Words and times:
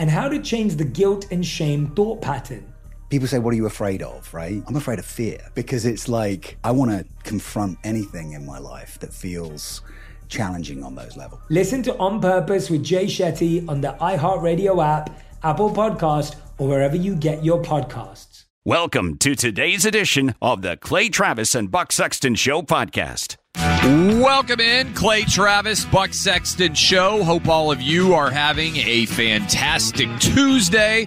and 0.00 0.10
how 0.10 0.28
to 0.28 0.40
change 0.40 0.76
the 0.76 0.84
guilt 0.84 1.26
and 1.30 1.46
shame 1.46 1.88
thought 1.94 2.20
pattern. 2.22 2.72
People 3.10 3.28
say, 3.28 3.38
What 3.38 3.52
are 3.52 3.56
you 3.56 3.66
afraid 3.66 4.02
of? 4.02 4.32
Right? 4.34 4.62
I'm 4.66 4.76
afraid 4.76 4.98
of 4.98 5.04
fear 5.04 5.38
because 5.54 5.84
it's 5.86 6.08
like 6.08 6.56
I 6.64 6.72
want 6.72 6.90
to 6.90 7.04
confront 7.22 7.78
anything 7.84 8.32
in 8.32 8.44
my 8.44 8.58
life 8.58 8.98
that 9.00 9.12
feels 9.12 9.82
challenging 10.28 10.82
on 10.82 10.94
those 10.94 11.16
levels. 11.16 11.42
Listen 11.50 11.82
to 11.84 11.96
On 11.98 12.20
Purpose 12.20 12.70
with 12.70 12.82
Jay 12.82 13.04
Shetty 13.04 13.68
on 13.68 13.80
the 13.80 13.92
iHeartRadio 14.00 14.82
app, 14.84 15.20
Apple 15.42 15.70
Podcast, 15.70 16.36
or 16.58 16.68
wherever 16.68 16.96
you 16.96 17.14
get 17.14 17.44
your 17.44 17.62
podcasts. 17.62 18.44
Welcome 18.64 19.18
to 19.18 19.34
today's 19.34 19.84
edition 19.84 20.34
of 20.40 20.62
the 20.62 20.76
Clay 20.76 21.08
Travis 21.08 21.54
and 21.54 21.70
Buck 21.70 21.92
Sexton 21.92 22.36
Show 22.36 22.62
podcast. 22.62 23.36
Welcome 23.82 24.60
in, 24.60 24.92
Clay 24.92 25.22
Travis, 25.22 25.86
Buck 25.86 26.12
Sexton 26.12 26.74
Show. 26.74 27.24
Hope 27.24 27.48
all 27.48 27.72
of 27.72 27.80
you 27.80 28.12
are 28.12 28.30
having 28.30 28.76
a 28.76 29.06
fantastic 29.06 30.10
Tuesday. 30.20 31.06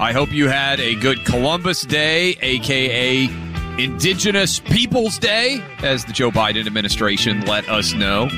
I 0.00 0.12
hope 0.12 0.32
you 0.32 0.48
had 0.48 0.80
a 0.80 0.96
good 0.96 1.24
Columbus 1.24 1.82
Day, 1.82 2.36
aka 2.40 3.28
Indigenous 3.78 4.58
Peoples 4.58 5.18
Day, 5.18 5.62
as 5.84 6.04
the 6.04 6.12
Joe 6.12 6.32
Biden 6.32 6.66
administration 6.66 7.42
let 7.46 7.68
us 7.68 7.94
know. 7.94 8.28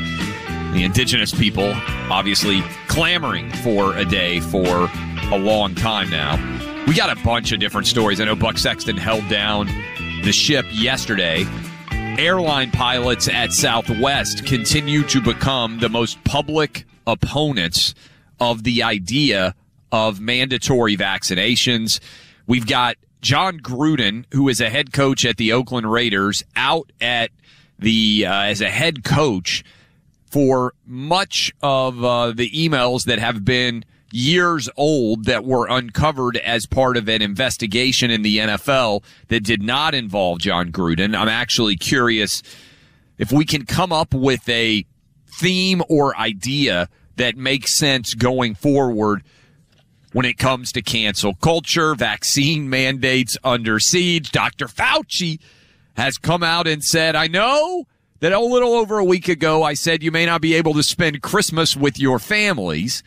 The 0.75 0.83
indigenous 0.85 1.33
people 1.33 1.73
obviously 2.11 2.61
clamoring 2.89 3.51
for 3.63 3.97
a 3.97 4.05
day 4.05 4.41
for 4.41 4.91
a 5.33 5.39
long 5.39 5.75
time 5.75 6.11
now. 6.11 6.37
We 6.87 6.95
got 6.95 7.11
a 7.11 7.21
bunch 7.25 7.53
of 7.53 7.61
different 7.61 7.87
stories. 7.87 8.21
I 8.21 8.27
know 8.27 8.37
Buck 8.37 8.59
Sexton 8.59 8.99
held 8.99 9.27
down 9.31 9.67
the 10.25 10.33
ship 10.33 10.67
yesterday. 10.71 11.47
Airline 12.19 12.71
pilots 12.71 13.29
at 13.29 13.53
Southwest 13.53 14.45
continue 14.45 15.03
to 15.05 15.21
become 15.21 15.79
the 15.79 15.89
most 15.89 16.23
public 16.25 16.85
opponents 17.07 17.95
of 18.39 18.65
the 18.65 18.83
idea 18.83 19.55
of 19.91 20.21
mandatory 20.21 20.97
vaccinations. 20.97 22.01
We've 22.47 22.67
got 22.67 22.97
Jon 23.23 23.61
Gruden, 23.61 24.25
who 24.33 24.49
is 24.49 24.61
a 24.61 24.69
head 24.69 24.93
coach 24.93 25.25
at 25.25 25.37
the 25.37 25.53
Oakland 25.53 25.91
Raiders, 25.91 26.45
out 26.55 26.93
at 27.01 27.31
the 27.79 28.27
uh, 28.27 28.43
as 28.43 28.61
a 28.61 28.69
head 28.69 29.05
coach 29.05 29.65
for 30.27 30.75
much 30.87 31.53
of 31.63 32.05
uh, 32.05 32.33
the 32.33 32.51
emails 32.51 33.05
that 33.05 33.19
have 33.19 33.45
been 33.45 33.85
years 34.13 34.69
old 34.77 35.25
that 35.25 35.45
were 35.45 35.67
uncovered 35.69 36.37
as 36.39 36.67
part 36.67 36.97
of 36.97 37.09
an 37.09 37.23
investigation 37.23 38.11
in 38.11 38.23
the 38.23 38.39
NFL 38.39 39.03
that 39.29 39.45
did 39.45 39.63
not 39.63 39.95
involve 39.95 40.41
Jon 40.41 40.71
Gruden. 40.71 41.17
I'm 41.17 41.29
actually 41.29 41.77
curious 41.77 42.43
if 43.19 43.33
we 43.33 43.45
can 43.45 43.65
come 43.67 43.93
up 43.93 44.15
with 44.15 44.49
a 44.49 44.85
theme 45.39 45.83
or 45.89 46.17
idea 46.17 46.89
that 47.17 47.37
makes 47.37 47.79
sense 47.79 48.15
going 48.15 48.55
forward 48.55 49.23
when 50.13 50.27
it 50.27 50.37
comes 50.37 50.73
to 50.73 50.83
cancel 50.83 51.35
culture, 51.35 51.95
vaccine 51.95 52.69
mandates 52.69 53.37
under 53.43 53.79
siege. 53.81 54.31
Dr. 54.31 54.67
Fauci 54.67 55.41
has 55.97 56.19
come 56.19 56.43
out 56.43 56.67
and 56.67 56.83
said, 56.83 57.17
I 57.17 57.29
know 57.29 57.87
that 58.21 58.33
a 58.33 58.41
little 58.41 58.75
over 58.75 58.99
a 58.99 59.05
week 59.05 59.29
ago 59.29 59.63
I 59.63 59.75
said 59.75 60.03
you 60.03 60.13
may 60.13 60.27
not 60.27 60.41
be 60.41 60.55
able 60.55 60.75
to 60.75 60.83
spend 60.83 61.23
Christmas 61.23 61.77
with 61.77 61.99
your 61.99 62.19
families. 62.19 63.03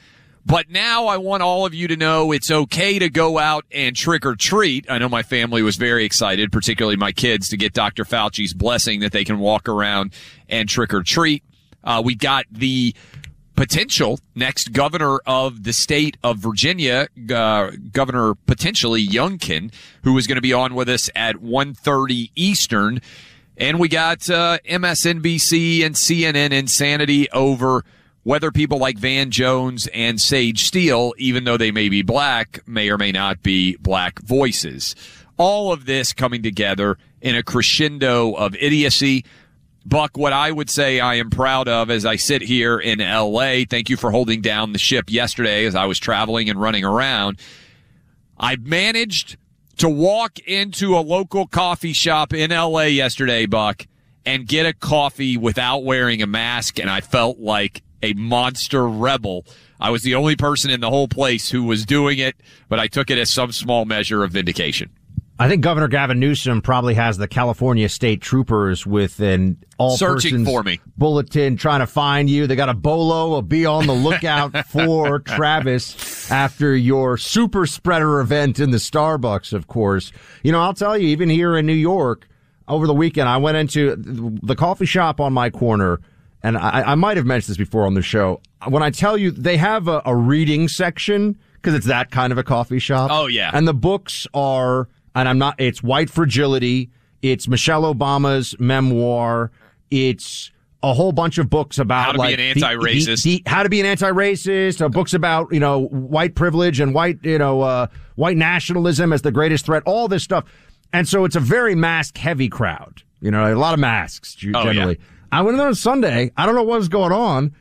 But 0.46 0.70
now 0.70 1.08
I 1.08 1.18
want 1.18 1.42
all 1.42 1.66
of 1.66 1.74
you 1.74 1.88
to 1.88 1.98
know 1.98 2.32
it's 2.32 2.52
okay 2.52 3.00
to 3.00 3.10
go 3.10 3.40
out 3.40 3.66
and 3.72 3.96
trick 3.96 4.26
or 4.28 4.36
treat. 4.36 4.86
I 4.90 5.00
know 5.00 5.10
my 5.10 5.24
family 5.24 5.64
was 5.64 5.76
very 5.76 6.06
excited, 6.06 6.52
particularly 6.52 6.98
my 6.98 7.12
kids, 7.12 7.50
to 7.50 7.58
get 7.58 7.74
Dr. 7.74 8.06
Fauci's 8.06 8.54
blessing 8.54 9.00
that 9.00 9.12
they 9.12 9.24
can 9.24 9.40
walk 9.40 9.68
around 9.68 10.14
and 10.48 10.70
trick 10.70 10.94
or 10.94 11.02
treat. 11.02 11.44
Uh, 11.84 12.02
we 12.06 12.14
got 12.14 12.46
the 12.52 12.94
potential 13.56 14.20
next 14.36 14.72
governor 14.72 15.20
of 15.26 15.64
the 15.64 15.74
state 15.74 16.18
of 16.24 16.38
Virginia, 16.38 17.08
uh, 17.34 17.72
Governor 17.92 18.36
potentially 18.36 19.06
Youngkin, 19.06 19.74
who 20.04 20.16
is 20.18 20.28
going 20.28 20.36
to 20.36 20.42
be 20.42 20.54
on 20.54 20.76
with 20.76 20.90
us 20.90 21.10
at 21.16 21.38
1.30 21.38 22.30
Eastern. 22.36 23.02
And 23.58 23.80
we 23.80 23.88
got 23.88 24.30
uh, 24.30 24.60
MSNBC 24.70 25.84
and 25.84 25.96
CNN 25.96 26.52
insanity 26.52 27.30
over 27.32 27.84
whether 28.25 28.50
people 28.50 28.80
like 28.80 28.97
Van 28.97 29.30
Jones 29.30 29.88
and 29.94 30.19
Sage 30.19 30.63
Steele, 30.63 31.13
even 31.19 31.44
though 31.44 31.58
they 31.58 31.69
may 31.69 31.90
be 31.90 32.02
black, 32.02 32.59
may 32.68 32.90
or 32.90 32.97
may 32.97 33.12
not 33.12 33.44
be 33.44 33.78
black 33.78 34.19
voices. 34.24 34.96
All 35.38 35.72
of 35.72 35.86
this 35.86 36.12
coming 36.12 36.41
together 36.41 36.97
in 37.22 37.35
a 37.35 37.44
crescendo 37.44 38.34
of 38.34 38.56
idiocy. 38.56 39.25
Buck, 39.85 40.18
what 40.18 40.34
I 40.34 40.52
would 40.52 40.72
say 40.72 41.00
I 41.00 41.16
am 41.16 41.30
proud 41.30 41.68
of 41.68 41.91
as 41.91 42.03
I 42.03 42.16
sit 42.16 42.41
here 42.41 42.80
in 42.80 42.97
LA, 42.97 43.62
thank 43.69 43.91
you 43.91 43.96
for 43.96 44.09
holding 44.09 44.41
down 44.41 44.74
the 44.74 44.80
ship 44.80 45.12
yesterday 45.12 45.66
as 45.66 45.75
I 45.75 45.85
was 45.85 46.00
traveling 46.00 46.50
and 46.50 46.59
running 46.59 46.84
around. 46.84 47.40
I 48.40 48.56
managed 48.56 49.38
to 49.78 49.88
walk 49.88 50.40
into 50.40 50.97
a 50.97 51.02
local 51.02 51.46
coffee 51.46 51.94
shop 51.94 52.34
in 52.34 52.50
LA 52.50 52.85
yesterday, 52.85 53.46
Buck, 53.46 53.85
and 54.25 54.47
get 54.47 54.66
a 54.66 54.74
coffee 54.74 55.38
without 55.38 55.84
wearing 55.84 56.24
a 56.24 56.28
mask. 56.28 56.80
And 56.80 56.90
I 56.90 57.02
felt 57.02 57.38
like 57.38 57.84
a 58.06 58.14
monster 58.14 58.88
rebel. 58.88 59.46
I 59.80 59.90
was 59.90 60.04
the 60.04 60.16
only 60.16 60.36
person 60.36 60.72
in 60.72 60.80
the 60.80 60.90
whole 60.90 61.08
place 61.08 61.50
who 61.50 61.64
was 61.64 61.86
doing 61.86 62.20
it, 62.20 62.36
but 62.70 62.80
I 62.80 62.88
took 62.88 63.10
it 63.10 63.18
as 63.18 63.32
some 63.32 63.52
small 63.52 63.86
measure 63.86 64.24
of 64.24 64.32
vindication. 64.32 64.92
I 65.38 65.50
think 65.50 65.64
Governor 65.64 65.90
Gavin 65.90 66.18
Newsom 66.18 66.62
probably 66.62 66.94
has 66.94 67.18
the 67.18 67.28
California 67.28 67.90
State 67.90 68.22
Troopers 68.22 68.86
with 68.86 69.20
an 69.20 69.58
all 69.78 69.98
searching 69.98 70.46
for 70.46 70.64
me 70.64 70.80
bulletin 70.98 71.58
trying 71.58 71.82
to 71.82 71.88
find 71.88 72.30
you. 72.30 72.48
They 72.48 72.56
got 72.56 72.70
a 72.70 72.74
bolo, 72.74 73.36
a 73.36 73.42
be 73.42 73.66
on 73.66 73.86
the 73.86 73.94
lookout 73.94 74.66
for 74.68 75.20
Travis 75.20 76.32
after 76.32 76.74
your 76.74 77.18
super 77.18 77.66
spreader 77.66 78.22
event 78.22 78.62
in 78.62 78.72
the 78.72 78.78
Starbucks, 78.78 79.52
of 79.52 79.68
course. 79.68 80.14
You 80.41 80.53
know, 80.53 80.62
I'll 80.62 80.74
tell 80.74 80.97
you, 80.97 81.09
even 81.09 81.29
here 81.29 81.58
in 81.58 81.66
New 81.66 81.74
York 81.74 82.29
over 82.70 82.88
the 82.88 82.94
weekend, 82.94 83.28
I 83.28 83.35
went 83.35 83.58
into 83.58 83.97
the 83.97 84.56
coffee 84.56 84.85
shop 84.85 85.20
on 85.20 85.34
my 85.34 85.50
corner 85.50 86.00
and 86.46 86.58
I, 86.58 86.92
I 86.92 86.96
might 86.96 87.18
have 87.18 87.26
mentioned 87.26 87.53
this 87.53 87.58
before 87.58 87.88
on 87.88 87.96
the 87.96 88.03
show. 88.03 88.40
When 88.68 88.84
I 88.84 88.92
tell 88.92 89.18
you 89.18 89.32
they 89.32 89.58
have 89.58 89.88
a, 89.88 90.03
a 90.06 90.16
reading 90.16 90.68
section 90.68 91.40
because 91.56 91.74
it's 91.74 91.88
that 91.88 92.12
kind 92.12 92.32
of 92.32 92.38
a 92.38 92.44
coffee 92.44 92.78
shop. 92.78 93.09
Oh 93.12 93.26
yeah, 93.26 93.50
and 93.52 93.68
the 93.68 93.74
books 93.74 94.28
are, 94.34 94.88
and 95.16 95.28
I'm 95.28 95.40
not. 95.40 95.56
It's 95.58 95.82
White 95.82 96.12
Fragility. 96.12 96.92
It's 97.24 97.47
Michelle 97.47 97.92
Obama's 97.92 98.56
memoir. 98.59 99.52
It's 99.90 100.52
a 100.84 100.94
whole 100.94 101.12
bunch 101.12 101.40
of 101.40 101.50
books 101.50 101.80
about 101.80 102.06
how 102.06 102.12
to 102.12 102.18
like 102.20 102.38
be 102.38 102.44
an 102.44 102.62
anti-racist, 102.62 103.24
the, 103.24 103.38
the, 103.38 103.44
the, 103.44 103.50
how 103.50 103.64
to 103.64 103.70
be 103.70 103.80
an 103.80 103.88
anti-racist. 103.88 104.82
Uh, 104.82 104.90
books 104.90 105.16
about 105.16 105.52
you 105.52 105.59
know 105.59 105.88
white 105.88 106.36
privilege 106.36 106.80
and 106.80 106.94
white 106.94 107.18
you 107.24 107.40
know 107.40 107.62
uh, 107.62 107.88
white 108.18 108.38
nationalism 108.38 109.12
as 109.12 109.24
the 109.24 109.32
greatest 109.32 109.66
threat. 109.66 109.82
All 109.88 110.08
this 110.08 110.22
stuff, 110.22 110.44
and 110.94 111.08
so 111.08 111.26
it's 111.26 111.36
a 111.36 111.40
very 111.40 111.74
mask 111.74 112.20
heavy 112.20 112.50
crowd. 112.50 113.02
You 113.20 113.32
know, 113.32 113.52
a 113.52 113.56
lot 113.56 113.74
of 113.74 113.80
masks 113.80 114.36
generally. 114.36 114.76
Oh, 114.78 114.90
yeah. 114.90 114.96
I 115.32 115.42
went 115.42 115.54
in 115.56 115.58
there 115.60 115.68
on 115.68 115.76
Sunday. 115.76 116.32
I 116.38 116.46
don't 116.46 116.56
know 116.56 116.64
what 116.64 116.80
was 116.80 116.90
going 116.90 117.12
on. 117.12 117.54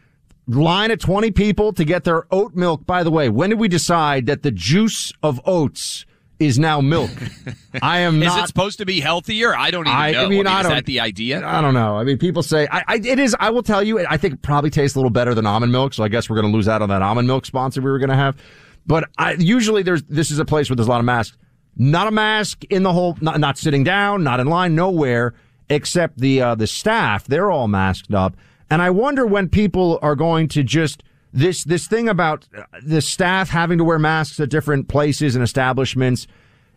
Line 0.46 0.90
of 0.90 0.98
20 0.98 1.30
people 1.30 1.72
to 1.72 1.84
get 1.84 2.04
their 2.04 2.26
oat 2.30 2.54
milk. 2.54 2.84
By 2.86 3.02
the 3.02 3.10
way, 3.10 3.28
when 3.30 3.50
did 3.50 3.58
we 3.58 3.68
decide 3.68 4.26
that 4.26 4.42
the 4.42 4.50
juice 4.50 5.12
of 5.22 5.40
oats 5.46 6.04
is 6.40 6.58
now 6.58 6.80
milk. 6.80 7.10
I 7.82 8.00
am 8.00 8.20
Is 8.20 8.26
not. 8.26 8.44
it 8.44 8.48
supposed 8.48 8.78
to 8.78 8.84
be 8.84 8.98
healthier? 9.00 9.56
I 9.56 9.70
don't 9.70 9.86
even 9.86 9.96
I- 9.96 10.08
I 10.08 10.12
know. 10.12 10.28
mean, 10.28 10.46
I 10.48 10.58
is 10.60 10.62
don't- 10.64 10.72
that 10.74 10.84
the 10.84 10.98
idea? 11.00 11.46
I 11.46 11.60
don't 11.60 11.74
know. 11.74 11.96
I 11.96 12.02
mean, 12.04 12.18
people 12.18 12.42
say 12.42 12.66
I, 12.72 12.82
I, 12.88 12.94
it 12.96 13.18
is. 13.20 13.36
I 13.38 13.50
will 13.50 13.62
tell 13.62 13.82
you, 13.84 14.04
I 14.04 14.16
think 14.16 14.34
it 14.34 14.42
probably 14.42 14.68
tastes 14.70 14.96
a 14.96 14.98
little 14.98 15.10
better 15.12 15.32
than 15.32 15.46
almond 15.46 15.70
milk. 15.72 15.94
So 15.94 16.02
I 16.02 16.08
guess 16.08 16.28
we're 16.28 16.36
going 16.40 16.50
to 16.50 16.54
lose 16.54 16.66
out 16.68 16.82
on 16.82 16.88
that 16.88 17.02
almond 17.02 17.28
milk 17.28 17.46
sponsor 17.46 17.80
we 17.80 17.90
were 17.90 18.00
going 18.00 18.10
to 18.10 18.16
have. 18.16 18.36
But 18.84 19.08
I, 19.16 19.34
usually 19.34 19.84
there's 19.84 20.02
this 20.02 20.30
is 20.32 20.40
a 20.40 20.44
place 20.44 20.68
where 20.68 20.74
there's 20.76 20.88
a 20.88 20.90
lot 20.90 20.98
of 20.98 21.06
masks. 21.06 21.38
Not 21.76 22.08
a 22.08 22.10
mask 22.10 22.64
in 22.64 22.82
the 22.82 22.92
whole. 22.92 23.16
Not, 23.20 23.38
not 23.40 23.56
sitting 23.56 23.84
down. 23.84 24.24
Not 24.24 24.40
in 24.40 24.48
line. 24.48 24.74
Nowhere 24.74 25.34
except 25.68 26.18
the 26.18 26.40
uh, 26.40 26.54
the 26.54 26.66
staff. 26.66 27.24
They're 27.24 27.50
all 27.50 27.68
masked 27.68 28.14
up. 28.14 28.36
And 28.70 28.82
I 28.82 28.90
wonder 28.90 29.26
when 29.26 29.48
people 29.48 29.98
are 30.02 30.16
going 30.16 30.48
to 30.48 30.62
just 30.62 31.02
this 31.32 31.64
this 31.64 31.86
thing 31.86 32.08
about 32.08 32.48
uh, 32.56 32.62
the 32.82 33.00
staff 33.00 33.50
having 33.50 33.78
to 33.78 33.84
wear 33.84 33.98
masks 33.98 34.40
at 34.40 34.50
different 34.50 34.88
places 34.88 35.34
and 35.34 35.42
establishments 35.42 36.26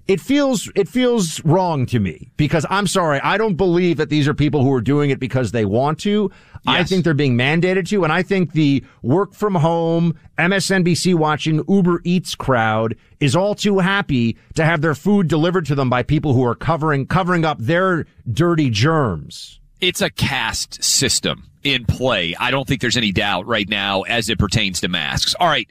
it 0.08 0.22
feels 0.22 0.72
it 0.76 0.88
feels 0.88 1.44
wrong 1.44 1.86
to 1.88 2.00
me 2.00 2.32
because 2.38 2.66
I'm 2.70 2.88
sorry, 2.88 3.20
I 3.20 3.38
don't 3.38 3.56
believe 3.56 3.98
that 3.98 4.10
these 4.10 4.28
are 4.28 4.34
people 4.34 4.64
who 4.64 4.74
are 4.74 4.82
doing 4.82 5.10
it 5.10 5.20
because 5.20 5.52
they 5.52 5.66
want 5.66 6.00
to. 6.02 6.32
I 6.66 6.84
think 6.84 7.06
they're 7.06 7.14
being 7.14 7.38
mandated 7.38 7.88
to, 7.90 8.04
and 8.04 8.12
I 8.12 8.24
think 8.24 8.52
the 8.52 8.84
work 9.02 9.34
from 9.34 9.56
home, 9.56 10.18
MSNBC 10.38 11.16
watching 11.16 11.64
Uber 11.70 12.02
Eats 12.04 12.36
crowd 12.36 12.96
is 13.22 13.38
all 13.38 13.56
too 13.56 13.80
happy 13.80 14.36
to 14.56 14.66
have 14.66 14.82
their 14.82 14.96
food 14.96 15.30
delivered 15.30 15.66
to 15.68 15.76
them 15.76 15.90
by 15.90 16.04
people 16.04 16.34
who 16.34 16.44
are 16.44 16.56
covering 16.56 17.06
covering 17.06 17.46
up 17.46 17.58
their 17.60 18.06
dirty 18.32 18.70
germs. 18.70 19.60
it's 19.80 20.02
a 20.02 20.10
caste 20.10 20.84
system 20.84 21.50
in 21.64 21.86
play. 21.86 22.36
I 22.38 22.52
don't 22.52 22.68
think 22.68 22.82
there's 22.82 22.98
any 22.98 23.12
doubt 23.14 23.46
right 23.48 23.68
now 23.70 24.02
as 24.02 24.30
it 24.30 24.38
pertains 24.40 24.82
to 24.82 24.90
masks. 24.90 25.36
All 25.40 25.48
right, 25.48 25.70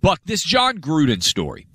Buck, 0.00 0.20
this 0.24 0.42
Jon 0.42 0.78
Gruden 0.78 1.22
story. 1.22 1.66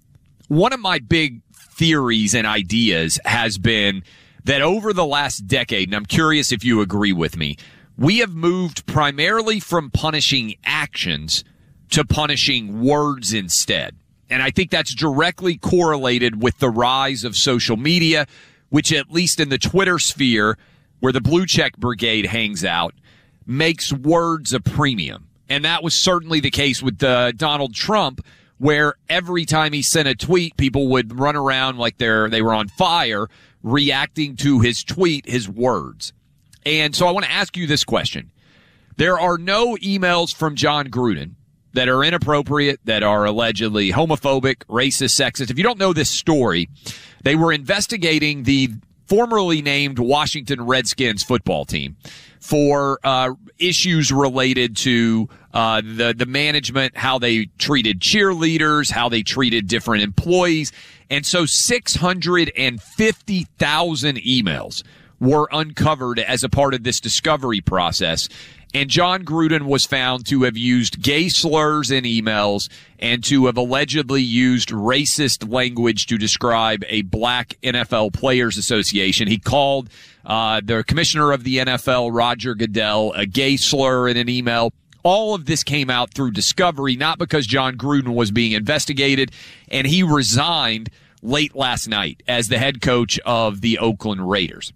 One 0.47 0.73
of 0.73 0.79
my 0.79 0.99
big 0.99 1.41
theories 1.73 2.33
and 2.33 2.47
ideas 2.47 3.19
has 3.25 3.57
been 3.57 4.03
that 4.45 4.61
over 4.61 4.93
the 4.93 5.05
last 5.05 5.47
decade, 5.47 5.87
and 5.87 5.95
I'm 5.95 6.05
curious 6.05 6.51
if 6.51 6.63
you 6.63 6.81
agree 6.81 7.13
with 7.13 7.37
me, 7.37 7.57
we 7.97 8.19
have 8.19 8.33
moved 8.33 8.85
primarily 8.85 9.59
from 9.59 9.91
punishing 9.91 10.55
actions 10.65 11.43
to 11.91 12.03
punishing 12.03 12.81
words 12.81 13.33
instead. 13.33 13.95
And 14.29 14.41
I 14.41 14.49
think 14.49 14.71
that's 14.71 14.95
directly 14.95 15.57
correlated 15.57 16.41
with 16.41 16.57
the 16.59 16.69
rise 16.69 17.23
of 17.23 17.35
social 17.35 17.77
media, 17.77 18.25
which 18.69 18.91
at 18.91 19.11
least 19.11 19.39
in 19.39 19.49
the 19.49 19.59
Twitter 19.59 19.99
sphere, 19.99 20.57
where 20.99 21.13
the 21.13 21.21
blue 21.21 21.45
check 21.45 21.77
brigade 21.77 22.25
hangs 22.25 22.65
out, 22.65 22.95
makes 23.45 23.93
words 23.93 24.53
a 24.53 24.59
premium. 24.59 25.27
And 25.49 25.65
that 25.65 25.83
was 25.83 25.93
certainly 25.93 26.39
the 26.39 26.49
case 26.49 26.81
with 26.81 27.03
uh, 27.03 27.33
Donald 27.33 27.75
Trump, 27.75 28.25
where 28.63 28.93
every 29.09 29.43
time 29.43 29.73
he 29.73 29.81
sent 29.81 30.07
a 30.07 30.15
tweet, 30.15 30.55
people 30.55 30.87
would 30.87 31.19
run 31.19 31.35
around 31.35 31.77
like 31.77 31.97
they're 31.97 32.29
they 32.29 32.41
were 32.41 32.53
on 32.53 32.69
fire, 32.69 33.27
reacting 33.61 34.37
to 34.37 34.61
his 34.61 34.85
tweet, 34.85 35.27
his 35.27 35.49
words. 35.49 36.13
And 36.65 36.95
so 36.95 37.05
I 37.05 37.11
want 37.11 37.25
to 37.25 37.31
ask 37.31 37.57
you 37.57 37.67
this 37.67 37.83
question. 37.83 38.31
There 38.95 39.19
are 39.19 39.37
no 39.37 39.75
emails 39.75 40.33
from 40.33 40.55
Jon 40.55 40.87
Gruden 40.87 41.33
that 41.73 41.89
are 41.89 42.05
inappropriate, 42.05 42.79
that 42.85 43.03
are 43.03 43.25
allegedly 43.25 43.91
homophobic, 43.91 44.59
racist, 44.69 45.19
sexist. 45.19 45.51
If 45.51 45.57
you 45.57 45.63
don't 45.65 45.79
know 45.79 45.91
this 45.91 46.09
story, 46.09 46.69
they 47.23 47.35
were 47.35 47.51
investigating 47.51 48.43
the 48.43 48.69
formerly 49.07 49.61
named 49.61 49.99
Washington 49.99 50.65
Redskins 50.65 51.23
football 51.23 51.65
team 51.65 51.95
for 52.39 52.99
uh, 53.03 53.33
issues 53.57 54.11
related 54.11 54.75
to 54.77 55.29
uh, 55.53 55.81
the 55.81 56.13
the 56.17 56.25
management, 56.25 56.97
how 56.97 57.19
they 57.19 57.45
treated 57.57 57.99
cheerleaders, 57.99 58.91
how 58.91 59.09
they 59.09 59.23
treated 59.23 59.67
different 59.67 60.03
employees, 60.03 60.71
and 61.09 61.25
so 61.25 61.45
six 61.45 61.95
hundred 61.95 62.51
and 62.57 62.81
fifty 62.81 63.45
thousand 63.57 64.17
emails 64.17 64.83
were 65.19 65.47
uncovered 65.51 66.19
as 66.19 66.43
a 66.43 66.49
part 66.49 66.73
of 66.73 66.83
this 66.83 66.99
discovery 66.99 67.61
process. 67.61 68.27
And 68.75 68.89
Jon 68.89 69.23
Gruden 69.23 69.67
was 69.67 69.85
found 69.85 70.25
to 70.27 70.43
have 70.43 70.57
used 70.57 70.99
gay 70.99 71.29
slurs 71.29 71.91
in 71.91 72.05
emails 72.05 72.69
and 72.97 73.23
to 73.25 73.45
have 73.45 73.55
allegedly 73.55 74.23
used 74.23 74.69
racist 74.69 75.47
language 75.51 76.07
to 76.07 76.17
describe 76.17 76.83
a 76.87 77.03
black 77.03 77.57
NFL 77.61 78.13
Players 78.13 78.57
Association. 78.57 79.27
He 79.27 79.37
called 79.37 79.91
uh, 80.25 80.59
the 80.63 80.83
commissioner 80.83 81.31
of 81.31 81.43
the 81.43 81.57
NFL, 81.57 82.15
Roger 82.15 82.55
Goodell, 82.55 83.11
a 83.13 83.27
gay 83.27 83.57
slur 83.57 84.07
in 84.07 84.17
an 84.17 84.27
email. 84.27 84.73
All 85.03 85.35
of 85.35 85.45
this 85.45 85.63
came 85.63 85.91
out 85.91 86.15
through 86.15 86.31
discovery, 86.31 86.95
not 86.95 87.19
because 87.19 87.45
Jon 87.45 87.77
Gruden 87.77 88.15
was 88.15 88.31
being 88.31 88.53
investigated, 88.53 89.31
and 89.69 89.85
he 89.85 90.01
resigned 90.01 90.89
late 91.21 91.55
last 91.55 91.87
night 91.87 92.23
as 92.27 92.47
the 92.47 92.57
head 92.57 92.81
coach 92.81 93.19
of 93.19 93.61
the 93.61 93.77
Oakland 93.77 94.27
Raiders. 94.27 94.73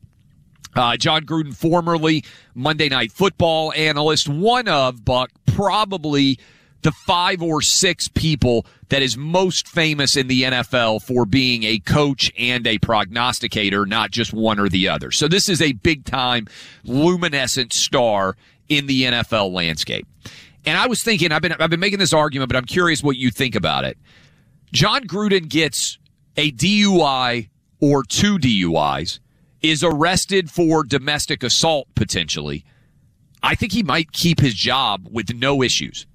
Uh, 0.75 0.97
Jon 0.97 1.25
Gruden, 1.25 1.55
formerly 1.55 2.23
Monday 2.53 2.89
Night 2.89 3.11
Football 3.11 3.73
analyst, 3.73 4.29
one 4.29 4.67
of 4.67 5.03
Buck 5.03 5.31
probably 5.47 6.39
the 6.83 6.91
five 6.91 7.41
or 7.41 7.61
six 7.61 8.07
people 8.07 8.65
that 8.89 9.01
is 9.01 9.17
most 9.17 9.67
famous 9.67 10.15
in 10.15 10.27
the 10.27 10.43
NFL 10.43 11.01
for 11.01 11.25
being 11.25 11.63
a 11.63 11.79
coach 11.79 12.31
and 12.37 12.65
a 12.67 12.77
prognosticator, 12.77 13.85
not 13.85 14.11
just 14.11 14.33
one 14.33 14.59
or 14.59 14.69
the 14.69 14.87
other. 14.87 15.11
So 15.11 15.27
this 15.27 15.49
is 15.49 15.61
a 15.61 15.73
big 15.73 16.05
time 16.05 16.47
luminescent 16.83 17.73
star 17.73 18.37
in 18.69 18.85
the 18.85 19.03
NFL 19.03 19.51
landscape. 19.51 20.07
And 20.65 20.77
I 20.77 20.87
was 20.87 21.01
thinking, 21.01 21.31
I've 21.31 21.41
been 21.41 21.53
I've 21.53 21.69
been 21.69 21.79
making 21.79 21.99
this 21.99 22.13
argument, 22.13 22.49
but 22.49 22.57
I'm 22.57 22.65
curious 22.65 23.01
what 23.01 23.15
you 23.17 23.31
think 23.31 23.55
about 23.55 23.85
it. 23.85 23.97
Jon 24.71 25.05
Gruden 25.05 25.47
gets 25.47 25.97
a 26.35 26.51
DUI 26.51 27.49
or 27.79 28.03
two 28.03 28.37
DUIs, 28.37 29.19
is 29.61 29.83
arrested 29.83 30.49
for 30.51 30.83
domestic 30.83 31.43
assault 31.43 31.87
potentially. 31.95 32.63
I 33.43 33.55
think 33.55 33.71
he 33.71 33.83
might 33.83 34.11
keep 34.11 34.39
his 34.39 34.53
job 34.53 35.07
with 35.11 35.33
no 35.33 35.61
issues. 35.63 36.05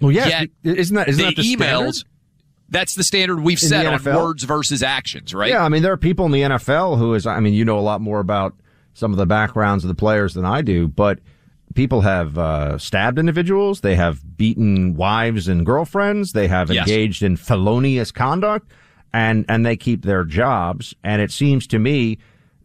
Well, 0.00 0.12
yeah, 0.12 0.28
Yet, 0.28 0.50
isn't 0.76 0.94
that 0.96 1.08
isn't 1.08 1.22
the 1.22 1.34
that 1.34 1.36
the 1.36 1.42
emails? 1.56 1.94
standard? 1.94 1.94
That's 2.70 2.94
the 2.94 3.02
standard 3.02 3.40
we've 3.40 3.62
In 3.62 3.68
set 3.68 3.86
on 3.86 4.02
words 4.04 4.44
versus 4.44 4.82
actions, 4.82 5.34
right? 5.34 5.50
Yeah, 5.50 5.64
I 5.64 5.68
mean, 5.70 5.82
there 5.82 5.92
are 5.92 5.96
people 5.96 6.26
in 6.26 6.32
the 6.32 6.42
NFL 6.42 6.98
who 6.98 7.14
is, 7.14 7.26
I 7.26 7.40
mean, 7.40 7.54
you 7.54 7.64
know 7.64 7.78
a 7.78 7.80
lot 7.80 8.00
more 8.02 8.20
about 8.20 8.54
some 8.92 9.10
of 9.10 9.16
the 9.18 9.24
backgrounds 9.26 9.84
of 9.84 9.88
the 9.88 9.94
players 9.94 10.34
than 10.34 10.44
I 10.44 10.60
do, 10.60 10.86
but 10.86 11.18
people 11.74 12.02
have 12.02 12.36
uh, 12.36 12.76
stabbed 12.76 13.18
individuals. 13.18 13.80
They 13.80 13.94
have 13.94 14.36
beaten 14.36 14.94
wives 14.96 15.48
and 15.48 15.64
girlfriends. 15.64 16.32
They 16.32 16.46
have 16.48 16.70
Yes. 16.70 16.86
engaged 16.86 17.22
in 17.22 17.36
felonious 17.38 18.12
conduct 18.12 18.70
and, 19.14 19.46
and 19.48 19.64
they 19.64 19.76
keep 19.76 20.02
their 20.04 20.24
jobs. 20.24 20.94
And 21.02 21.22
it 21.22 21.30
seems 21.30 21.66
to 21.68 21.78
me 21.78 22.18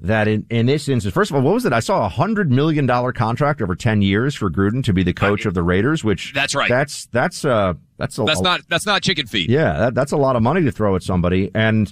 that 0.04 0.28
in, 0.28 0.46
in 0.50 0.66
this 0.66 0.90
instance, 0.90 1.14
first 1.14 1.32
of 1.32 1.36
all, 1.36 1.42
what 1.42 1.54
was 1.54 1.66
it? 1.66 1.72
I 1.74 1.80
saw 1.80 2.06
a 2.06 2.10
hundred 2.10 2.52
million 2.52 2.86
dollar 2.86 3.12
contract 3.14 3.62
over 3.62 3.74
10 3.76 4.02
years 4.02 4.36
for 4.36 4.52
Gruden 4.52 4.84
to 4.84 4.94
be 4.94 5.02
the 5.02 5.14
coach 5.14 5.46
of 5.46 5.54
the 5.54 5.64
Raiders, 5.64 6.04
which 6.04 6.34
That's 6.34 6.54
right. 6.54 6.70
That's, 6.70 7.06
that's, 7.08 7.46
uh, 7.46 7.74
that's 7.98 8.20
a 8.20 8.24
That's 8.24 8.42
not 8.42 8.62
that's 8.68 8.86
not 8.86 9.02
chicken 9.02 9.28
feed. 9.28 9.50
yeah, 9.50 9.74
that, 9.78 9.96
that's 9.96 10.12
a 10.12 10.18
lot 10.18 10.36
of 10.36 10.44
money 10.44 10.62
to 10.64 10.72
throw 10.72 10.96
at 10.96 11.04
somebody. 11.04 11.50
And 11.56 11.92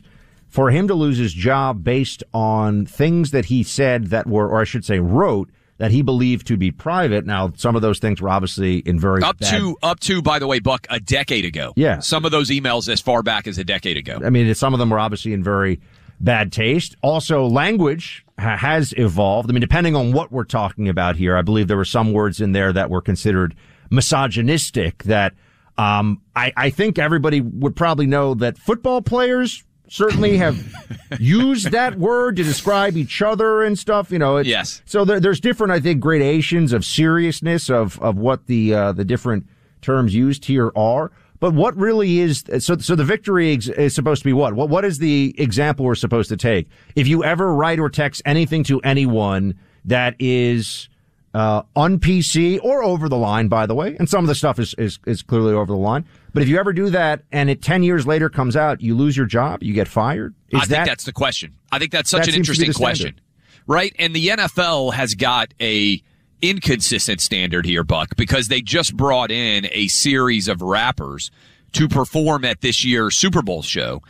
for 0.50 0.70
him 0.72 0.90
to 0.90 0.94
lose 0.94 1.18
his 1.18 1.34
job 1.34 1.84
based 1.84 2.24
on 2.34 2.86
things 2.86 3.32
that 3.32 3.46
he 3.46 3.64
said 3.64 4.08
that 4.08 4.28
were, 4.28 4.50
or 4.50 4.60
I 4.60 4.66
should 4.66 4.84
say, 4.84 5.00
wrote 5.00 5.50
that 5.78 5.92
he 5.92 6.02
believed 6.02 6.46
to 6.48 6.58
be 6.58 6.70
private. 6.70 7.26
Now, 7.26 7.54
some 7.56 7.76
of 7.78 7.82
those 7.82 7.98
things 8.00 8.22
were 8.22 8.30
obviously 8.30 8.80
in 8.80 9.00
very 9.00 9.24
Up 9.24 9.40
bad- 9.40 9.58
to 9.58 9.78
up 9.82 10.00
to 10.02 10.22
by 10.22 10.38
the 10.38 10.48
way, 10.48 10.60
Buck, 10.60 10.86
a 10.90 11.00
decade 11.00 11.46
ago. 11.46 11.72
Yeah. 11.78 12.00
Some 12.00 12.26
of 12.26 12.32
those 12.32 12.50
emails 12.50 12.90
as 12.92 13.00
far 13.00 13.24
back 13.24 13.48
as 13.48 13.58
a 13.58 13.64
decade 13.64 13.96
ago. 13.96 14.20
I 14.24 14.30
mean, 14.30 14.54
some 14.54 14.74
of 14.74 14.80
them 14.80 14.90
were 14.90 15.00
obviously 15.00 15.32
in 15.34 15.42
very 15.44 15.80
bad 16.24 16.52
taste. 16.52 16.96
Also, 17.02 17.46
language 17.46 18.26
ha- 18.40 18.58
has 18.58 18.94
evolved. 18.98 19.50
I 19.50 19.54
mean, 19.54 19.62
depending 19.62 19.96
on 19.96 20.12
what 20.12 20.32
we're 20.32 20.44
talking 20.44 20.88
about 20.90 21.16
here, 21.16 21.36
I 21.36 21.42
believe 21.42 21.68
there 21.68 21.78
were 21.78 21.86
some 21.86 22.14
words 22.14 22.42
in 22.42 22.52
there 22.52 22.72
that 22.74 22.90
were 22.90 23.02
considered 23.02 23.56
misogynistic 23.90 25.04
that 25.04 25.34
um, 25.78 26.22
I, 26.36 26.54
I 26.56 26.70
think 26.70 27.00
everybody 27.00 27.42
would 27.42 27.76
probably 27.76 28.08
know 28.08 28.34
that 28.36 28.58
football 28.58 29.02
players 29.02 29.64
certainly 29.88 30.38
have 30.38 30.58
used 31.20 31.72
that 31.72 31.98
word 31.98 32.38
to 32.38 32.44
describe 32.44 32.96
each 32.96 33.22
other 33.22 33.64
and 33.64 33.78
stuff. 33.78 34.12
You 34.12 34.20
know, 34.20 34.38
it's, 34.38 34.50
Yes. 34.50 34.82
So 34.86 35.06
there, 35.06 35.20
there's 35.20 35.40
different, 35.40 35.74
I 35.74 35.80
think, 35.80 36.00
gradations 36.00 36.74
of 36.74 36.86
seriousness 36.86 37.70
of 37.70 38.00
of 38.00 38.18
what 38.18 38.48
the 38.48 38.74
uh, 38.74 38.92
the 38.94 39.06
different 39.06 39.48
terms 39.82 40.14
used 40.16 40.46
here 40.46 40.72
are. 40.76 41.12
But 41.42 41.56
what 41.56 41.76
really 41.76 42.20
is 42.20 42.46
so? 42.60 42.78
So 42.78 42.96
the 42.96 43.04
victory 43.04 43.54
ex- 43.54 43.68
is 43.68 43.96
supposed 43.96 44.22
to 44.22 44.30
be 44.30 44.32
what? 44.32 44.54
What 44.54 44.70
what 44.70 44.86
is 44.86 45.00
the 45.00 45.34
example 45.40 45.86
we're 45.86 45.96
supposed 45.96 46.30
to 46.30 46.38
take? 46.38 46.70
If 46.96 47.08
you 47.08 47.24
ever 47.24 47.52
write 47.52 47.80
or 47.80 47.90
text 47.90 48.22
anything 48.26 48.64
to 48.66 48.80
anyone 48.82 49.58
that 49.86 50.16
is 50.20 50.88
uh, 51.34 51.64
on 51.76 51.98
PC 51.98 52.60
or 52.62 52.84
over 52.84 53.10
the 53.10 53.18
line, 53.18 53.48
by 53.48 53.66
the 53.66 53.74
way, 53.74 53.96
and 53.98 54.08
some 54.08 54.24
of 54.24 54.28
the 54.28 54.36
stuff 54.36 54.60
is, 54.60 54.76
is 54.76 55.00
is 55.08 55.24
clearly 55.24 55.54
over 55.54 55.66
the 55.66 55.80
line. 55.80 56.06
But 56.32 56.44
if 56.44 56.48
you 56.48 56.60
ever 56.60 56.74
do 56.74 56.92
that 56.92 57.24
and 57.32 57.50
it 57.50 57.64
ten 57.64 57.82
years 57.82 58.06
later 58.06 58.30
comes 58.30 58.56
out, 58.56 58.80
you 58.80 58.96
lose 58.96 59.18
your 59.18 59.26
job, 59.26 59.64
you 59.64 59.74
get 59.74 59.88
fired. 59.88 60.36
Is 60.50 60.62
I 60.62 60.66
that 60.66 60.68
think 60.68 60.86
that's 60.86 61.06
the 61.06 61.12
question. 61.12 61.56
I 61.72 61.80
think 61.80 61.92
that's 61.92 62.12
such 62.12 62.22
That 62.22 62.28
an 62.28 62.34
seems 62.36 62.50
to 62.50 62.52
be 62.54 62.66
interesting 62.68 62.86
question. 62.86 63.20
Right? 63.66 63.96
And 63.98 64.16
the 64.16 64.28
NFL 64.28 64.94
has 64.94 65.16
got 65.16 65.56
a 65.60 66.04
inconsistent 66.42 67.22
standard 67.22 67.66
here, 67.66 67.84
Buck, 67.84 68.16
because 68.16 68.48
they 68.48 68.62
just 68.62 68.96
brought 68.98 69.32
in 69.32 69.68
a 69.72 69.88
series 69.88 70.48
of 70.48 70.62
rappers 70.62 71.32
to 71.74 71.88
perform 71.88 72.44
at 72.46 72.62
this 72.62 72.84
year's 72.84 73.16
Super 73.16 73.42
Bowl 73.42 73.62
show. 73.62 74.02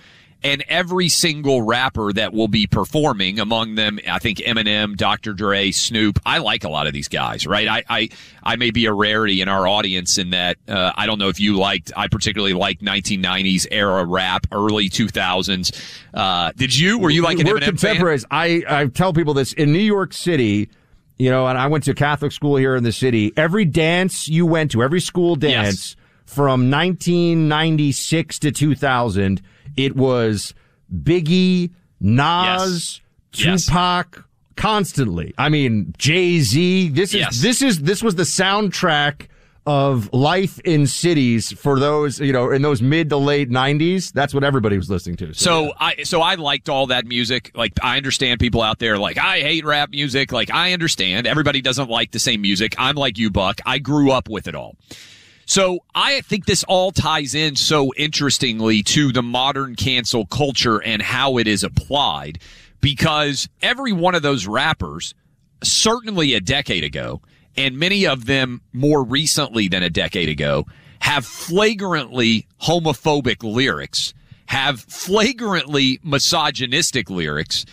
and 0.43 0.63
every 0.67 1.07
single 1.07 1.61
rapper 1.61 2.11
that 2.11 2.33
will 2.33 2.47
be 2.47 2.65
performing 2.65 3.39
among 3.39 3.75
them, 3.75 3.99
I 4.09 4.17
think 4.17 4.39
Eminem, 4.39 4.97
Dr. 4.97 5.33
Dre, 5.33 5.69
Snoop. 5.69 6.19
I 6.25 6.39
like 6.39 6.63
a 6.63 6.69
lot 6.69 6.87
of 6.87 6.93
these 6.93 7.07
guys, 7.07 7.45
right? 7.45 7.67
I, 7.67 7.83
I, 7.87 8.09
I 8.41 8.55
may 8.55 8.71
be 8.71 8.87
a 8.87 8.93
rarity 8.93 9.41
in 9.41 9.47
our 9.47 9.67
audience 9.67 10.17
in 10.17 10.31
that, 10.31 10.57
uh, 10.67 10.93
I 10.97 11.05
don't 11.05 11.19
know 11.19 11.29
if 11.29 11.39
you 11.39 11.57
liked, 11.57 11.91
I 11.95 12.07
particularly 12.07 12.53
liked 12.55 12.81
1990s 12.83 13.67
era 13.69 14.03
rap, 14.03 14.47
early 14.51 14.89
2000s. 14.89 15.79
Uh, 16.11 16.51
did 16.55 16.75
you? 16.75 16.97
Were 16.97 17.11
you 17.11 17.21
like 17.21 17.37
an 17.37 17.45
We're 17.45 17.57
Eminem 17.57 17.65
contemporaries. 17.65 18.21
fan? 18.23 18.27
I, 18.31 18.63
I 18.67 18.85
tell 18.87 19.13
people 19.13 19.35
this 19.35 19.53
in 19.53 19.71
New 19.71 19.77
York 19.77 20.11
City, 20.11 20.69
you 21.21 21.29
know, 21.29 21.45
and 21.47 21.55
I 21.57 21.67
went 21.67 21.83
to 21.83 21.93
Catholic 21.93 22.31
school 22.31 22.55
here 22.55 22.75
in 22.75 22.83
the 22.83 22.91
city. 22.91 23.31
Every 23.37 23.63
dance 23.65 24.27
you 24.27 24.45
went 24.47 24.71
to, 24.71 24.81
every 24.81 24.99
school 25.01 25.35
dance 25.35 25.95
Yes. 25.95 25.95
from 26.25 26.71
1996 26.71 28.39
to 28.39 28.51
2000, 28.51 29.41
it 29.77 29.95
was 29.95 30.53
Biggie, 30.91 31.69
Nas, 31.99 33.01
Yes. 33.35 33.65
Tupac, 33.67 34.25
constantly. 34.55 35.33
I 35.37 35.49
mean, 35.49 35.93
Jay 35.97 36.39
Z. 36.39 36.89
This 36.89 37.09
is 37.13 37.19
Yes. 37.21 37.41
this 37.41 37.61
is 37.61 37.79
this 37.81 38.01
was 38.01 38.15
the 38.15 38.23
soundtrack 38.23 39.27
of 39.65 40.11
life 40.11 40.59
in 40.61 40.87
cities 40.87 41.51
for 41.51 41.79
those 41.79 42.19
you 42.19 42.33
know 42.33 42.49
in 42.49 42.63
those 42.63 42.81
mid 42.81 43.09
to 43.09 43.17
late 43.17 43.49
90s. 43.49 44.11
That's 44.11 44.33
what 44.33 44.43
everybody 44.43 44.75
was 44.77 44.89
listening 44.89 45.17
to. 45.17 45.33
So 45.33 45.73
I 45.79 46.03
so 46.03 46.21
I 46.21 46.35
liked 46.35 46.69
all 46.69 46.87
that 46.87 47.05
music. 47.05 47.51
Like 47.53 47.73
I 47.81 47.97
understand 47.97 48.39
people 48.39 48.61
out 48.61 48.79
there 48.79 48.97
like 48.97 49.17
I 49.17 49.39
hate 49.41 49.65
rap 49.65 49.89
music. 49.91 50.31
Like 50.31 50.49
I 50.49 50.73
understand 50.73 51.27
everybody 51.27 51.61
doesn't 51.61 51.89
like 51.89 52.11
the 52.11 52.19
same 52.19 52.41
music. 52.41 52.75
I'm 52.77 52.95
like 52.95 53.17
you, 53.17 53.29
Buck. 53.29 53.59
I 53.65 53.77
grew 53.77 54.11
up 54.11 54.29
with 54.29 54.47
it 54.47 54.55
all. 54.55 54.75
So 55.45 55.79
I 55.93 56.21
think 56.21 56.45
this 56.45 56.63
all 56.63 56.91
ties 56.91 57.35
in 57.35 57.55
so 57.55 57.93
interestingly 57.97 58.83
to 58.83 59.11
the 59.11 59.21
modern 59.21 59.75
cancel 59.75 60.25
culture 60.25 60.81
and 60.81 61.01
how 61.01 61.37
it 61.37 61.47
is 61.47 61.63
applied 61.63 62.39
because 62.79 63.49
every 63.61 63.91
one 63.91 64.15
of 64.15 64.21
those 64.21 64.47
rappers, 64.47 65.13
certainly 65.63 66.33
a 66.33 66.39
decade 66.39 66.83
ago, 66.83 67.21
and 67.57 67.77
many 67.77 68.05
of 68.05 68.25
them 68.25 68.61
more 68.73 69.03
recently 69.03 69.67
than 69.67 69.83
a 69.83 69.89
decade 69.89 70.29
ago, 70.29 70.65
have 70.99 71.25
flagrantly 71.25 72.47
homophobic 72.61 73.43
lyrics, 73.43 74.13
have 74.47 74.81
flagrantly 74.81 75.99
misogynistic 76.03 77.09
lyrics 77.09 77.65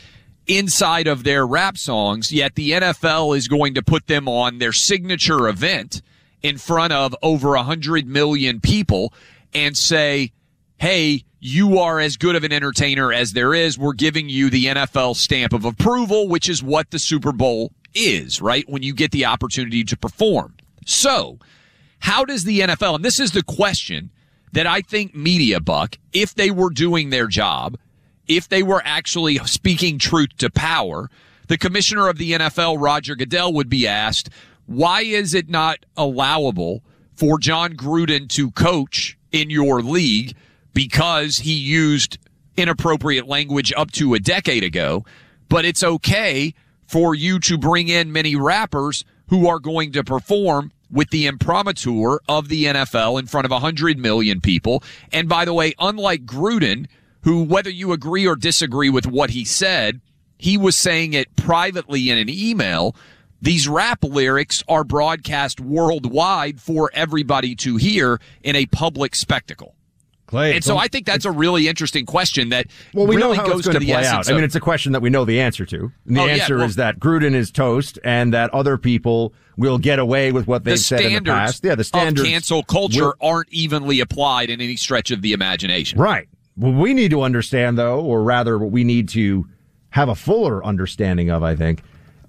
inside 0.47 1.07
of 1.07 1.25
their 1.25 1.47
rap 1.47 1.77
songs, 1.77 2.33
yet 2.33 2.55
the 2.55 2.71
NFL 2.71 3.37
is 3.37 3.49
going 3.49 3.75
to 3.75 3.83
put 3.83 4.07
them 4.07 4.29
on 4.29 4.59
their 4.59 4.73
signature 4.73 5.47
event 5.47 6.01
in 6.43 6.57
front 6.57 6.93
of 6.93 7.15
over 7.23 7.55
a 7.55 7.63
hundred 7.63 8.07
million 8.07 8.61
people 8.61 9.13
and 9.55 9.77
say, 9.77 10.33
Hey, 10.79 11.25
you 11.41 11.79
are 11.79 12.01
as 12.01 12.17
good 12.17 12.35
of 12.35 12.45
an 12.45 12.53
entertainer 12.53 13.13
as 13.13 13.33
there 13.33 13.55
is. 13.55 13.79
We're 13.79 13.93
giving 13.93 14.29
you 14.29 14.49
the 14.51 14.67
NFL 14.67 15.17
stamp 15.17 15.53
of 15.53 15.65
approval, 15.65 16.29
which 16.29 16.49
is 16.49 16.63
what 16.63 16.91
the 16.91 16.99
Super 16.99 17.33
Bowl 17.33 17.73
is, 17.99 18.41
right? 18.41 18.69
When 18.69 18.83
you 18.83 18.95
get 18.95 19.11
the 19.11 19.27
opportunity 19.27 19.85
to 19.85 19.97
perform. 19.97 20.55
So 20.87 21.39
how 22.01 22.25
does 22.25 22.45
the 22.45 22.61
NFL, 22.61 22.97
and 22.97 23.05
this 23.05 23.21
is 23.21 23.33
the 23.33 23.43
question 23.43 24.11
that 24.53 24.67
I 24.67 24.81
think 24.81 25.15
Media 25.15 25.61
Buck, 25.61 25.99
if 26.13 26.35
they 26.35 26.51
were 26.51 26.71
doing 26.71 27.11
their 27.11 27.27
job, 27.27 27.77
if 28.27 28.49
they 28.49 28.63
were 28.63 28.83
actually 28.85 29.39
speaking 29.39 29.99
truth 29.99 30.37
to 30.39 30.51
power, 30.51 31.11
the 31.49 31.59
commissioner 31.59 32.09
of 32.09 32.19
the 32.19 32.33
NFL, 32.33 32.81
Roger 32.81 33.15
Goodell, 33.15 33.53
would 33.55 33.69
be 33.69 33.87
asked, 33.87 34.31
why 34.67 35.03
is 35.03 35.35
it 35.35 35.49
not 35.49 35.79
allowable 35.97 36.83
for 37.15 37.39
Jon 37.39 37.75
Gruden 37.75 38.29
to 38.31 38.51
coach 38.53 39.19
in 39.33 39.51
your 39.51 39.83
league 39.83 40.35
because 40.73 41.39
he 41.39 41.55
used 41.55 42.19
inappropriate 42.57 43.27
language 43.27 43.73
up 43.77 43.91
to 43.93 44.15
a 44.15 44.19
decade 44.19 44.63
ago, 44.63 45.05
but 45.49 45.65
it's 45.65 45.83
okay 45.83 46.55
for 46.89 47.15
you 47.15 47.39
to 47.39 47.59
bring 47.59 47.89
in 47.89 48.11
many 48.11 48.35
rappers 48.35 49.05
who 49.29 49.47
are 49.47 49.61
going 49.61 49.93
to 49.93 50.03
perform 50.03 50.73
with 50.91 51.11
the 51.11 51.27
imprimatur 51.27 52.19
of 52.29 52.49
the 52.49 52.65
NFL 52.65 53.19
in 53.19 53.27
front 53.27 53.45
of 53.45 53.51
100 53.51 53.99
million 53.99 54.41
people. 54.41 54.83
And 55.13 55.29
by 55.29 55.45
the 55.45 55.53
way, 55.53 55.75
unlike 55.79 56.25
Gruden, 56.25 56.87
who, 57.23 57.45
whether 57.45 57.69
you 57.69 57.93
agree 57.93 58.27
or 58.27 58.37
disagree 58.37 58.89
with 58.89 59.07
what 59.07 59.31
he 59.31 59.45
said, 59.45 60.01
he 60.39 60.57
was 60.57 60.77
saying 60.77 61.13
it 61.13 61.37
privately 61.37 62.09
in 62.09 62.17
an 62.17 62.31
email. 62.31 62.97
These 63.43 63.69
rap 63.69 64.03
lyrics 64.03 64.65
are 64.67 64.83
broadcast 64.83 65.61
worldwide 65.61 66.61
for 66.61 66.91
everybody 66.95 67.55
to 67.57 67.77
hear 67.77 68.19
in 68.43 68.57
a 68.57 68.67
public 68.67 69.15
spectacle. 69.15 69.75
Clay, 70.29 70.55
And 70.55 70.63
so 70.63 70.77
I 70.77 70.89
think 70.89 71.07
that's 71.07 71.25
a 71.25 71.31
really 71.31 71.69
interesting 71.69 72.05
question 72.07 72.51
that 72.51 72.67
Well, 72.95 73.07
we 73.07 73.17
really 73.17 73.37
know 73.37 73.43
how 73.43 73.49
goes 73.49 73.61
it's 73.61 73.67
going 73.67 73.75
to 73.75 73.81
to 73.81 73.87
the 73.87 73.93
play 73.93 74.07
out. 74.07 74.31
I 74.31 74.35
mean, 74.35 74.45
it's 74.45 74.55
a 74.55 74.61
question 74.61 74.93
that 74.93 75.01
we 75.01 75.09
know 75.11 75.25
the 75.25 75.41
answer 75.41 75.65
to. 75.67 75.91
And 76.07 76.17
the 76.17 76.21
Oh, 76.21 76.27
yeah, 76.27 76.33
answer 76.35 76.57
well- 76.59 76.67
is 76.67 76.77
that 76.77 77.01
Gruden 77.01 77.35
is 77.35 77.51
toast, 77.51 77.99
and 78.05 78.33
that 78.35 78.53
other 78.53 78.77
people 78.77 79.33
will 79.57 79.79
get 79.79 79.99
away 79.99 80.31
with 80.31 80.47
what 80.47 80.65
they've 80.65 80.75
the 80.75 80.79
said 80.79 81.01
in 81.01 81.25
the 81.25 81.31
past. 81.31 81.65
Yeah, 81.65 81.75
the 81.75 81.83
standards 81.83 82.21
of 82.21 82.27
cancel 82.27 82.63
culture 82.63 83.07
will- 83.07 83.15
aren't 83.21 83.49
evenly 83.51 84.01
applied 84.01 84.51
in 84.51 84.61
any 84.61 84.77
stretch 84.77 85.11
of 85.11 85.23
the 85.23 85.33
imagination. 85.33 85.99
Right. 85.99 86.29
What 86.57 86.75
we 86.75 86.93
need 86.93 87.11
to 87.13 87.23
understand, 87.23 87.79
though, 87.79 88.01
or 88.01 88.23
rather, 88.23 88.59
what 88.59 88.71
we 88.71 88.85
need 88.85 89.09
to 89.11 89.47
have 89.91 90.11
a 90.11 90.15
fuller 90.15 90.63
understanding 90.65 91.31
of, 91.31 91.43
I 91.43 91.57
think, 91.57 91.83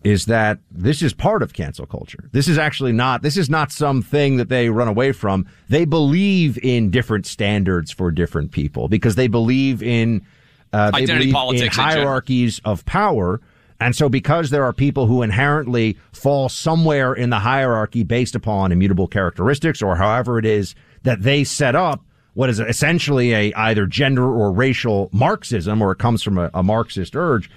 is 0.03 0.25
that 0.25 0.59
this 0.71 1.01
is 1.01 1.13
part 1.13 1.43
of 1.43 1.53
cancel 1.53 1.85
culture. 1.85 2.29
This 2.31 2.47
is 2.47 2.57
actually 2.57 2.93
not, 2.93 3.21
this 3.21 3.35
is 3.37 3.49
not 3.49 3.71
something 3.71 4.37
that 4.37 4.49
they 4.49 4.69
run 4.69 4.87
away 4.87 5.11
from. 5.11 5.45
They 5.67 5.85
believe 5.85 6.57
in 6.63 6.89
different 6.89 7.25
standards 7.25 7.91
for 7.91 8.09
different 8.11 8.51
people 8.51 8.87
because 8.87 9.15
they 9.15 9.27
believe 9.27 9.83
in, 9.83 10.25
uh, 10.71 10.91
they 10.91 10.99
Identity 10.99 11.25
believe 11.25 11.33
politics 11.33 11.77
in 11.77 11.83
in 11.83 11.89
hierarchies 11.89 12.61
of 12.63 12.85
power. 12.85 13.41
And 13.81 13.95
so 13.95 14.09
because 14.09 14.49
there 14.49 14.63
are 14.63 14.73
people 14.73 15.07
who 15.07 15.21
inherently 15.21 15.97
fall 16.11 16.49
somewhere 16.49 17.13
in 17.13 17.29
the 17.29 17.39
hierarchy 17.39 18.03
based 18.03 18.35
upon 18.35 18.71
immutable 18.71 19.07
characteristics 19.07 19.81
or 19.81 19.95
however 19.95 20.37
it 20.37 20.45
is 20.45 20.75
that 21.03 21.21
they 21.23 21.43
set 21.43 21.75
up, 21.75 22.03
what 22.33 22.49
is 22.49 22.59
essentially 22.59 23.33
a 23.33 23.53
either 23.53 23.85
gender 23.85 24.23
or 24.23 24.51
racial 24.51 25.09
Marxism, 25.11 25.81
or 25.81 25.91
it 25.91 25.97
comes 25.97 26.23
from 26.23 26.37
a, 26.37 26.49
a 26.53 26.63
Marxist 26.63 27.15
urge. 27.15 27.49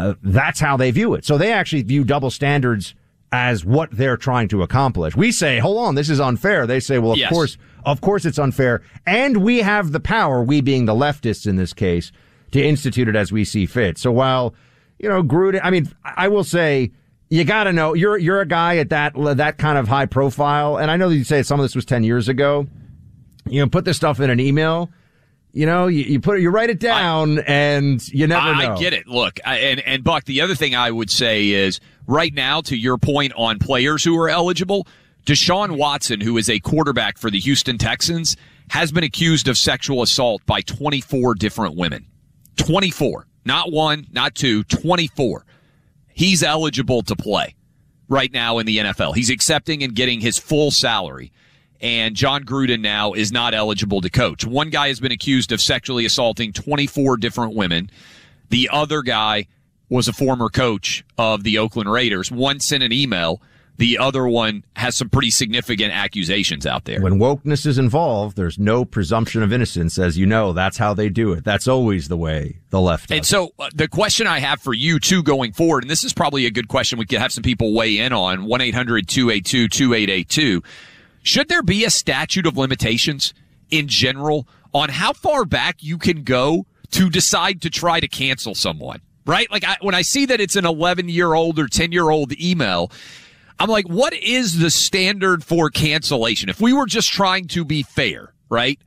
Uh, 0.00 0.14
that's 0.22 0.60
how 0.60 0.76
they 0.76 0.90
view 0.90 1.14
it. 1.14 1.24
So 1.24 1.38
they 1.38 1.52
actually 1.52 1.82
view 1.82 2.04
double 2.04 2.30
standards 2.30 2.94
as 3.32 3.64
what 3.64 3.90
they're 3.92 4.16
trying 4.16 4.48
to 4.48 4.62
accomplish. 4.62 5.14
We 5.14 5.30
say, 5.30 5.58
hold 5.58 5.78
on, 5.78 5.94
this 5.94 6.10
is 6.10 6.18
unfair. 6.20 6.66
They 6.66 6.80
say, 6.80 6.98
well, 6.98 7.12
of 7.12 7.18
Yes. 7.18 7.30
course, 7.30 7.56
of 7.84 8.00
course 8.00 8.24
it's 8.24 8.38
unfair. 8.38 8.82
And 9.06 9.38
we 9.38 9.58
have 9.58 9.92
the 9.92 10.00
power, 10.00 10.42
we 10.42 10.60
being 10.60 10.86
the 10.86 10.94
leftists 10.94 11.46
in 11.46 11.56
this 11.56 11.72
case, 11.72 12.10
to 12.52 12.60
institute 12.62 13.06
it 13.08 13.14
as 13.14 13.30
we 13.30 13.44
see 13.44 13.66
fit. 13.66 13.98
So 13.98 14.10
while, 14.10 14.54
you 14.98 15.08
know, 15.08 15.22
Gruden, 15.22 15.60
I 15.62 15.70
mean, 15.70 15.88
I 16.04 16.26
will 16.28 16.42
say, 16.44 16.90
you 17.28 17.44
got 17.44 17.64
to 17.64 17.72
know 17.72 17.94
you're 17.94 18.18
you're 18.18 18.40
a 18.40 18.46
guy 18.46 18.78
at 18.78 18.88
that 18.90 19.12
that 19.36 19.56
kind 19.56 19.78
of 19.78 19.86
high 19.86 20.06
profile, 20.06 20.76
and 20.78 20.90
I 20.90 20.96
know 20.96 21.08
that 21.08 21.14
you 21.14 21.22
say 21.22 21.44
some 21.44 21.60
of 21.60 21.64
this 21.64 21.76
was 21.76 21.84
ten 21.84 22.02
years 22.02 22.28
ago. 22.28 22.66
You 23.46 23.60
know, 23.60 23.68
put 23.68 23.84
this 23.84 23.96
stuff 23.96 24.18
in 24.18 24.30
an 24.30 24.40
email. 24.40 24.90
You 25.52 25.66
know, 25.66 25.88
you, 25.88 26.04
you 26.04 26.20
put 26.20 26.38
it, 26.38 26.42
you 26.42 26.50
write 26.50 26.70
it 26.70 26.78
down, 26.78 27.40
and 27.40 28.06
you 28.08 28.26
never 28.26 28.46
I, 28.46 28.66
know. 28.66 28.74
I 28.74 28.78
get 28.78 28.92
it. 28.92 29.08
Look, 29.08 29.40
I, 29.44 29.56
and 29.58 29.80
and 29.80 30.04
Buck, 30.04 30.24
the 30.24 30.40
other 30.42 30.54
thing 30.54 30.74
I 30.74 30.90
would 30.90 31.10
say 31.10 31.50
is 31.50 31.80
right 32.06 32.32
now, 32.32 32.60
to 32.62 32.76
your 32.76 32.98
point 32.98 33.32
on 33.36 33.58
players 33.58 34.04
who 34.04 34.16
are 34.18 34.28
eligible, 34.28 34.86
Deshaun 35.26 35.76
Watson, 35.76 36.20
who 36.20 36.36
is 36.36 36.48
a 36.48 36.60
quarterback 36.60 37.18
for 37.18 37.30
the 37.30 37.40
Houston 37.40 37.78
Texans, 37.78 38.36
has 38.68 38.92
been 38.92 39.04
accused 39.04 39.48
of 39.48 39.58
sexual 39.58 40.02
assault 40.02 40.44
by 40.46 40.60
24 40.60 41.34
different 41.34 41.76
women. 41.76 42.06
24, 42.56 43.26
not 43.44 43.72
one, 43.72 44.06
not 44.12 44.34
two, 44.34 44.62
24. 44.64 45.44
He's 46.08 46.42
eligible 46.42 47.02
to 47.02 47.16
play 47.16 47.54
right 48.08 48.32
now 48.32 48.58
in 48.58 48.66
the 48.66 48.78
NFL. 48.78 49.14
He's 49.14 49.30
accepting 49.30 49.82
and 49.82 49.94
getting 49.94 50.20
his 50.20 50.38
full 50.38 50.70
salary. 50.70 51.32
And 51.80 52.14
Jon 52.14 52.44
Gruden 52.44 52.80
now 52.80 53.14
is 53.14 53.32
not 53.32 53.54
eligible 53.54 54.00
to 54.02 54.10
coach. 54.10 54.44
One 54.44 54.70
guy 54.70 54.88
has 54.88 55.00
been 55.00 55.12
accused 55.12 55.50
of 55.50 55.60
sexually 55.60 56.04
assaulting 56.04 56.52
24 56.52 57.16
different 57.16 57.54
women. 57.54 57.90
The 58.50 58.68
other 58.70 59.02
guy 59.02 59.46
was 59.88 60.08
a 60.08 60.12
former 60.12 60.48
coach 60.48 61.04
of 61.16 61.42
the 61.42 61.58
Oakland 61.58 61.90
Raiders. 61.90 62.30
One 62.30 62.60
sent 62.60 62.82
an 62.82 62.92
email. 62.92 63.40
The 63.76 63.98
other 63.98 64.28
one 64.28 64.62
has 64.76 64.94
some 64.94 65.08
pretty 65.08 65.30
significant 65.30 65.94
accusations 65.94 66.66
out 66.66 66.84
there. 66.84 67.00
When 67.00 67.18
wokeness 67.18 67.64
is 67.64 67.78
involved, 67.78 68.36
there's 68.36 68.58
no 68.58 68.84
presumption 68.84 69.42
of 69.42 69.54
innocence, 69.54 69.98
as 69.98 70.18
you 70.18 70.26
know. 70.26 70.52
That's 70.52 70.76
how 70.76 70.92
they 70.92 71.08
do 71.08 71.32
it. 71.32 71.44
That's 71.44 71.66
always 71.66 72.08
the 72.08 72.16
way 72.18 72.58
the 72.68 72.78
left 72.78 73.08
does 73.08 73.16
And 73.16 73.24
so 73.24 73.52
uh, 73.58 73.70
the 73.74 73.88
question 73.88 74.26
I 74.26 74.40
have 74.40 74.60
for 74.60 74.74
you 74.74 75.00
too 75.00 75.22
going 75.22 75.52
forward, 75.52 75.82
and 75.82 75.90
this 75.90 76.04
is 76.04 76.12
probably 76.12 76.44
a 76.44 76.50
good 76.50 76.68
question 76.68 76.98
we 76.98 77.06
could 77.06 77.20
have 77.20 77.32
some 77.32 77.42
people 77.42 77.72
weigh 77.72 77.98
in 77.98 78.12
on 78.12 78.40
1-800-282-2882. 78.40 80.62
Should 81.22 81.48
there 81.48 81.62
be 81.62 81.84
a 81.84 81.90
statute 81.90 82.46
of 82.46 82.56
limitations 82.56 83.34
in 83.70 83.88
general 83.88 84.48
on 84.72 84.88
how 84.88 85.12
far 85.12 85.44
back 85.44 85.76
you 85.80 85.98
can 85.98 86.22
go 86.22 86.66
to 86.92 87.10
decide 87.10 87.62
to 87.62 87.70
try 87.70 88.00
to 88.00 88.08
cancel 88.08 88.54
someone? 88.54 89.00
Right? 89.26 89.50
Like 89.50 89.64
I, 89.64 89.76
when 89.80 89.94
I 89.94 90.02
see 90.02 90.26
that 90.26 90.40
it's 90.40 90.56
an 90.56 90.66
11 90.66 91.08
year 91.08 91.34
old 91.34 91.58
or 91.58 91.68
10 91.68 91.92
year 91.92 92.10
old 92.10 92.32
email, 92.40 92.90
I'm 93.58 93.68
like, 93.68 93.86
what 93.88 94.14
is 94.14 94.58
the 94.58 94.70
standard 94.70 95.44
for 95.44 95.68
cancellation? 95.68 96.48
If 96.48 96.60
we 96.60 96.72
were 96.72 96.86
just 96.86 97.12
trying 97.12 97.46
to 97.48 97.64
be 97.64 97.82
fair, 97.82 98.32
right? 98.48 98.80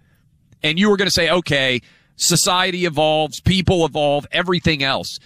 And 0.63 0.79
you 0.79 0.89
were 0.89 0.97
going 0.97 1.07
to 1.07 1.13
say, 1.13 1.29
okay, 1.29 1.81
society 2.15 2.85
evolves, 2.85 3.39
people 3.39 3.85
evolve, 3.85 4.25
everything 4.31 4.81
else. 4.81 5.19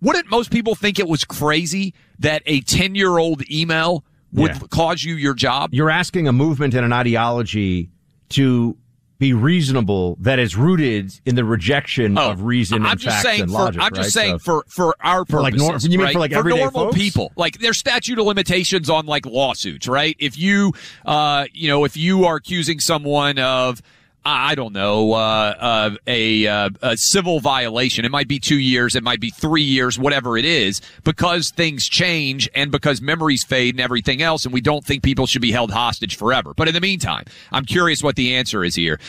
Wouldn't 0.00 0.30
most 0.30 0.50
people 0.50 0.74
think 0.74 0.98
it 0.98 1.08
was 1.08 1.24
crazy 1.24 1.94
that 2.18 2.42
a 2.46 2.60
10 2.60 2.94
year 2.94 3.18
old 3.18 3.48
email 3.50 4.04
would 4.32 4.50
Yeah. 4.52 4.58
cause 4.70 5.02
you 5.04 5.14
your 5.14 5.34
job? 5.34 5.70
You're 5.72 5.90
asking 5.90 6.28
a 6.28 6.32
movement 6.32 6.74
and 6.74 6.84
an 6.84 6.92
ideology 6.92 7.90
to 8.30 8.76
be 9.18 9.32
reasonable 9.32 10.16
that 10.20 10.40
is 10.40 10.56
rooted 10.56 11.12
in 11.24 11.36
the 11.36 11.44
rejection 11.44 12.18
of 12.18 12.42
reason 12.42 12.82
Oh, 12.82 12.86
I'm 12.86 12.90
and 12.92 13.00
just 13.00 13.14
facts 13.16 13.22
saying 13.28 13.42
and 13.42 13.50
for, 13.52 13.58
logic. 13.58 13.80
I'm 13.82 13.94
just 13.94 14.16
right? 14.16 14.22
saying 14.24 14.38
So- 14.40 14.44
for 14.44 14.64
for 14.66 14.96
our 15.00 15.24
For, 15.24 15.40
like, 15.40 15.54
nor- 15.54 15.76
you 15.78 15.90
mean 15.90 16.00
right? 16.00 16.12
for, 16.12 16.18
like, 16.18 16.32
everyday 16.32 16.58
normal 16.58 16.86
folks? 16.86 16.96
people, 16.98 17.30
like 17.36 17.58
there's 17.58 17.78
statute 17.78 18.18
of 18.18 18.26
limitations 18.26 18.90
on 18.90 19.06
like 19.06 19.24
lawsuits, 19.24 19.86
right? 19.86 20.16
If 20.18 20.36
you, 20.36 20.72
uh, 21.06 21.44
you 21.52 21.68
know, 21.68 21.84
if 21.84 21.96
you 21.96 22.24
are 22.24 22.34
accusing 22.36 22.80
someone 22.80 23.38
of 23.38 23.80
I 24.24 24.54
don't 24.54 24.72
know, 24.72 25.12
uh, 25.14 25.54
uh, 25.58 25.90
a, 26.06 26.46
uh, 26.46 26.70
a 26.80 26.96
civil 26.96 27.40
violation. 27.40 28.04
It 28.04 28.10
might 28.10 28.28
be 28.28 28.38
two 28.38 28.58
years. 28.58 28.94
It 28.94 29.02
might 29.02 29.20
be 29.20 29.30
three 29.30 29.62
years, 29.62 29.98
whatever 29.98 30.38
it 30.38 30.44
is, 30.44 30.80
because 31.02 31.50
things 31.50 31.88
change 31.88 32.48
and 32.54 32.70
because 32.70 33.02
memories 33.02 33.44
fade 33.44 33.74
and 33.74 33.80
everything 33.80 34.22
else. 34.22 34.44
And 34.44 34.54
we 34.54 34.60
don't 34.60 34.84
think 34.84 35.02
people 35.02 35.26
should 35.26 35.42
be 35.42 35.50
held 35.50 35.72
hostage 35.72 36.16
forever. 36.16 36.54
But 36.54 36.68
in 36.68 36.74
the 36.74 36.80
meantime, 36.80 37.24
I'm 37.50 37.64
curious 37.64 38.02
what 38.02 38.14
the 38.14 38.36
answer 38.36 38.62
is 38.64 38.76
here. 38.76 39.00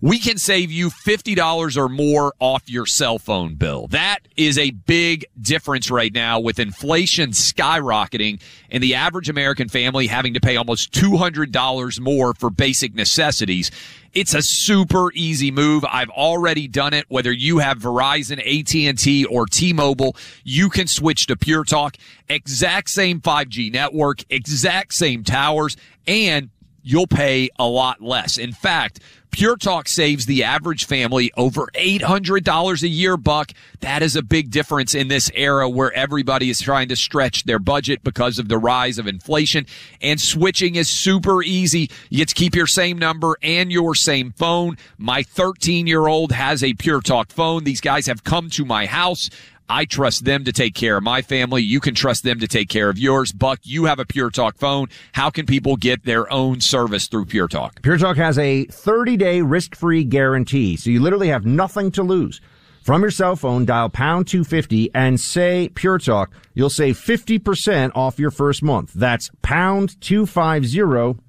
We 0.00 0.18
can 0.20 0.38
save 0.38 0.70
you 0.70 0.90
$50 0.90 1.76
or 1.76 1.88
more 1.88 2.34
off 2.38 2.62
your 2.70 2.86
cell 2.86 3.18
phone 3.18 3.56
bill. 3.56 3.88
That 3.88 4.20
is 4.36 4.56
a 4.56 4.70
big 4.70 5.26
difference 5.40 5.90
right 5.90 6.12
now 6.12 6.38
with 6.38 6.60
inflation 6.60 7.30
skyrocketing 7.30 8.40
and 8.70 8.82
the 8.82 8.94
average 8.94 9.28
American 9.28 9.68
family 9.68 10.06
having 10.06 10.34
to 10.34 10.40
pay 10.40 10.56
almost 10.56 10.92
$200 10.92 12.00
more 12.00 12.34
for 12.34 12.48
basic 12.48 12.94
necessities. 12.94 13.72
It's 14.12 14.34
a 14.34 14.42
super 14.42 15.12
easy 15.12 15.50
move. 15.50 15.84
I've 15.84 16.10
already 16.10 16.68
done 16.68 16.94
it. 16.94 17.04
Whether 17.08 17.32
you 17.32 17.58
have 17.58 17.78
Verizon, 17.78 18.38
AT&T, 18.38 19.24
or 19.26 19.46
T-Mobile, 19.46 20.16
you 20.44 20.70
can 20.70 20.86
switch 20.86 21.26
to 21.26 21.36
Pure 21.36 21.64
Talk. 21.64 21.96
Exact 22.28 22.90
same 22.90 23.20
5G 23.20 23.72
network, 23.72 24.24
exact 24.30 24.94
same 24.94 25.24
towers, 25.24 25.76
and 26.06 26.50
you'll 26.88 27.06
pay 27.06 27.50
a 27.58 27.66
lot 27.66 28.00
less. 28.00 28.38
In 28.38 28.50
fact, 28.52 29.00
Pure 29.30 29.58
Talk 29.58 29.88
saves 29.88 30.24
the 30.24 30.42
average 30.42 30.86
family 30.86 31.30
over 31.36 31.66
$800 31.74 32.82
a 32.82 32.88
year, 32.88 33.18
Buck. 33.18 33.52
That 33.80 34.02
is 34.02 34.16
a 34.16 34.22
big 34.22 34.50
difference 34.50 34.94
in 34.94 35.08
this 35.08 35.30
era 35.34 35.68
where 35.68 35.92
everybody 35.92 36.48
is 36.48 36.60
trying 36.60 36.88
to 36.88 36.96
stretch 36.96 37.44
their 37.44 37.58
budget 37.58 38.02
because 38.02 38.38
of 38.38 38.48
the 38.48 38.56
rise 38.56 38.98
of 38.98 39.06
inflation. 39.06 39.66
And 40.00 40.18
switching 40.18 40.76
is 40.76 40.88
super 40.88 41.42
easy. 41.42 41.90
You 42.08 42.18
get 42.18 42.28
to 42.28 42.34
keep 42.34 42.54
your 42.54 42.66
same 42.66 42.96
number 42.96 43.36
and 43.42 43.70
your 43.70 43.94
same 43.94 44.32
phone. 44.32 44.78
My 44.96 45.22
13 45.22 45.86
year 45.86 46.06
old 46.06 46.32
has 46.32 46.64
a 46.64 46.72
Pure 46.72 47.02
Talk 47.02 47.30
phone. 47.30 47.64
These 47.64 47.82
guys 47.82 48.06
have 48.06 48.24
come 48.24 48.48
to 48.50 48.64
my 48.64 48.86
house. 48.86 49.28
I 49.68 49.84
trust 49.84 50.24
them 50.24 50.44
to 50.44 50.52
take 50.52 50.74
care 50.74 50.96
of 50.96 51.02
my 51.02 51.20
family. 51.20 51.62
You 51.62 51.80
can 51.80 51.94
trust 51.94 52.22
them 52.22 52.40
to 52.40 52.48
take 52.48 52.68
care 52.68 52.88
of 52.88 52.98
yours. 52.98 53.32
Buck, 53.32 53.60
you 53.64 53.84
have 53.84 53.98
a 53.98 54.06
Pure 54.06 54.30
Talk 54.30 54.56
phone. 54.56 54.88
How 55.12 55.28
can 55.28 55.44
people 55.44 55.76
get 55.76 56.04
their 56.04 56.32
own 56.32 56.60
service 56.60 57.06
through 57.06 57.26
Pure 57.26 57.48
Talk? 57.48 57.82
Pure 57.82 57.98
Talk 57.98 58.16
has 58.16 58.38
a 58.38 58.64
30 58.64 59.16
day 59.16 59.42
risk 59.42 59.76
free 59.76 60.04
guarantee, 60.04 60.76
so 60.76 60.88
you 60.88 61.00
literally 61.00 61.28
have 61.28 61.44
nothing 61.44 61.90
to 61.92 62.02
lose. 62.02 62.40
From 62.82 63.02
your 63.02 63.10
cell 63.10 63.36
phone, 63.36 63.66
dial 63.66 63.90
pound 63.90 64.26
250 64.28 64.94
and 64.94 65.20
say 65.20 65.68
Pure 65.74 65.98
Talk. 65.98 66.30
You'll 66.54 66.70
save 66.70 66.96
50% 66.96 67.92
off 67.94 68.18
your 68.18 68.30
first 68.30 68.62
month. 68.62 68.94
That's 68.94 69.30
pound 69.42 70.00
250. 70.00 71.22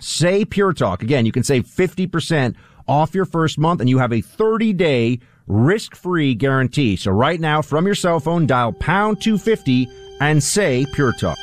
Say 0.00 0.44
Pure 0.44 0.74
Talk. 0.74 1.02
Again, 1.02 1.26
you 1.26 1.32
can 1.32 1.42
save 1.42 1.66
50% 1.66 2.54
off 2.86 3.12
your 3.12 3.24
first 3.24 3.58
month 3.58 3.80
and 3.80 3.90
you 3.90 3.98
have 3.98 4.12
a 4.12 4.20
30 4.20 4.72
day 4.74 5.18
risk 5.46 5.94
free 5.94 6.34
guarantee. 6.34 6.96
So 6.96 7.10
right 7.10 7.40
now, 7.40 7.62
from 7.62 7.86
your 7.86 7.94
cell 7.94 8.20
phone, 8.20 8.46
dial 8.46 8.72
pound 8.72 9.20
250 9.20 9.88
and 10.20 10.42
say 10.42 10.86
Pure 10.92 11.14
Talk. 11.14 11.38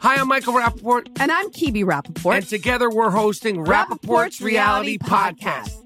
Hi, 0.00 0.16
I'm 0.20 0.28
Michael 0.28 0.54
Rappaport. 0.54 1.08
And 1.18 1.32
I'm 1.32 1.50
Kibi 1.50 1.84
Rappaport. 1.84 2.36
And 2.36 2.46
together 2.46 2.88
we're 2.90 3.10
hosting 3.10 3.64
Rappaport's 3.64 4.40
Reality 4.40 4.98
Podcast. 4.98 5.82
We 5.82 5.85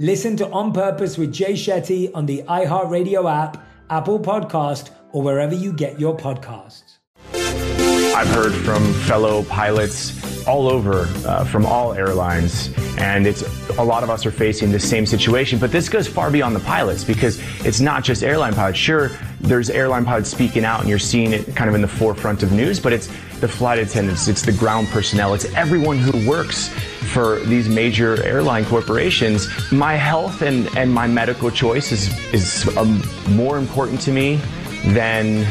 Listen 0.00 0.36
to 0.38 0.50
On 0.50 0.72
Purpose 0.72 1.16
with 1.16 1.32
Jay 1.32 1.52
Shetty 1.52 2.10
on 2.14 2.26
the 2.26 2.42
iHeartRadio 2.48 3.30
app, 3.32 3.64
Apple 3.90 4.18
Podcast, 4.18 4.90
or 5.12 5.22
wherever 5.22 5.54
you 5.54 5.72
get 5.72 6.00
your 6.00 6.16
podcasts. 6.16 6.98
I've 7.32 8.26
heard 8.26 8.52
from 8.52 8.92
fellow 8.92 9.44
pilots 9.44 10.46
all 10.48 10.68
over 10.68 11.08
uh, 11.26 11.44
from 11.44 11.64
all 11.64 11.92
airlines, 11.92 12.72
and 12.98 13.24
it's 13.24 13.42
a 13.78 13.84
lot 13.84 14.02
of 14.02 14.10
us 14.10 14.26
are 14.26 14.32
facing 14.32 14.72
the 14.72 14.80
same 14.80 15.06
situation. 15.06 15.60
But 15.60 15.70
this 15.70 15.88
goes 15.88 16.08
far 16.08 16.28
beyond 16.28 16.56
the 16.56 16.60
pilots 16.60 17.04
because 17.04 17.38
it's 17.64 17.78
not 17.78 18.02
just 18.02 18.24
airline 18.24 18.54
pilots. 18.54 18.78
Sure, 18.78 19.12
there's 19.44 19.70
airline 19.70 20.04
pilots 20.04 20.30
speaking 20.30 20.64
out, 20.64 20.80
and 20.80 20.88
you're 20.88 20.98
seeing 20.98 21.32
it 21.32 21.54
kind 21.54 21.68
of 21.68 21.74
in 21.74 21.82
the 21.82 21.88
forefront 21.88 22.42
of 22.42 22.52
news, 22.52 22.80
but 22.80 22.92
it's 22.92 23.08
the 23.40 23.48
flight 23.48 23.78
attendants, 23.78 24.26
it's 24.26 24.42
the 24.42 24.52
ground 24.52 24.88
personnel, 24.88 25.34
it's 25.34 25.44
everyone 25.54 25.98
who 25.98 26.28
works 26.28 26.68
for 27.12 27.40
these 27.40 27.68
major 27.68 28.22
airline 28.24 28.64
corporations. 28.64 29.48
My 29.70 29.94
health 29.94 30.42
and, 30.42 30.74
and 30.76 30.92
my 30.92 31.06
medical 31.06 31.50
choice 31.50 31.92
is, 31.92 32.08
is 32.32 32.76
um, 32.76 33.02
more 33.28 33.58
important 33.58 34.00
to 34.02 34.12
me 34.12 34.40
than 34.86 35.46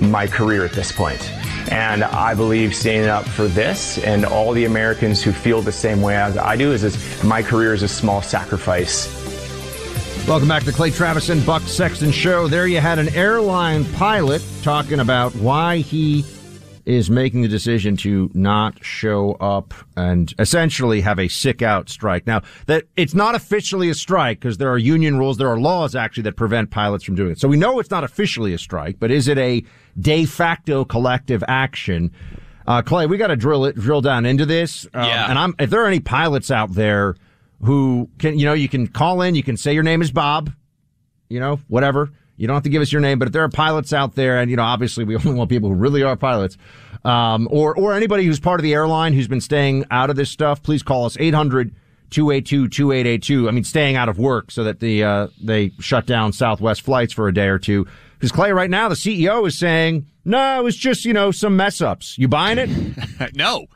my 0.00 0.26
career 0.26 0.64
at 0.64 0.72
this 0.72 0.92
point. 0.92 1.30
And 1.70 2.04
I 2.04 2.34
believe 2.34 2.74
standing 2.74 3.08
up 3.08 3.24
for 3.24 3.46
this 3.48 3.98
and 3.98 4.24
all 4.24 4.52
the 4.52 4.64
Americans 4.64 5.22
who 5.22 5.32
feel 5.32 5.62
the 5.62 5.72
same 5.72 6.02
way 6.02 6.16
as 6.16 6.36
I 6.36 6.56
do 6.56 6.72
is 6.72 6.82
this, 6.82 7.24
my 7.24 7.42
career 7.42 7.72
is 7.72 7.82
a 7.82 7.88
small 7.88 8.20
sacrifice. 8.20 9.21
Welcome 10.32 10.48
back 10.48 10.60
to 10.60 10.70
the 10.70 10.72
Clay 10.72 10.90
Travis 10.90 11.28
and 11.28 11.44
Buck 11.44 11.60
Sexton 11.64 12.10
Show. 12.10 12.48
There 12.48 12.66
you 12.66 12.80
had 12.80 12.98
an 12.98 13.10
airline 13.10 13.84
pilot 13.92 14.42
talking 14.62 14.98
about 14.98 15.34
why 15.34 15.76
he 15.76 16.24
is 16.86 17.10
making 17.10 17.42
the 17.42 17.48
decision 17.48 17.98
to 17.98 18.30
not 18.32 18.82
show 18.82 19.32
up 19.32 19.74
and 19.94 20.32
essentially 20.38 21.02
have 21.02 21.18
a 21.18 21.28
sick 21.28 21.60
out 21.60 21.90
strike. 21.90 22.26
Now, 22.26 22.40
that 22.64 22.84
it's 22.96 23.12
not 23.12 23.34
officially 23.34 23.90
a 23.90 23.94
strike 23.94 24.40
because 24.40 24.56
there 24.56 24.70
are 24.70 24.78
union 24.78 25.18
rules, 25.18 25.36
there 25.36 25.50
are 25.50 25.60
laws 25.60 25.94
actually 25.94 26.22
that 26.22 26.36
prevent 26.38 26.70
pilots 26.70 27.04
from 27.04 27.14
doing 27.14 27.32
it. 27.32 27.38
So 27.38 27.46
we 27.46 27.58
know 27.58 27.78
it's 27.78 27.90
not 27.90 28.02
officially 28.02 28.54
a 28.54 28.58
strike, 28.58 28.98
but 28.98 29.10
is 29.10 29.28
it 29.28 29.36
a 29.36 29.62
de 30.00 30.24
facto 30.24 30.86
collective 30.86 31.44
action? 31.46 32.10
Uh, 32.66 32.80
Clay, 32.80 33.04
we 33.04 33.18
got 33.18 33.26
to 33.26 33.36
drill 33.36 33.66
it, 33.66 33.76
drill 33.76 34.00
down 34.00 34.24
into 34.24 34.46
this. 34.46 34.86
Um, 34.94 35.04
Yeah. 35.04 35.28
And 35.28 35.38
I'm, 35.38 35.54
if 35.58 35.68
there 35.68 35.84
are 35.84 35.88
any 35.88 36.00
pilots 36.00 36.50
out 36.50 36.72
there 36.72 37.16
who 37.64 38.08
can, 38.18 38.38
you 38.38 38.44
know, 38.44 38.52
you 38.52 38.68
can 38.68 38.86
call 38.86 39.22
in, 39.22 39.34
you 39.34 39.42
can 39.42 39.56
say 39.56 39.72
your 39.72 39.82
name 39.82 40.02
is 40.02 40.10
Bob, 40.10 40.50
you 41.28 41.40
know, 41.40 41.60
whatever. 41.68 42.10
You 42.36 42.46
don't 42.46 42.54
have 42.54 42.64
to 42.64 42.70
give 42.70 42.82
us 42.82 42.90
your 42.90 43.00
name, 43.00 43.18
but 43.18 43.28
if 43.28 43.32
there 43.32 43.44
are 43.44 43.48
pilots 43.48 43.92
out 43.92 44.14
there, 44.14 44.40
and 44.40 44.50
you 44.50 44.56
know, 44.56 44.64
obviously 44.64 45.04
we 45.04 45.16
only 45.16 45.34
want 45.34 45.50
people 45.50 45.68
who 45.68 45.76
really 45.76 46.02
are 46.02 46.16
pilots, 46.16 46.56
um, 47.04 47.48
or 47.50 47.76
or 47.76 47.94
anybody 47.94 48.24
who's 48.24 48.40
part 48.40 48.58
of 48.60 48.64
the 48.64 48.74
airline 48.74 49.12
who's 49.12 49.28
been 49.28 49.40
staying 49.40 49.84
out 49.90 50.10
of 50.10 50.16
this 50.16 50.30
stuff, 50.30 50.62
please 50.62 50.82
call 50.82 51.04
us 51.04 51.16
800 51.18 51.74
282 52.10 52.68
2882. 52.68 53.48
I 53.48 53.52
mean, 53.52 53.64
staying 53.64 53.96
out 53.96 54.08
of 54.08 54.18
work 54.18 54.50
so 54.50 54.64
that 54.64 54.80
the 54.80 55.02
uh, 55.04 55.28
they 55.42 55.72
shut 55.80 56.06
down 56.06 56.32
Southwest 56.32 56.82
flights 56.82 57.12
for 57.12 57.28
a 57.28 57.34
day 57.34 57.48
or 57.48 57.58
two. 57.58 57.86
Because 58.14 58.30
Clay, 58.30 58.52
right 58.52 58.70
now, 58.70 58.88
the 58.88 58.94
CEO 58.94 59.46
is 59.46 59.58
saying, 59.58 60.06
no, 60.24 60.60
it 60.60 60.62
was 60.62 60.76
just 60.76 61.04
you 61.04 61.12
know 61.12 61.30
some 61.30 61.56
mess 61.56 61.80
ups. 61.80 62.16
You 62.18 62.28
buying 62.28 62.58
it? 62.58 63.34
no. 63.34 63.66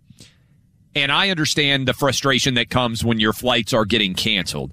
And 0.96 1.12
I 1.12 1.30
understand 1.30 1.88
the 1.88 1.94
frustration 1.94 2.54
that 2.54 2.70
comes 2.70 3.04
when 3.04 3.20
your 3.20 3.34
flights 3.34 3.74
are 3.74 3.86
getting 3.86 4.14
canceled. 4.14 4.72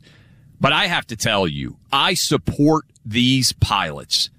But 0.60 0.72
I 0.72 0.86
have 0.86 1.06
to 1.08 1.16
tell 1.16 1.48
you, 1.48 1.76
I 1.90 2.14
support 2.14 2.84
these 3.04 3.52
pilots 3.52 4.30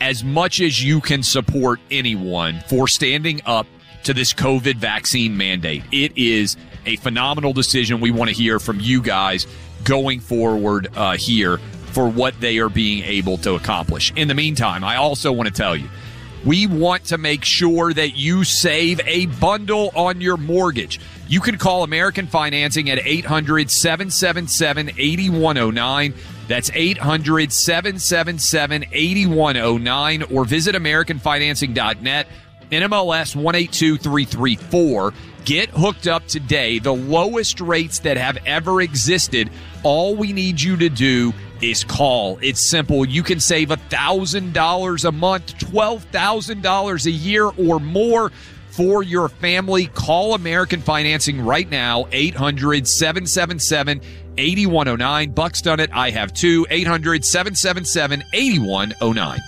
as 0.00 0.24
much 0.24 0.60
as 0.60 0.82
you 0.82 1.00
can 1.00 1.22
support 1.22 1.80
anyone 1.90 2.60
for 2.68 2.88
standing 2.88 3.42
up 3.44 3.66
to 4.04 4.14
this 4.14 4.32
COVID 4.32 4.76
vaccine 4.76 5.36
mandate. 5.36 5.82
It 5.92 6.16
is 6.16 6.56
a 6.86 6.96
phenomenal 6.96 7.52
decision. 7.52 8.00
We 8.00 8.10
want 8.10 8.30
to 8.30 8.34
hear 8.34 8.58
from 8.58 8.80
you 8.80 9.02
guys 9.02 9.46
going 9.84 10.20
forward 10.20 10.88
uh, 10.96 11.16
here 11.16 11.58
for 11.92 12.08
what 12.08 12.38
they 12.40 12.58
are 12.58 12.68
being 12.68 13.04
able 13.04 13.38
to 13.38 13.54
accomplish. 13.54 14.12
In 14.16 14.28
the 14.28 14.34
meantime, 14.34 14.84
I 14.84 14.96
also 14.96 15.32
want 15.32 15.48
to 15.48 15.52
tell 15.52 15.76
you, 15.76 15.88
we 16.46 16.66
want 16.68 17.04
to 17.06 17.18
make 17.18 17.44
sure 17.44 17.92
that 17.92 18.16
you 18.16 18.44
save 18.44 19.00
a 19.04 19.26
bundle 19.26 19.90
on 19.96 20.20
your 20.20 20.36
mortgage. 20.36 21.00
You 21.28 21.40
can 21.40 21.58
call 21.58 21.82
American 21.82 22.28
Financing 22.28 22.88
at 22.88 23.04
800 23.04 23.70
777 23.70 24.90
8109. 24.96 26.14
That's 26.46 26.70
800 26.72 27.52
777 27.52 28.84
8109 28.92 30.22
or 30.32 30.44
visit 30.44 30.76
AmericanFinancing.net. 30.76 32.28
NMLS 32.70 33.36
182334. 33.36 35.12
Get 35.44 35.68
hooked 35.70 36.08
up 36.08 36.26
today. 36.26 36.78
The 36.80 36.94
lowest 36.94 37.60
rates 37.60 38.00
that 38.00 38.16
have 38.16 38.38
ever 38.46 38.82
existed. 38.82 39.50
All 39.84 40.16
we 40.16 40.32
need 40.32 40.60
you 40.60 40.76
to 40.76 40.88
do 40.88 41.32
is 41.62 41.84
call. 41.84 42.38
It's 42.42 42.68
simple. 42.68 43.04
You 43.04 43.22
can 43.22 43.40
save 43.40 43.68
$1,000 43.68 45.04
a 45.04 45.12
month, 45.12 45.58
$12,000 45.58 47.06
a 47.06 47.10
year 47.10 47.46
or 47.46 47.78
more 47.80 48.30
for 48.70 49.02
your 49.02 49.28
family. 49.28 49.86
Call 49.86 50.34
American 50.34 50.80
Financing 50.80 51.40
right 51.40 51.68
now, 51.70 52.06
800 52.12 52.86
777 52.86 54.00
8109. 54.38 55.30
Buck's 55.30 55.62
done 55.62 55.80
it. 55.80 55.90
I 55.92 56.10
have 56.10 56.34
two, 56.34 56.66
800 56.68 57.24
777 57.24 58.24
8109. 58.32 59.40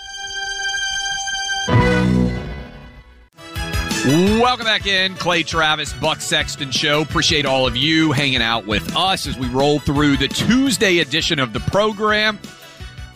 Welcome 4.08 4.64
back 4.64 4.86
in, 4.86 5.16
Clay 5.16 5.42
Travis, 5.42 5.92
Buck 5.92 6.22
Sexton 6.22 6.70
Show. 6.70 7.02
Appreciate 7.02 7.44
all 7.44 7.66
of 7.66 7.76
you 7.76 8.10
hanging 8.12 8.40
out 8.40 8.66
with 8.66 8.96
us 8.96 9.26
as 9.26 9.36
we 9.36 9.50
roll 9.50 9.80
through 9.80 10.16
the 10.16 10.28
Tuesday 10.28 11.00
edition 11.00 11.38
of 11.38 11.52
the 11.52 11.60
program. 11.60 12.38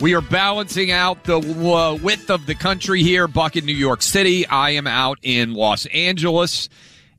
We 0.01 0.13
are 0.13 0.21
balancing 0.21 0.91
out 0.91 1.23
the 1.23 1.39
uh, 1.39 1.95
width 1.95 2.29
of 2.29 2.45
the 2.45 2.53
country 2.53 3.01
here. 3.01 3.27
Buck 3.27 3.55
in 3.55 3.65
New 3.65 3.73
York 3.73 4.03
City. 4.03 4.45
I 4.45 4.69
am 4.71 4.85
out 4.85 5.17
in 5.23 5.55
Los 5.55 5.87
Angeles. 5.87 6.69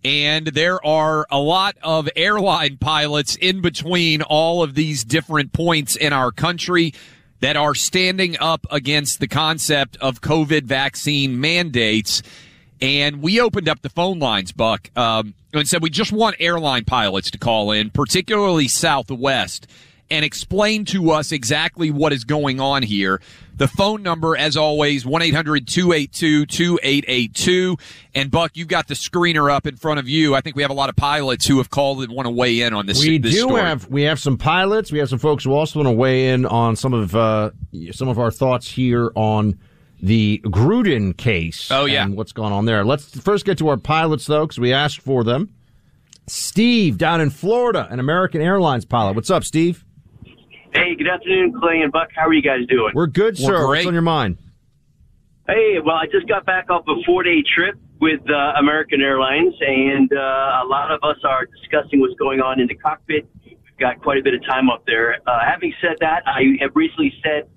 And 0.04 0.46
there 0.46 0.84
are 0.86 1.26
a 1.28 1.40
lot 1.40 1.74
of 1.82 2.08
airline 2.14 2.76
pilots 2.76 3.34
in 3.34 3.60
between 3.60 4.22
all 4.22 4.62
of 4.62 4.76
these 4.76 5.02
different 5.02 5.52
points 5.52 5.96
in 5.96 6.12
our 6.12 6.30
country 6.30 6.94
that 7.40 7.56
are 7.56 7.74
standing 7.74 8.36
up 8.38 8.68
against 8.70 9.18
the 9.18 9.26
concept 9.26 9.96
of 9.96 10.20
COVID 10.20 10.62
vaccine 10.62 11.40
mandates. 11.40 12.22
And 12.84 13.22
we 13.22 13.40
opened 13.40 13.66
up 13.66 13.80
the 13.80 13.88
phone 13.88 14.18
lines, 14.18 14.52
Buck, 14.52 14.90
um, 14.94 15.32
and 15.54 15.66
said 15.66 15.82
we 15.82 15.88
just 15.88 16.12
want 16.12 16.36
airline 16.38 16.84
pilots 16.84 17.30
to 17.30 17.38
call 17.38 17.70
in, 17.70 17.88
particularly 17.88 18.68
Southwest, 18.68 19.66
and 20.10 20.22
explain 20.22 20.84
to 20.86 21.12
us 21.12 21.30
exactly 21.32 21.90
what 21.90 22.12
is 22.12 22.24
going 22.24 22.60
on 22.60 22.82
here. 22.82 23.22
The 23.56 23.68
phone 23.68 24.02
number, 24.02 24.36
as 24.36 24.58
always, 24.58 25.04
1-800-282-2882. 25.04 27.80
And 28.14 28.30
Buck, 28.30 28.50
you've 28.54 28.68
got 28.68 28.88
the 28.88 28.94
screener 28.94 29.50
up 29.50 29.66
in 29.66 29.78
front 29.78 29.98
of 29.98 30.06
you. 30.06 30.34
I 30.34 30.42
think 30.42 30.54
we 30.54 30.60
have 30.60 30.70
a 30.70 30.74
lot 30.74 30.90
of 30.90 30.96
pilots 30.96 31.46
who 31.46 31.56
have 31.56 31.70
called 31.70 32.02
and 32.02 32.12
want 32.12 32.26
to 32.26 32.32
weigh 32.32 32.60
in 32.60 32.74
on 32.74 32.84
this. 32.84 33.00
we 33.00 33.16
this 33.16 33.32
do 33.32 33.40
story. 33.40 33.62
have 33.62 33.88
we 33.88 34.02
have 34.02 34.20
some 34.20 34.36
pilots. 34.36 34.92
We 34.92 34.98
have 34.98 35.08
some 35.08 35.18
folks 35.18 35.44
who 35.44 35.54
also 35.54 35.78
want 35.78 35.86
to 35.86 35.92
weigh 35.92 36.34
in 36.34 36.44
on 36.44 36.76
some 36.76 36.92
of 36.92 37.16
uh, 37.16 37.52
some 37.92 38.08
of 38.08 38.18
our 38.18 38.30
thoughts 38.30 38.70
here 38.70 39.10
on 39.14 39.58
the 40.04 40.40
Gruden 40.44 41.16
case. 41.16 41.70
Oh, 41.70 41.86
yeah. 41.86 42.04
and 42.04 42.14
what's 42.16 42.32
going 42.32 42.52
on 42.52 42.66
there. 42.66 42.84
Let's 42.84 43.18
first 43.20 43.46
get 43.46 43.56
to 43.58 43.68
our 43.68 43.78
pilots 43.78 44.26
though, 44.26 44.46
because 44.46 44.60
we 44.60 44.72
asked 44.72 45.00
for 45.00 45.24
them. 45.24 45.54
Steve 46.26 46.98
down 46.98 47.20
in 47.20 47.30
Florida, 47.30 47.88
an 47.90 47.98
American 48.00 48.40
Airlines 48.40 48.84
pilot. 48.84 49.14
What's 49.14 49.30
up, 49.30 49.44
Steve? 49.44 49.84
Hey, 50.74 50.94
good 50.96 51.08
afternoon, 51.08 51.54
Clay 51.58 51.80
and 51.82 51.92
Buck. 51.92 52.08
How 52.14 52.26
are 52.26 52.32
you 52.32 52.42
guys 52.42 52.66
doing? 52.68 52.92
We're 52.94 53.06
good, 53.06 53.36
We're 53.38 53.46
sir. 53.46 53.66
great. 53.66 53.78
What's 53.80 53.86
on 53.88 53.92
your 53.94 54.02
mind? 54.02 54.38
Hey, 55.46 55.76
well, 55.84 55.96
I 55.96 56.06
just 56.06 56.26
got 56.26 56.44
back 56.46 56.70
off 56.70 56.84
a 56.88 57.02
four-day 57.04 57.44
trip 57.54 57.76
with 58.00 58.20
uh, 58.28 58.58
American 58.58 59.00
Airlines, 59.00 59.54
and 59.60 60.10
uh, 60.12 60.62
a 60.64 60.66
lot 60.66 60.90
of 60.90 61.00
us 61.02 61.18
are 61.24 61.46
discussing 61.46 62.00
what's 62.00 62.14
going 62.18 62.40
on 62.40 62.60
in 62.60 62.66
the 62.66 62.74
cockpit. 62.74 63.28
We've 63.44 63.56
got 63.78 64.00
quite 64.02 64.18
a 64.18 64.22
bit 64.22 64.34
of 64.34 64.44
time 64.46 64.68
up 64.70 64.84
there. 64.86 65.16
Uh, 65.26 65.38
having 65.46 65.72
said 65.80 65.96
that, 66.00 66.22
I 66.26 66.56
have 66.60 66.70
recently 66.74 67.12
said, 67.22 67.48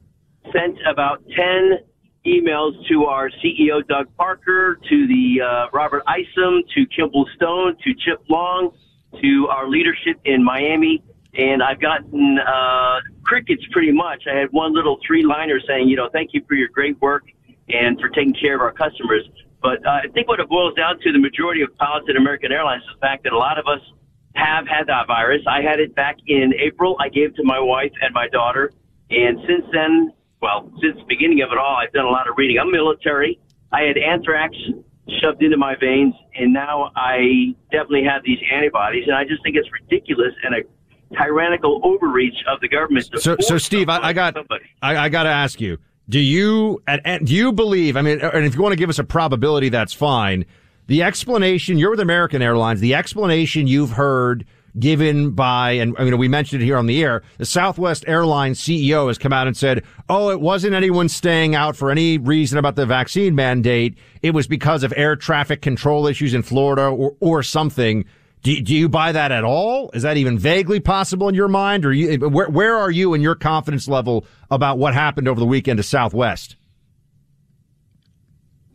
sent 0.53 0.77
about 0.89 1.23
10 1.35 1.79
emails 2.27 2.73
to 2.89 3.05
our 3.05 3.29
CEO, 3.29 3.87
Doug 3.87 4.07
Parker, 4.17 4.79
to 4.89 5.07
the 5.07 5.41
uh, 5.41 5.67
Robert 5.73 6.03
Isom, 6.07 6.63
to 6.75 6.85
Kimball 6.95 7.27
Stone, 7.35 7.77
to 7.83 7.93
Chip 7.93 8.21
Long, 8.29 8.71
to 9.21 9.47
our 9.49 9.69
leadership 9.69 10.19
in 10.25 10.43
Miami. 10.43 11.01
And 11.33 11.63
I've 11.63 11.79
gotten 11.79 12.39
uh, 12.39 12.99
crickets 13.23 13.63
pretty 13.71 13.91
much. 13.91 14.23
I 14.31 14.37
had 14.37 14.51
one 14.51 14.73
little 14.73 14.97
three 15.05 15.23
liner 15.23 15.59
saying, 15.67 15.87
you 15.87 15.95
know, 15.95 16.09
thank 16.11 16.31
you 16.33 16.43
for 16.47 16.55
your 16.55 16.67
great 16.67 16.99
work 17.01 17.23
and 17.69 17.99
for 17.99 18.09
taking 18.09 18.33
care 18.33 18.55
of 18.55 18.61
our 18.61 18.73
customers. 18.73 19.23
But 19.61 19.85
uh, 19.85 20.01
I 20.03 20.07
think 20.13 20.27
what 20.27 20.39
it 20.39 20.49
boils 20.49 20.73
down 20.75 20.99
to, 20.99 21.11
the 21.11 21.19
majority 21.19 21.61
of 21.61 21.75
pilots 21.77 22.07
at 22.09 22.15
American 22.15 22.51
Airlines, 22.51 22.83
is 22.83 22.89
the 22.95 22.99
fact 22.99 23.23
that 23.23 23.33
a 23.33 23.37
lot 23.37 23.57
of 23.57 23.67
us 23.67 23.81
have 24.35 24.67
had 24.67 24.87
that 24.87 25.07
virus. 25.07 25.41
I 25.47 25.61
had 25.61 25.79
it 25.79 25.95
back 25.95 26.17
in 26.27 26.53
April. 26.59 26.95
I 26.99 27.09
gave 27.09 27.29
it 27.31 27.35
to 27.37 27.43
my 27.43 27.59
wife 27.59 27.91
and 28.01 28.13
my 28.13 28.27
daughter. 28.27 28.71
And 29.09 29.39
since 29.47 29.65
then, 29.71 30.13
well, 30.41 30.71
since 30.81 30.95
the 30.97 31.05
beginning 31.07 31.41
of 31.41 31.51
it 31.51 31.57
all, 31.57 31.77
I've 31.77 31.93
done 31.93 32.05
a 32.05 32.09
lot 32.09 32.29
of 32.29 32.35
reading. 32.37 32.57
I'm 32.59 32.71
military. 32.71 33.39
I 33.71 33.81
had 33.81 33.97
anthrax 33.97 34.55
shoved 35.21 35.41
into 35.41 35.57
my 35.57 35.75
veins, 35.79 36.13
and 36.35 36.53
now 36.53 36.91
I 36.95 37.55
definitely 37.71 38.03
have 38.03 38.23
these 38.23 38.39
antibodies. 38.53 39.05
And 39.07 39.15
I 39.15 39.23
just 39.23 39.41
think 39.43 39.55
it's 39.55 39.69
ridiculous 39.71 40.33
and 40.43 40.55
a 40.55 41.15
tyrannical 41.15 41.81
overreach 41.83 42.35
of 42.47 42.59
the 42.61 42.67
government. 42.67 43.09
So, 43.17 43.37
so 43.39 43.57
Steve, 43.57 43.89
I, 43.89 43.99
I 43.99 44.13
got, 44.13 44.35
I, 44.81 44.97
I 44.97 45.09
got 45.09 45.23
to 45.23 45.29
ask 45.29 45.59
you: 45.59 45.77
Do 46.09 46.19
you, 46.19 46.81
and, 46.87 47.01
and 47.05 47.25
do 47.25 47.33
you 47.33 47.51
believe? 47.51 47.97
I 47.97 48.01
mean, 48.01 48.19
and 48.21 48.45
if 48.45 48.55
you 48.55 48.61
want 48.61 48.73
to 48.73 48.77
give 48.77 48.89
us 48.89 48.99
a 48.99 49.03
probability, 49.03 49.69
that's 49.69 49.93
fine. 49.93 50.45
The 50.87 51.03
explanation 51.03 51.77
you're 51.77 51.91
with 51.91 51.99
American 51.99 52.41
Airlines. 52.41 52.79
The 52.79 52.95
explanation 52.95 53.67
you've 53.67 53.91
heard 53.91 54.45
given 54.79 55.31
by, 55.31 55.71
and 55.71 55.95
I 55.97 56.03
mean, 56.03 56.17
we 56.17 56.27
mentioned 56.27 56.61
it 56.61 56.65
here 56.65 56.77
on 56.77 56.85
the 56.85 57.03
air. 57.03 57.23
The 57.37 57.45
Southwest 57.45 58.03
Airlines 58.07 58.61
CEO 58.61 59.07
has 59.07 59.17
come 59.17 59.33
out 59.33 59.47
and 59.47 59.55
said, 59.55 59.83
"Oh, 60.09 60.29
it 60.29 60.41
wasn't 60.41 60.73
anyone 60.73 61.09
staying 61.09 61.55
out 61.55 61.75
for 61.75 61.91
any 61.91 62.17
reason 62.17 62.57
about 62.57 62.75
the 62.75 62.85
vaccine 62.85 63.35
mandate. 63.35 63.97
It 64.21 64.33
was 64.33 64.47
because 64.47 64.83
of 64.83 64.93
air 64.95 65.15
traffic 65.15 65.61
control 65.61 66.07
issues 66.07 66.33
in 66.33 66.43
Florida 66.43 66.83
or 66.83 67.15
or 67.19 67.43
something." 67.43 68.05
Do, 68.43 68.61
do 68.61 68.75
you 68.75 68.87
buy 68.87 69.11
that 69.11 69.31
at 69.31 69.43
all? 69.43 69.89
Is 69.93 70.03
that 70.03 70.15
even 70.15 70.37
vaguely 70.37 70.79
possible 70.79 71.27
in 71.27 71.33
your 71.33 71.47
mind? 71.47 71.83
Or 71.85 71.91
you, 71.91 72.19
where, 72.29 72.47
where 72.47 72.77
are 72.77 72.91
you 72.91 73.15
in 73.15 73.21
your 73.21 73.33
confidence 73.35 73.87
level 73.87 74.25
about 74.51 74.77
what 74.77 74.93
happened 74.93 75.27
over 75.27 75.39
the 75.39 75.45
weekend 75.45 75.77
to 75.77 75.83
Southwest? 75.83 76.55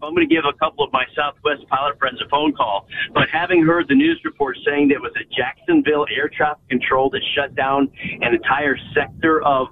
I'm 0.02 0.14
going 0.16 0.28
to 0.28 0.34
give 0.34 0.44
a 0.44 0.52
couple 0.58 0.84
of 0.84 0.92
my 0.92 1.04
Southwest 1.14 1.62
pilot 1.68 1.96
friends 1.98 2.20
a 2.24 2.28
phone 2.28 2.52
call. 2.52 2.88
But 3.14 3.28
having 3.32 3.64
heard 3.64 3.86
the 3.88 3.94
news 3.94 4.20
report 4.24 4.58
saying 4.66 4.88
there 4.88 5.00
was 5.00 5.12
a 5.14 5.24
Jacksonville 5.32 6.06
air 6.14 6.28
traffic 6.28 6.68
control 6.68 7.08
that 7.10 7.22
shut 7.36 7.54
down 7.54 7.88
an 8.20 8.34
entire 8.34 8.76
sector 8.94 9.42
of 9.42 9.68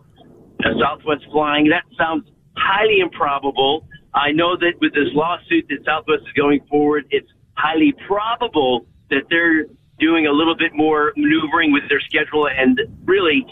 Southwest 0.81 1.25
flying, 1.33 1.69
that 1.71 1.83
sounds 1.99 2.31
highly 2.57 3.01
improbable. 3.01 3.89
I 4.15 4.31
know 4.31 4.57
that 4.57 4.75
with 4.81 4.95
this 4.95 5.09
lawsuit 5.15 5.67
that 5.69 5.85
Southwest 5.85 6.23
is 6.23 6.33
going 6.35 6.61
forward, 6.71 7.07
it's 7.11 7.29
highly 7.55 7.93
probable 8.07 8.87
that 9.11 9.25
they're 9.31 9.67
doing 9.99 10.29
a 10.29 10.33
little 10.33 10.57
bit 10.57 10.73
more 10.75 11.13
maneuvering 11.17 11.73
with 11.73 11.89
their 11.89 12.01
schedule. 12.01 12.47
And 12.49 12.81
really, 13.05 13.45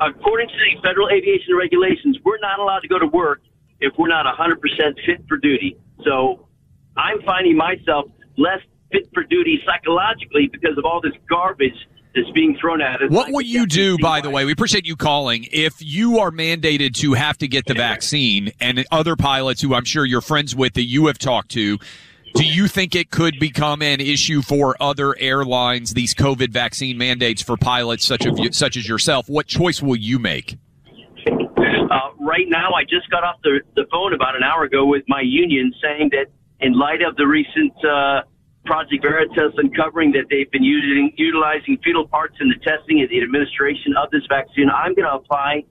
according 0.00 0.48
to 0.48 0.54
the 0.54 0.82
federal 0.82 1.08
aviation 1.10 1.54
regulations, 1.56 2.18
we're 2.24 2.40
not 2.40 2.58
allowed 2.58 2.80
to 2.80 2.88
go 2.88 2.98
to 2.98 3.06
work 3.06 3.40
if 3.80 3.92
we're 3.98 4.08
not 4.08 4.26
100% 4.26 4.58
fit 5.06 5.24
for 5.28 5.36
duty. 5.36 5.76
So 6.04 6.48
I'm 6.96 7.22
finding 7.22 7.56
myself 7.56 8.06
less 8.36 8.60
fit 8.92 9.08
for 9.12 9.24
duty 9.24 9.60
psychologically 9.66 10.48
because 10.52 10.76
of 10.78 10.84
all 10.84 11.00
this 11.00 11.12
garbage 11.28 11.88
that's 12.14 12.30
being 12.30 12.56
thrown 12.60 12.80
at 12.80 13.02
us. 13.02 13.10
What 13.10 13.32
will 13.32 13.42
you 13.42 13.66
do, 13.66 13.98
by 13.98 14.20
the 14.20 14.30
way? 14.30 14.44
We 14.44 14.52
appreciate 14.52 14.86
you 14.86 14.94
calling. 14.96 15.46
If 15.50 15.74
you 15.80 16.20
are 16.20 16.30
mandated 16.30 16.94
to 16.96 17.14
have 17.14 17.38
to 17.38 17.48
get 17.48 17.66
the 17.66 17.74
vaccine 17.74 18.52
and 18.60 18.84
other 18.92 19.16
pilots 19.16 19.60
who 19.60 19.74
I'm 19.74 19.84
sure 19.84 20.04
you're 20.04 20.20
friends 20.20 20.54
with 20.54 20.74
that 20.74 20.84
you 20.84 21.06
have 21.06 21.18
talked 21.18 21.50
to, 21.52 21.78
do 22.34 22.44
you 22.44 22.68
think 22.68 22.94
it 22.94 23.10
could 23.10 23.38
become 23.40 23.82
an 23.82 24.00
issue 24.00 24.42
for 24.42 24.76
other 24.80 25.16
airlines, 25.18 25.94
these 25.94 26.14
COVID 26.14 26.50
vaccine 26.50 26.98
mandates 26.98 27.42
for 27.42 27.56
pilots 27.56 28.04
such, 28.04 28.26
of 28.26 28.38
you, 28.38 28.52
such 28.52 28.76
as 28.76 28.88
yourself? 28.88 29.28
What 29.28 29.46
choice 29.46 29.82
will 29.82 29.96
you 29.96 30.18
make? 30.18 30.56
Uh, 31.94 32.10
right 32.18 32.50
now, 32.50 32.74
I 32.74 32.82
just 32.82 33.08
got 33.08 33.22
off 33.22 33.38
the, 33.44 33.60
the 33.76 33.86
phone 33.86 34.14
about 34.14 34.34
an 34.34 34.42
hour 34.42 34.64
ago 34.64 34.84
with 34.84 35.04
my 35.06 35.22
union 35.22 35.72
saying 35.80 36.10
that 36.10 36.26
in 36.58 36.74
light 36.74 37.02
of 37.06 37.14
the 37.14 37.24
recent 37.24 37.70
uh, 37.86 38.22
Project 38.66 38.98
Veritas 39.00 39.54
uncovering 39.58 40.10
that 40.12 40.26
they've 40.28 40.50
been 40.50 40.64
using 40.64 41.12
utilizing 41.16 41.78
fetal 41.84 42.08
parts 42.08 42.34
in 42.40 42.48
the 42.48 42.58
testing 42.66 42.98
and 42.98 43.08
the 43.10 43.22
administration 43.22 43.94
of 43.94 44.10
this 44.10 44.26
vaccine, 44.28 44.66
I'm 44.74 44.98
going 44.98 45.06
to 45.06 45.14
apply 45.14 45.62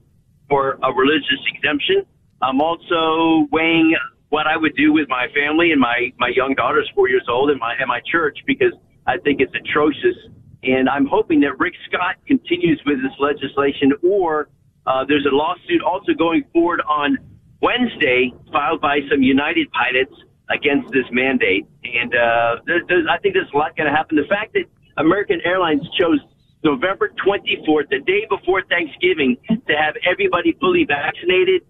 for 0.48 0.78
a 0.82 0.90
religious 0.96 1.44
exemption. 1.52 2.06
I'm 2.40 2.62
also 2.62 3.44
weighing 3.52 3.94
what 4.30 4.46
I 4.46 4.56
would 4.56 4.74
do 4.76 4.94
with 4.94 5.08
my 5.10 5.28
family 5.36 5.72
and 5.72 5.80
my 5.80 6.08
my 6.18 6.32
young 6.34 6.54
daughter's 6.54 6.88
four 6.94 7.06
years 7.06 7.26
old 7.28 7.50
and 7.50 7.60
my 7.60 7.74
and 7.78 7.88
my 7.88 8.00
church 8.10 8.38
because 8.46 8.72
I 9.06 9.18
think 9.18 9.42
it's 9.42 9.52
atrocious. 9.52 10.16
And 10.62 10.88
I'm 10.88 11.04
hoping 11.04 11.40
that 11.40 11.58
Rick 11.58 11.74
Scott 11.86 12.16
continues 12.26 12.80
with 12.86 12.96
this 13.02 13.12
legislation, 13.20 13.92
or 14.02 14.48
uh, 14.86 15.04
there's 15.08 15.26
a 15.30 15.34
lawsuit 15.34 15.82
also 15.82 16.12
going 16.12 16.44
forward 16.52 16.80
on 16.88 17.16
Wednesday 17.60 18.32
filed 18.52 18.80
by 18.80 19.00
some 19.10 19.22
United 19.22 19.70
pilots 19.72 20.14
against 20.50 20.92
this 20.92 21.06
mandate. 21.10 21.66
And 21.84 22.14
uh, 22.14 22.56
there, 22.66 22.82
there's, 22.88 23.06
I 23.08 23.18
think 23.18 23.34
there's 23.34 23.50
a 23.54 23.56
lot 23.56 23.76
going 23.76 23.90
to 23.90 23.96
happen. 23.96 24.16
The 24.16 24.28
fact 24.28 24.52
that 24.54 24.64
American 24.98 25.40
Airlines 25.44 25.82
chose 25.98 26.18
November 26.62 27.12
24th, 27.26 27.88
the 27.90 28.00
day 28.00 28.26
before 28.28 28.62
Thanksgiving, 28.68 29.36
to 29.48 29.74
have 29.76 29.94
everybody 30.08 30.56
fully 30.60 30.84
vaccinated 30.84 31.62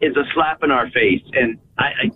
is 0.00 0.16
a 0.16 0.24
slap 0.34 0.62
in 0.62 0.70
our 0.70 0.90
face. 0.90 1.22
And 1.32 1.58
I, 1.78 1.84
I 1.84 2.10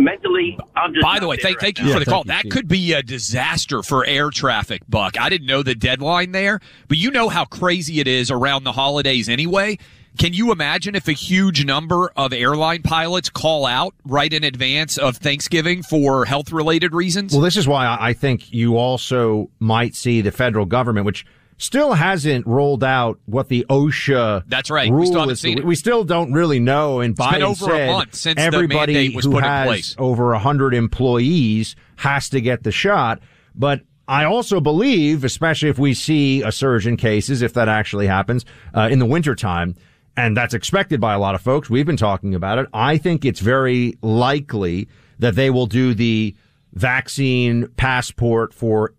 mentally, 0.00 0.58
I'm 0.76 0.92
just. 0.94 1.04
By 1.04 1.18
the 1.18 1.28
way, 1.28 1.36
thank, 1.36 1.56
right 1.56 1.76
thank 1.76 1.78
you 1.78 1.86
now. 1.86 1.94
for 1.94 1.98
the 2.00 2.10
call. 2.10 2.24
That 2.24 2.50
could 2.50 2.68
be 2.68 2.92
a 2.92 3.02
disaster 3.02 3.82
for 3.82 4.04
air 4.04 4.30
traffic, 4.30 4.82
Buck. 4.88 5.20
I 5.20 5.28
didn't 5.28 5.46
know 5.46 5.62
the 5.62 5.74
deadline 5.74 6.32
there, 6.32 6.60
but 6.88 6.98
you 6.98 7.10
know 7.10 7.28
how 7.28 7.44
crazy 7.44 8.00
it 8.00 8.08
is 8.08 8.30
around 8.30 8.64
the 8.64 8.72
holidays 8.72 9.28
anyway. 9.28 9.78
Can 10.18 10.32
you 10.34 10.50
imagine 10.50 10.94
if 10.96 11.06
a 11.08 11.12
huge 11.12 11.64
number 11.64 12.10
of 12.16 12.32
airline 12.32 12.82
pilots 12.82 13.30
call 13.30 13.64
out 13.64 13.94
right 14.04 14.32
in 14.32 14.42
advance 14.42 14.98
of 14.98 15.16
Thanksgiving 15.16 15.82
for 15.82 16.24
health 16.24 16.50
related 16.52 16.94
reasons? 16.94 17.32
Well, 17.32 17.42
this 17.42 17.56
is 17.56 17.68
why 17.68 17.86
I 17.86 18.10
I 18.10 18.12
think 18.12 18.52
you 18.52 18.76
also 18.76 19.50
might 19.60 19.94
see 19.94 20.20
the 20.20 20.32
federal 20.32 20.66
government, 20.66 21.06
which 21.06 21.24
still 21.60 21.92
hasn't 21.92 22.46
rolled 22.46 22.82
out 22.82 23.20
what 23.26 23.48
the 23.48 23.66
OSHA 23.68 24.44
That's 24.48 24.70
right. 24.70 24.90
We 24.92 25.06
still 25.06 25.20
haven't 25.20 25.34
is. 25.34 25.40
seen 25.40 25.58
it. 25.58 25.64
We 25.64 25.74
still 25.76 26.04
don't 26.04 26.32
really 26.32 26.58
know. 26.58 27.00
And 27.00 27.12
It's 27.12 27.20
Biden 27.20 27.32
been 27.34 27.42
over 27.42 27.64
a 27.66 27.68
said 27.68 27.86
month 27.90 28.14
since 28.14 28.36
the 28.36 28.42
everybody 28.42 28.94
mandate 28.94 29.14
was 29.14 29.24
who 29.26 29.32
put 29.32 29.44
in 29.44 29.50
has 29.50 29.66
place. 29.66 29.94
over 29.98 30.34
hundred 30.34 30.74
employees 30.74 31.76
has 31.96 32.28
to 32.30 32.40
get 32.40 32.62
the 32.62 32.72
shot. 32.72 33.20
But 33.54 33.82
I 34.08 34.24
also 34.24 34.58
believe, 34.60 35.22
especially 35.22 35.68
if 35.68 35.78
we 35.78 35.94
see 35.94 36.42
a 36.42 36.50
surge 36.50 36.86
in 36.86 36.96
cases, 36.96 37.42
if 37.42 37.52
that 37.54 37.68
actually 37.68 38.06
happens 38.06 38.44
uh, 38.74 38.88
in 38.90 38.98
the 38.98 39.06
wintertime, 39.06 39.76
and 40.16 40.36
that's 40.36 40.54
expected 40.54 41.00
by 41.00 41.14
a 41.14 41.18
lot 41.18 41.34
of 41.34 41.40
folks. 41.42 41.70
We've 41.70 41.86
been 41.86 41.96
talking 41.96 42.34
about 42.34 42.58
it. 42.58 42.66
I 42.72 42.96
think 42.96 43.24
it's 43.24 43.40
very 43.40 43.96
likely 44.02 44.88
that 45.18 45.34
they 45.34 45.50
will 45.50 45.66
do 45.66 45.94
the 45.94 46.34
vaccine 46.72 47.68
passport 47.76 48.54
for 48.54 48.94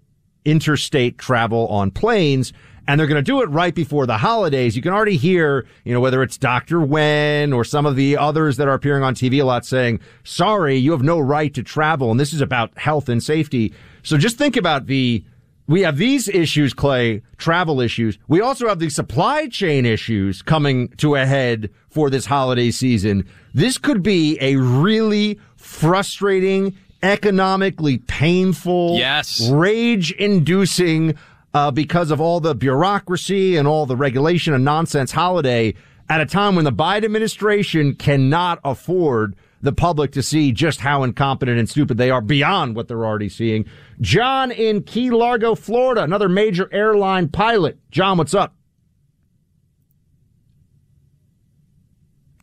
interstate 0.45 1.17
travel 1.17 1.67
on 1.67 1.91
planes. 1.91 2.53
And 2.87 2.99
they're 2.99 3.07
going 3.07 3.23
to 3.23 3.31
do 3.31 3.41
it 3.41 3.49
right 3.49 3.73
before 3.73 4.05
the 4.05 4.17
holidays. 4.17 4.75
You 4.75 4.81
can 4.81 4.91
already 4.91 5.15
hear, 5.15 5.67
you 5.85 5.93
know, 5.93 5.99
whether 5.99 6.23
it's 6.23 6.37
Dr. 6.37 6.81
Wen 6.81 7.53
or 7.53 7.63
some 7.63 7.85
of 7.85 7.95
the 7.95 8.17
others 8.17 8.57
that 8.57 8.67
are 8.67 8.73
appearing 8.73 9.03
on 9.03 9.13
TV 9.13 9.39
a 9.39 9.45
lot 9.45 9.65
saying, 9.65 9.99
sorry, 10.23 10.75
you 10.77 10.91
have 10.91 11.03
no 11.03 11.19
right 11.19 11.53
to 11.53 11.63
travel. 11.63 12.09
And 12.09 12.19
this 12.19 12.33
is 12.33 12.41
about 12.41 12.75
health 12.77 13.07
and 13.07 13.21
safety. 13.21 13.73
So 14.03 14.17
just 14.17 14.37
think 14.37 14.57
about 14.57 14.87
the, 14.87 15.23
we 15.67 15.81
have 15.81 15.97
these 15.97 16.27
issues, 16.27 16.73
Clay, 16.73 17.21
travel 17.37 17.79
issues. 17.79 18.17
We 18.27 18.41
also 18.41 18.67
have 18.67 18.79
the 18.79 18.89
supply 18.89 19.47
chain 19.47 19.85
issues 19.85 20.41
coming 20.41 20.89
to 20.97 21.15
a 21.15 21.25
head 21.25 21.69
for 21.89 22.09
this 22.09 22.25
holiday 22.25 22.71
season. 22.71 23.29
This 23.53 23.77
could 23.77 24.01
be 24.01 24.37
a 24.41 24.55
really 24.55 25.39
frustrating, 25.55 26.75
economically 27.03 27.97
painful, 27.99 28.95
Yes. 28.97 29.49
rage 29.49 30.11
inducing, 30.13 31.15
uh, 31.53 31.71
because 31.71 32.11
of 32.11 32.21
all 32.21 32.39
the 32.39 32.55
bureaucracy 32.55 33.57
and 33.57 33.67
all 33.67 33.85
the 33.85 33.95
regulation 33.95 34.53
and 34.53 34.63
nonsense 34.63 35.11
holiday 35.11 35.73
at 36.09 36.21
a 36.21 36.25
time 36.25 36.55
when 36.55 36.65
the 36.65 36.71
Biden 36.71 37.05
administration 37.05 37.95
cannot 37.95 38.59
afford 38.63 39.35
the 39.63 39.71
public 39.71 40.11
to 40.11 40.23
see 40.23 40.51
just 40.51 40.81
how 40.81 41.03
incompetent 41.03 41.59
and 41.59 41.69
stupid 41.69 41.97
they 41.97 42.09
are 42.09 42.21
beyond 42.21 42.75
what 42.75 42.87
they're 42.87 43.05
already 43.05 43.29
seeing. 43.29 43.63
John 43.99 44.49
in 44.51 44.81
Key 44.83 45.11
Largo, 45.11 45.53
Florida, 45.53 46.01
another 46.03 46.27
major 46.27 46.67
airline 46.73 47.27
pilot. 47.27 47.77
John, 47.91 48.17
what's 48.17 48.33
up? 48.33 48.55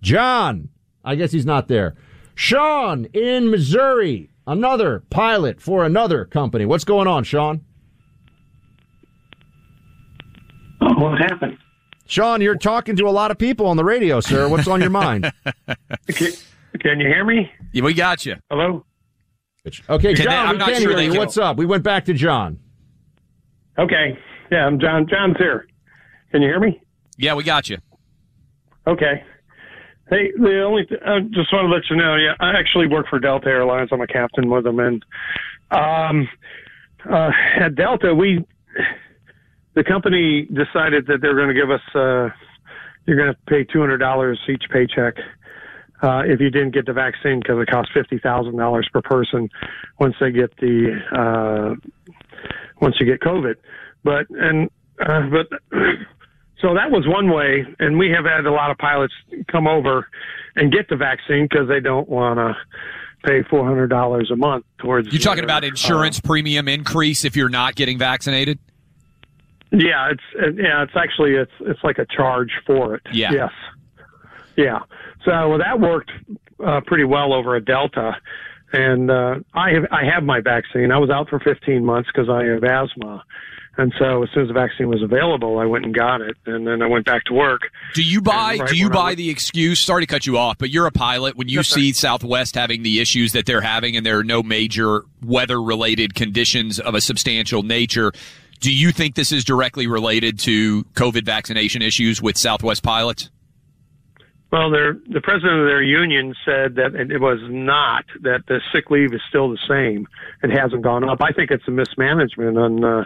John, 0.03 0.68
I 1.05 1.14
guess 1.16 1.33
he's 1.33 1.47
not 1.47 1.68
there. 1.68 1.97
Sean 2.35 3.07
in 3.12 3.51
Missouri, 3.51 4.31
another 4.48 5.04
pilot 5.11 5.61
for 5.61 5.84
another 5.84 6.24
company. 6.24 6.64
What's 6.66 6.84
going 6.84 7.06
on, 7.06 7.22
Sean? 7.22 7.61
What 10.80 11.18
happened? 11.20 11.58
Sean, 12.06 12.40
you're 12.40 12.56
talking 12.56 12.96
to 12.96 13.06
a 13.06 13.11
lot 13.11 13.30
of 13.30 13.38
people 13.38 13.66
on 13.66 13.76
the 13.76 13.84
radio, 13.84 14.20
sir. 14.20 14.48
What's 14.48 14.66
on 14.66 14.80
your 14.80 14.90
mind? 14.90 15.30
Can, 16.08 16.32
can 16.80 17.00
you 17.00 17.06
hear 17.08 17.24
me? 17.24 17.50
Yeah, 17.72 17.82
we 17.82 17.92
got 17.94 18.24
you. 18.26 18.37
Hello? 18.50 18.84
Okay, 19.90 20.14
Can 20.14 20.16
they- 20.16 20.24
John, 20.24 20.46
I'm 20.46 20.52
we 20.52 20.58
not 20.58 20.68
can 20.70 20.80
sure 20.80 20.90
hear 20.90 20.96
they 20.96 21.04
you. 21.06 21.11
can- 21.12 21.18
What's 21.20 21.37
up? 21.37 21.56
We 21.58 21.66
went 21.66 21.82
back 21.82 22.04
to 22.06 22.14
John. 22.14 22.58
Okay. 23.78 24.18
Yeah, 24.50 24.66
I'm 24.66 24.78
John. 24.80 25.06
John's 25.08 25.37
here. 25.38 25.66
Can 26.30 26.40
you 26.42 26.48
hear 26.48 26.61
me? 26.61 26.80
Yeah, 27.18 27.34
we 27.34 27.42
got 27.42 27.68
you. 27.68 27.78
Okay. 28.87 29.22
Hey, 30.11 30.33
the 30.38 30.62
only 30.62 30.87
th- 30.87 31.01
I 31.05 31.21
just 31.21 31.53
want 31.53 31.66
to 31.66 31.75
let 31.75 31.83
you 31.90 31.97
know. 31.97 32.16
Yeah, 32.16 32.35
I 32.40 32.59
actually 32.59 32.87
work 32.87 33.07
for 33.11 33.18
Delta 33.18 33.49
Airlines. 33.49 33.90
I'm 33.92 34.01
a 34.01 34.07
captain 34.07 34.49
with 34.49 34.64
them, 34.64 34.79
and 34.81 35.05
um, 35.71 36.29
uh, 37.11 37.31
at 37.61 37.75
Delta, 37.75 38.14
we 38.14 38.44
the 39.75 39.85
company 39.85 40.47
decided 40.47 41.07
that 41.07 41.18
they're 41.21 41.35
going 41.35 41.49
to 41.49 41.55
give 41.55 41.71
us 41.71 41.83
uh, 41.94 42.31
you're 43.07 43.16
going 43.16 43.33
to 43.33 43.38
pay 43.49 43.64
two 43.64 43.81
hundred 43.81 43.99
dollars 43.99 44.40
each 44.49 44.64
paycheck 44.71 45.14
uh, 46.03 46.23
if 46.25 46.40
you 46.40 46.51
didn't 46.51 46.73
get 46.73 46.87
the 46.87 46.92
vaccine 46.92 47.40
because 47.40 47.61
it 47.61 47.68
costs 47.71 47.92
fifty 47.92 48.18
thousand 48.18 48.57
dollars 48.57 48.88
per 48.92 49.03
person 49.03 49.49
once 50.01 50.14
they 50.21 50.31
get 50.31 50.57
the 50.57 50.99
uh, 51.12 51.75
once 52.81 52.97
you 52.99 53.05
get 53.07 53.21
COVID. 53.21 53.57
But 54.05 54.27
and 54.31 54.71
uh, 55.01 55.29
but 55.29 55.49
so 56.61 56.75
that 56.75 56.90
was 56.90 57.07
one 57.07 57.31
way, 57.31 57.64
and 57.79 57.99
we 57.99 58.11
have 58.11 58.25
had 58.25 58.47
a 58.47 58.51
lot 58.51 58.71
of 58.71 58.79
pilots 58.79 59.14
come 59.51 59.66
over 59.66 60.09
and 60.57 60.73
get 60.73 60.88
the 60.88 60.97
vaccine 60.97 61.47
because 61.49 61.68
they 61.68 61.81
don't 61.81 62.09
want 62.09 62.38
to 62.38 62.57
pay 63.25 63.42
four 63.49 63.64
hundred 63.64 63.88
dollars 63.88 64.31
a 64.33 64.37
month 64.37 64.64
towards. 64.79 65.12
You're 65.12 65.21
talking 65.21 65.38
their, 65.38 65.44
about 65.44 65.64
insurance 65.64 66.21
premium 66.21 66.68
increase 66.68 67.25
if 67.25 67.37
you're 67.37 67.49
not 67.49 67.75
getting 67.75 67.99
vaccinated? 67.99 68.59
Yeah, 69.71 70.11
it's 70.11 70.23
uh, 70.40 70.51
yeah, 70.53 70.83
it's 70.83 70.97
actually 70.97 71.35
it's 71.35 71.53
it's 71.61 71.83
like 71.85 71.99
a 71.99 72.07
charge 72.07 72.51
for 72.66 72.94
it. 72.94 73.03
Yeah. 73.12 73.33
Yes. 73.33 73.53
Yeah. 74.57 74.79
So 75.25 75.51
well, 75.51 75.59
that 75.59 75.79
worked 75.81 76.11
uh, 76.64 76.81
pretty 76.87 77.05
well 77.05 77.33
over 77.33 77.55
at 77.55 77.64
Delta, 77.64 78.16
and 78.73 79.11
uh, 79.11 79.37
I 79.55 79.71
have 79.71 79.87
I 79.92 80.05
have 80.05 80.25
my 80.25 80.40
vaccine. 80.40 80.90
I 80.90 80.99
was 80.99 81.11
out 81.11 81.29
for 81.29 81.38
15 81.38 81.85
months 81.85 82.09
because 82.12 82.29
I 82.29 82.44
have 82.44 82.64
asthma, 82.64 83.23
and 83.79 83.95
so 83.97 84.25
as 84.25 84.29
soon 84.35 84.43
as 84.43 84.49
the 84.49 84.55
vaccine 84.55 84.88
was 84.88 85.03
available, 85.03 85.59
I 85.59 85.64
went 85.64 85.85
and 85.85 85.95
got 85.95 86.21
it, 86.21 86.37
and 86.47 86.67
then 86.67 86.83
I 86.83 86.87
went 86.87 87.07
back 87.07 87.25
to 87.25 87.33
work. 87.33 87.62
Do 87.95 88.03
you 88.03 88.21
buy 88.21 88.59
right 88.59 88.69
do 88.69 88.77
you 88.77 88.91
buy 88.91 89.14
the 89.14 89.31
excuse 89.31 89.81
sorry 89.81 90.03
to 90.03 90.07
cut 90.07 90.27
you 90.27 90.37
off, 90.37 90.59
but 90.59 90.71
you're 90.71 90.87
a 90.87 90.93
pilot 90.93 91.37
when 91.37 91.49
you 91.49 91.62
see 91.62 91.93
Southwest 91.93 92.57
having 92.57 92.83
the 92.83 93.01
issues 93.01 93.33
that 93.33 93.47
they're 93.47 93.61
having 93.61 93.97
and 93.97 94.05
there 94.05 94.19
are 94.19 94.25
no 94.25 94.43
major 94.43 95.05
weather 95.25 95.62
related 95.62 96.14
conditions 96.14 96.81
of 96.81 96.95
a 96.95 97.01
substantial 97.01 97.62
nature, 97.62 98.12
do 98.61 98.73
you 98.73 98.91
think 98.91 99.14
this 99.14 99.31
is 99.31 99.45
directly 99.45 99.87
related 99.87 100.38
to 100.41 100.83
COVID 100.95 101.25
vaccination 101.25 101.81
issues 101.81 102.21
with 102.21 102.37
Southwest 102.37 102.83
pilots? 102.83 103.31
Well, 104.50 104.70
their 104.70 104.94
the 104.94 105.20
president 105.20 105.61
of 105.61 105.66
their 105.66 105.82
union 105.82 106.34
said 106.44 106.76
that 106.76 106.94
it 106.94 107.20
was 107.20 107.38
not 107.50 108.06
that 108.22 108.44
the 108.48 108.62
sick 108.72 108.90
leave 108.90 109.12
is 109.12 109.20
still 109.28 109.50
the 109.50 109.58
same. 109.68 110.08
It 110.42 110.50
hasn't 110.50 110.82
gone 110.82 111.06
up. 111.06 111.20
I 111.22 111.32
think 111.32 111.50
it's 111.50 111.68
a 111.68 111.70
mismanagement 111.70 112.56
on 112.56 112.82
uh, 112.82 113.04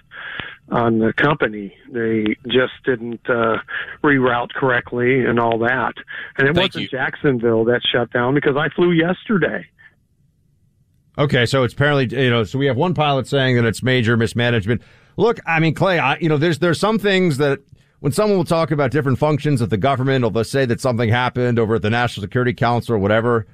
on 0.70 1.00
the 1.00 1.12
company. 1.12 1.74
They 1.90 2.36
just 2.46 2.74
didn't 2.84 3.28
uh, 3.28 3.56
reroute 4.04 4.52
correctly 4.54 5.24
and 5.24 5.40
all 5.40 5.58
that. 5.58 5.94
And 6.38 6.48
it 6.48 6.54
Thank 6.54 6.74
wasn't 6.74 6.90
Jacksonville 6.90 7.64
that 7.64 7.80
shut 7.92 8.12
down 8.12 8.34
because 8.34 8.56
I 8.56 8.68
flew 8.68 8.92
yesterday. 8.92 9.66
Okay, 11.18 11.44
so 11.44 11.64
it's 11.64 11.74
apparently 11.74 12.22
you 12.22 12.30
know, 12.30 12.44
so 12.44 12.56
we 12.56 12.66
have 12.66 12.76
one 12.76 12.94
pilot 12.94 13.26
saying 13.26 13.56
that 13.56 13.64
it's 13.64 13.82
major 13.82 14.16
mismanagement. 14.16 14.80
Look, 15.16 15.40
I 15.44 15.58
mean, 15.58 15.74
Clay, 15.74 15.98
I, 15.98 16.18
you 16.18 16.28
know, 16.28 16.38
there's 16.38 16.60
there's 16.60 16.78
some 16.78 17.00
things 17.00 17.38
that 17.38 17.58
when 18.02 18.12
someone 18.12 18.36
will 18.36 18.44
talk 18.44 18.70
about 18.72 18.90
different 18.90 19.18
functions 19.18 19.60
of 19.60 19.70
the 19.70 19.76
government, 19.76 20.24
or 20.24 20.30
they'll 20.32 20.42
say 20.44 20.64
that 20.66 20.80
something 20.80 21.08
happened 21.08 21.58
over 21.58 21.76
at 21.76 21.82
the 21.82 21.90
National 21.90 22.22
Security 22.22 22.52
Council 22.52 22.94
or 22.94 22.98
whatever, 22.98 23.46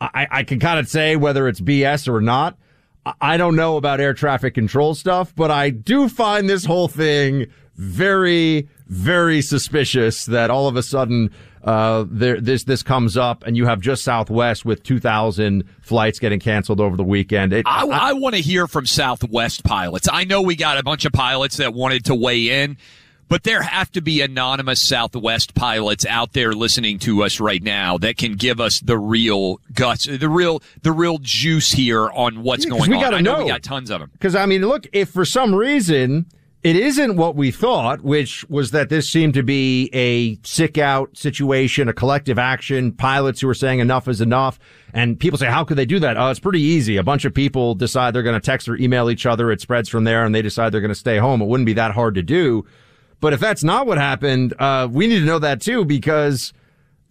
I, 0.00 0.26
I 0.30 0.42
can 0.42 0.58
kind 0.60 0.78
of 0.80 0.88
say 0.88 1.14
whether 1.16 1.46
it's 1.48 1.60
BS 1.60 2.08
or 2.12 2.20
not. 2.20 2.58
I- 3.06 3.14
I 3.20 3.36
don't 3.36 3.54
know 3.56 3.76
about 3.76 4.00
air 4.00 4.12
traffic 4.12 4.54
control 4.54 4.94
stuff, 4.94 5.32
but 5.34 5.50
I 5.50 5.70
do 5.70 6.08
find 6.08 6.50
this 6.50 6.64
whole 6.64 6.88
thing 6.88 7.46
very, 7.76 8.68
very 8.88 9.40
suspicious 9.42 10.26
that 10.26 10.50
all 10.50 10.66
of 10.68 10.76
a 10.76 10.82
sudden 10.82 11.30
uh, 11.62 12.04
there 12.10 12.40
this 12.40 12.64
this 12.64 12.82
comes 12.82 13.16
up 13.16 13.42
and 13.46 13.56
you 13.56 13.64
have 13.66 13.80
just 13.80 14.04
Southwest 14.04 14.64
with 14.64 14.82
2,000 14.82 15.64
flights 15.80 16.18
getting 16.18 16.40
canceled 16.40 16.80
over 16.80 16.96
the 16.96 17.04
weekend. 17.04 17.52
It, 17.52 17.64
I, 17.66 17.86
I 17.86 18.12
want 18.14 18.34
to 18.34 18.40
hear 18.40 18.66
from 18.66 18.86
Southwest 18.86 19.64
pilots. 19.64 20.08
I 20.12 20.24
know 20.24 20.42
we 20.42 20.56
got 20.56 20.78
a 20.78 20.82
bunch 20.82 21.04
of 21.04 21.12
pilots 21.12 21.56
that 21.58 21.72
wanted 21.72 22.04
to 22.06 22.14
weigh 22.14 22.62
in, 22.62 22.76
but 23.28 23.42
there 23.44 23.62
have 23.62 23.90
to 23.92 24.00
be 24.00 24.20
anonymous 24.20 24.86
Southwest 24.86 25.54
pilots 25.54 26.04
out 26.06 26.32
there 26.32 26.52
listening 26.52 26.98
to 27.00 27.22
us 27.24 27.40
right 27.40 27.62
now 27.62 27.98
that 27.98 28.16
can 28.16 28.34
give 28.34 28.60
us 28.60 28.80
the 28.80 28.98
real 28.98 29.60
guts, 29.72 30.04
the 30.06 30.28
real, 30.28 30.62
the 30.82 30.92
real 30.92 31.18
juice 31.18 31.72
here 31.72 32.08
on 32.10 32.42
what's 32.42 32.64
Yeah, 32.64 32.70
going 32.70 32.90
we 32.90 32.96
on. 32.96 33.02
gotta 33.02 33.16
I 33.16 33.20
know, 33.20 33.42
we 33.42 33.48
got 33.48 33.62
tons 33.62 33.90
of 33.90 34.00
them. 34.00 34.10
Because, 34.12 34.34
I 34.34 34.46
mean, 34.46 34.62
look, 34.62 34.86
if 34.92 35.10
for 35.10 35.24
some 35.24 35.54
reason 35.54 36.26
it 36.62 36.76
isn't 36.76 37.16
what 37.16 37.36
we 37.36 37.50
thought, 37.50 38.00
which 38.00 38.42
was 38.48 38.70
that 38.70 38.88
this 38.88 39.10
seemed 39.10 39.34
to 39.34 39.42
be 39.42 39.90
a 39.92 40.38
sick 40.46 40.78
out 40.78 41.14
situation, 41.14 41.88
a 41.90 41.92
collective 41.92 42.38
action, 42.38 42.90
pilots 42.92 43.42
who 43.42 43.46
were 43.46 43.52
saying 43.52 43.80
enough 43.80 44.08
is 44.08 44.22
enough. 44.22 44.58
And 44.94 45.20
people 45.20 45.38
say, 45.38 45.46
how 45.46 45.64
could 45.64 45.76
they 45.76 45.84
do 45.84 45.98
that? 45.98 46.16
Oh, 46.16 46.30
it's 46.30 46.40
pretty 46.40 46.62
easy. 46.62 46.96
A 46.96 47.02
bunch 47.02 47.26
of 47.26 47.34
people 47.34 47.74
decide 47.74 48.14
they're 48.14 48.22
going 48.22 48.40
to 48.40 48.44
text 48.44 48.66
or 48.66 48.76
email 48.76 49.10
each 49.10 49.26
other. 49.26 49.52
It 49.52 49.60
spreads 49.60 49.90
from 49.90 50.04
there 50.04 50.24
and 50.24 50.34
they 50.34 50.40
decide 50.40 50.72
they're 50.72 50.80
going 50.80 50.88
to 50.88 50.94
stay 50.94 51.18
home. 51.18 51.42
It 51.42 51.48
wouldn't 51.48 51.66
be 51.66 51.74
that 51.74 51.90
hard 51.92 52.14
to 52.14 52.22
do. 52.22 52.64
But 53.24 53.32
if 53.32 53.40
that's 53.40 53.64
not 53.64 53.86
what 53.86 53.96
happened, 53.96 54.52
uh, 54.58 54.86
we 54.92 55.06
need 55.06 55.20
to 55.20 55.24
know 55.24 55.38
that 55.38 55.62
too 55.62 55.86
because 55.86 56.52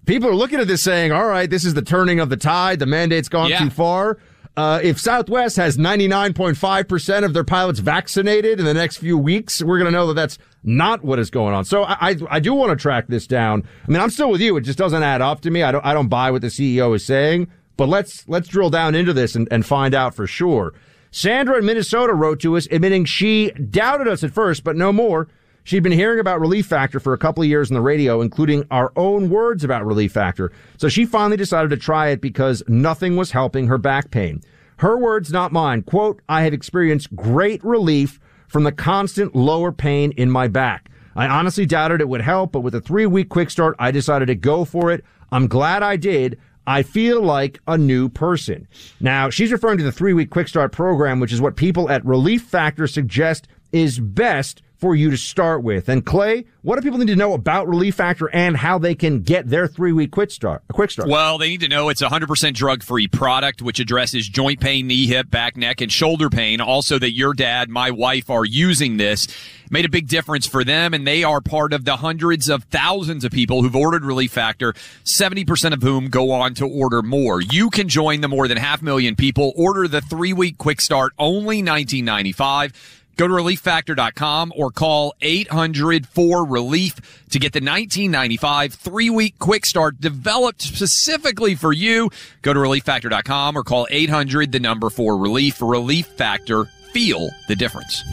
people 0.06 0.30
are 0.30 0.36
looking 0.36 0.60
at 0.60 0.68
this 0.68 0.84
saying, 0.84 1.12
all 1.12 1.26
right, 1.26 1.50
this 1.50 1.66
is 1.66 1.74
the 1.74 1.82
turning 1.82 2.20
of 2.20 2.30
the 2.30 2.38
tide. 2.38 2.78
The 2.78 2.86
mandate's 2.86 3.28
gone 3.30 3.50
Yeah. 3.50 3.58
too 3.58 3.72
far. 3.72 4.20
Uh, 4.56 4.80
if 4.84 5.00
Southwest 5.00 5.56
has 5.58 5.76
99.5% 5.76 7.26
of 7.26 7.34
their 7.34 7.44
pilots 7.44 7.80
vaccinated 7.80 8.60
in 8.60 8.66
the 8.66 8.76
next 8.76 8.98
few 8.98 9.18
weeks, 9.18 9.64
we're 9.64 9.80
going 9.80 9.92
to 9.92 9.98
know 9.98 10.06
that 10.06 10.14
that's 10.14 10.38
not 10.64 11.04
what 11.04 11.18
is 11.18 11.32
going 11.32 11.56
on. 11.56 11.66
So 11.66 11.82
I, 11.82 12.10
I, 12.12 12.16
I 12.30 12.40
do 12.40 12.54
want 12.54 12.70
to 12.70 12.76
track 12.80 13.08
this 13.08 13.26
down. 13.26 13.64
I 13.88 13.90
mean, 13.92 14.00
I'm 14.00 14.12
still 14.12 14.30
with 14.30 14.42
you. 14.42 14.56
It 14.58 14.62
just 14.62 14.78
doesn't 14.78 15.02
add 15.02 15.24
up 15.24 15.42
to 15.42 15.50
me. 15.50 15.64
I 15.64 15.72
don't, 15.72 15.84
I 15.84 15.96
don't 15.96 16.10
buy 16.10 16.30
what 16.30 16.42
the 16.42 16.50
CEO 16.50 16.96
is 16.96 17.04
saying, 17.04 17.48
but 17.76 17.90
let's, 17.90 18.24
let's 18.30 18.48
drill 18.48 18.70
down 18.70 18.94
into 18.94 19.14
this 19.14 19.34
and, 19.36 19.48
and 19.50 19.66
find 19.66 19.96
out 19.96 20.14
for 20.14 20.28
sure. 20.28 20.76
Sandra 21.10 21.58
in 21.58 21.66
Minnesota 21.66 22.14
wrote 22.14 22.40
to 22.42 22.56
us 22.56 22.68
admitting 22.70 23.06
she 23.06 23.50
doubted 23.50 24.08
us 24.08 24.24
at 24.24 24.30
first, 24.30 24.64
but 24.64 24.76
no 24.76 24.94
more. 24.94 25.28
She'd 25.64 25.84
been 25.84 25.94
hearing 25.94 26.20
about 26.20 26.42
Relief 26.42 26.66
Factor 26.66 27.00
for 27.00 27.14
a 27.14 27.18
couple 27.18 27.42
of 27.42 27.50
years 27.50 27.72
on 27.72 27.76
the 27.76 27.82
radio, 27.82 28.22
including 28.22 28.66
our 28.70 28.92
own 28.96 29.30
words 29.30 29.64
about 29.64 29.86
Relief 29.86 30.12
Factor. 30.12 30.52
So 30.78 30.90
she 30.90 31.06
finally 31.06 31.38
decided 31.38 31.70
to 31.70 31.78
try 31.78 32.10
it 32.10 32.20
because 32.20 32.64
nothing 32.68 33.16
was 33.16 33.32
helping 33.32 33.68
her 33.68 33.78
back 33.78 34.12
pain. 34.12 34.42
Her 34.78 34.98
words, 34.98 35.32
not 35.32 35.54
mine. 35.54 35.84
Quote, 35.84 36.22
I 36.28 36.42
have 36.42 36.54
experienced 36.54 37.16
great 37.16 37.64
relief 37.64 38.20
from 38.48 38.64
the 38.64 38.72
constant 38.74 39.36
lower 39.36 39.72
pain 39.72 40.12
in 40.18 40.30
my 40.30 40.50
back. 40.50 40.90
I 41.16 41.28
honestly 41.28 41.66
doubted 41.66 42.02
it 42.02 42.10
would 42.10 42.22
help, 42.22 42.52
but 42.52 42.62
with 42.62 42.76
a 42.76 42.82
three 42.82 43.06
week 43.06 43.30
quick 43.30 43.50
start, 43.50 43.76
I 43.80 43.92
decided 43.92 44.26
to 44.26 44.36
go 44.36 44.66
for 44.66 44.92
it. 44.92 45.06
I'm 45.32 45.48
glad 45.48 45.82
I 45.82 45.96
did. 45.96 46.40
I 46.68 46.84
feel 46.84 47.22
like 47.22 47.60
a 47.68 47.78
new 47.78 48.10
person. 48.10 48.68
Now, 49.00 49.30
she's 49.30 49.52
referring 49.52 49.78
to 49.78 49.84
the 49.84 49.92
three 49.92 50.14
week 50.14 50.30
quick 50.30 50.48
start 50.48 50.72
program, 50.72 51.20
which 51.20 51.32
is 51.32 51.42
what 51.42 51.56
people 51.56 51.90
at 51.90 52.06
Relief 52.06 52.42
Factor 52.44 52.88
suggest 52.88 53.48
is 53.72 54.00
best 54.00 54.62
for 54.84 54.96
you 54.96 55.10
to 55.10 55.16
start 55.16 55.64
with. 55.64 55.88
And 55.88 56.06
Clay, 56.06 56.44
what 56.62 56.76
do 56.76 56.82
people 56.82 57.00
need 57.00 57.08
to 57.08 57.16
know 57.16 57.32
about 57.32 57.70
Relief 57.70 57.96
Factor 57.96 58.30
and 58.36 58.58
how 58.58 58.78
they 58.78 58.96
can 58.96 59.22
get 59.22 59.50
their 59.50 59.66
three 59.66 59.94
week 59.94 60.12
quick 60.12 60.30
start? 60.30 60.62
A 60.70 60.74
quick 60.74 60.92
start. 60.92 61.08
Well, 61.08 61.38
they 61.38 61.48
need 61.48 61.62
to 61.62 61.70
know 61.70 61.88
it's 61.88 62.02
a 62.02 62.08
100% 62.08 62.54
drug 62.54 62.84
free 62.84 63.08
product, 63.08 63.62
which 63.62 63.80
addresses 63.80 64.28
joint 64.28 64.60
pain, 64.60 64.86
knee, 64.88 65.08
hip, 65.08 65.30
back, 65.30 65.56
neck, 65.56 65.80
and 65.80 65.90
shoulder 65.90 66.30
pain. 66.30 66.60
Also, 66.60 67.00
that 67.00 67.12
your 67.12 67.34
dad, 67.34 67.70
my 67.70 67.92
wife 67.92 68.30
are 68.30 68.44
using 68.44 68.98
this 68.98 69.26
made 69.70 69.86
a 69.86 69.90
big 69.90 70.08
difference 70.08 70.46
for 70.46 70.64
them, 70.64 70.94
and 70.94 71.08
they 71.08 71.24
are 71.24 71.42
part 71.42 71.74
of 71.74 71.84
the 71.84 71.98
hundreds 71.98 72.48
of 72.48 72.64
thousands 72.66 73.24
of 73.26 73.32
people 73.32 73.64
who've 73.64 73.76
ordered 73.76 74.06
Relief 74.06 74.32
Factor, 74.32 74.74
70% 75.04 75.74
of 75.74 75.82
whom 75.82 76.10
go 76.10 76.30
on 76.32 76.54
to 76.54 76.68
order 76.68 77.02
more. 77.02 77.42
You 77.42 77.72
can 77.72 77.90
join 77.90 78.22
the 78.22 78.28
more 78.28 78.48
than 78.48 78.58
half 78.58 78.84
million 78.84 79.16
people. 79.16 79.52
Order 79.56 79.88
the 79.88 80.02
three 80.02 80.32
week 80.32 80.60
quick 80.60 80.80
start, 80.80 81.14
only 81.18 81.64
1995. 81.64 83.02
Go 83.16 83.28
to 83.28 83.34
relieffactor.com 83.34 84.54
or 84.56 84.72
call 84.72 85.14
800 85.22 86.08
4 86.08 86.46
relief 86.46 86.96
to 87.30 87.40
get 87.40 87.54
the 87.54 87.60
1995 87.60 88.74
three 88.74 89.10
week 89.10 89.38
quick 89.40 89.66
start 89.66 90.00
developed 90.00 90.62
specifically 90.62 91.56
for 91.56 91.72
you. 91.72 92.10
Go 92.42 92.54
to 92.54 92.60
relieffactor.com 92.60 93.58
or 93.58 93.64
call 93.64 93.88
800 93.90 94.52
the 94.52 94.60
number 94.60 94.90
4 94.90 95.18
relief. 95.18 95.62
Relief 95.62 96.08
Factor. 96.08 96.66
Feel 96.94 97.32
the 97.48 97.56
difference. 97.56 98.04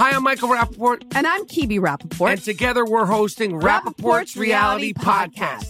Hi, 0.00 0.12
I'm 0.12 0.22
Michael 0.22 0.48
Rapaport. 0.48 1.02
And 1.14 1.26
I'm 1.26 1.44
Kibi 1.44 1.78
Rapaport. 1.78 2.32
And 2.32 2.42
together 2.42 2.86
we're 2.86 3.04
hosting 3.04 3.60
Rapaport's 3.60 4.34
Reality 4.34 4.94
Podcast. 4.94 5.69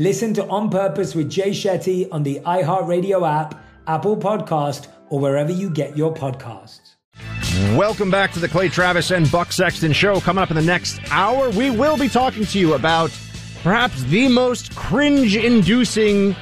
Listen 0.00 0.32
to 0.32 0.46
On 0.46 0.70
Purpose 0.70 1.14
with 1.14 1.28
Jay 1.28 1.50
Shetty 1.50 2.08
on 2.10 2.22
the 2.22 2.40
iHeartRadio 2.46 3.28
app, 3.28 3.62
Apple 3.86 4.16
Podcast, 4.16 4.86
or 5.10 5.20
wherever 5.20 5.52
you 5.52 5.68
get 5.68 5.94
your 5.94 6.14
podcasts. 6.14 6.94
Welcome 7.76 8.10
back 8.10 8.32
to 8.32 8.38
the 8.38 8.48
Clay 8.48 8.70
Travis 8.70 9.10
and 9.10 9.30
Buck 9.30 9.52
Sexton 9.52 9.92
show. 9.92 10.18
Coming 10.18 10.42
up 10.42 10.50
in 10.50 10.56
the 10.56 10.62
next 10.62 11.00
hour, 11.10 11.50
we 11.50 11.68
will 11.68 11.98
be 11.98 12.08
talking 12.08 12.46
to 12.46 12.58
you 12.58 12.72
about 12.72 13.10
perhaps 13.62 14.02
the 14.04 14.28
most 14.28 14.74
cringe 14.74 15.36
inducing 15.36 16.34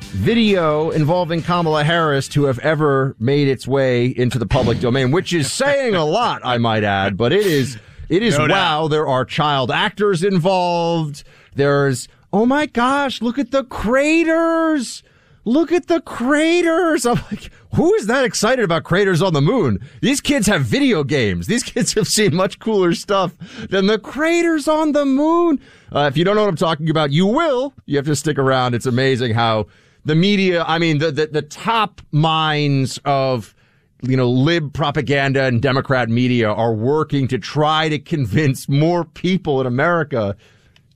video 0.00 0.88
involving 0.88 1.42
Kamala 1.42 1.84
Harris 1.84 2.26
to 2.28 2.44
have 2.44 2.58
ever 2.60 3.16
made 3.18 3.48
its 3.48 3.68
way 3.68 4.06
into 4.06 4.38
the 4.38 4.46
public 4.46 4.80
domain, 4.80 5.10
which 5.10 5.34
is 5.34 5.52
saying 5.52 5.94
a 5.94 6.06
lot, 6.06 6.40
I 6.42 6.56
might 6.56 6.84
add, 6.84 7.18
but 7.18 7.34
it 7.34 7.44
is 7.44 7.76
it 8.08 8.22
is 8.22 8.38
No 8.38 8.46
doubt. 8.46 8.54
wow, 8.54 8.88
there 8.88 9.06
are 9.06 9.26
child 9.26 9.70
actors 9.70 10.24
involved. 10.24 11.22
There's 11.54 12.08
oh 12.34 12.44
my 12.44 12.66
gosh, 12.66 13.22
look 13.22 13.38
at 13.38 13.52
the 13.52 13.62
craters. 13.62 15.04
Look 15.44 15.70
at 15.70 15.86
the 15.86 16.00
craters. 16.00 17.06
I'm 17.06 17.20
like, 17.30 17.48
who 17.74 17.94
is 17.94 18.08
that 18.08 18.24
excited 18.24 18.64
about 18.64 18.82
craters 18.82 19.22
on 19.22 19.34
the 19.34 19.40
moon? 19.40 19.78
These 20.00 20.20
kids 20.20 20.48
have 20.48 20.62
video 20.62 21.04
games. 21.04 21.46
These 21.46 21.62
kids 21.74 21.94
have 21.94 22.08
seen 22.08 22.34
much 22.34 22.58
cooler 22.58 22.92
stuff 22.94 23.38
than 23.70 23.86
the 23.86 24.00
craters 24.00 24.66
on 24.66 24.92
the 24.92 25.04
moon. 25.04 25.60
Uh, 25.94 26.08
if 26.10 26.16
you 26.16 26.24
don't 26.24 26.34
know 26.34 26.42
what 26.42 26.48
I'm 26.48 26.56
talking 26.56 26.90
about, 26.90 27.12
you 27.12 27.24
will. 27.24 27.72
You 27.86 27.98
have 27.98 28.06
to 28.06 28.16
stick 28.16 28.36
around. 28.36 28.74
It's 28.74 28.86
amazing 28.86 29.34
how 29.34 29.66
the 30.04 30.16
media, 30.16 30.64
I 30.66 30.80
mean, 30.80 30.98
the, 30.98 31.12
the, 31.12 31.28
the 31.28 31.42
top 31.42 32.00
minds 32.10 32.98
of 33.04 33.54
you 34.02 34.16
know, 34.16 34.28
lib 34.28 34.74
propaganda 34.74 35.44
and 35.44 35.62
Democrat 35.62 36.08
media 36.08 36.50
are 36.50 36.74
working 36.74 37.28
to 37.28 37.38
try 37.38 37.88
to 37.88 37.98
convince 37.98 38.68
more 38.68 39.04
people 39.04 39.60
in 39.60 39.66
America 39.66 40.36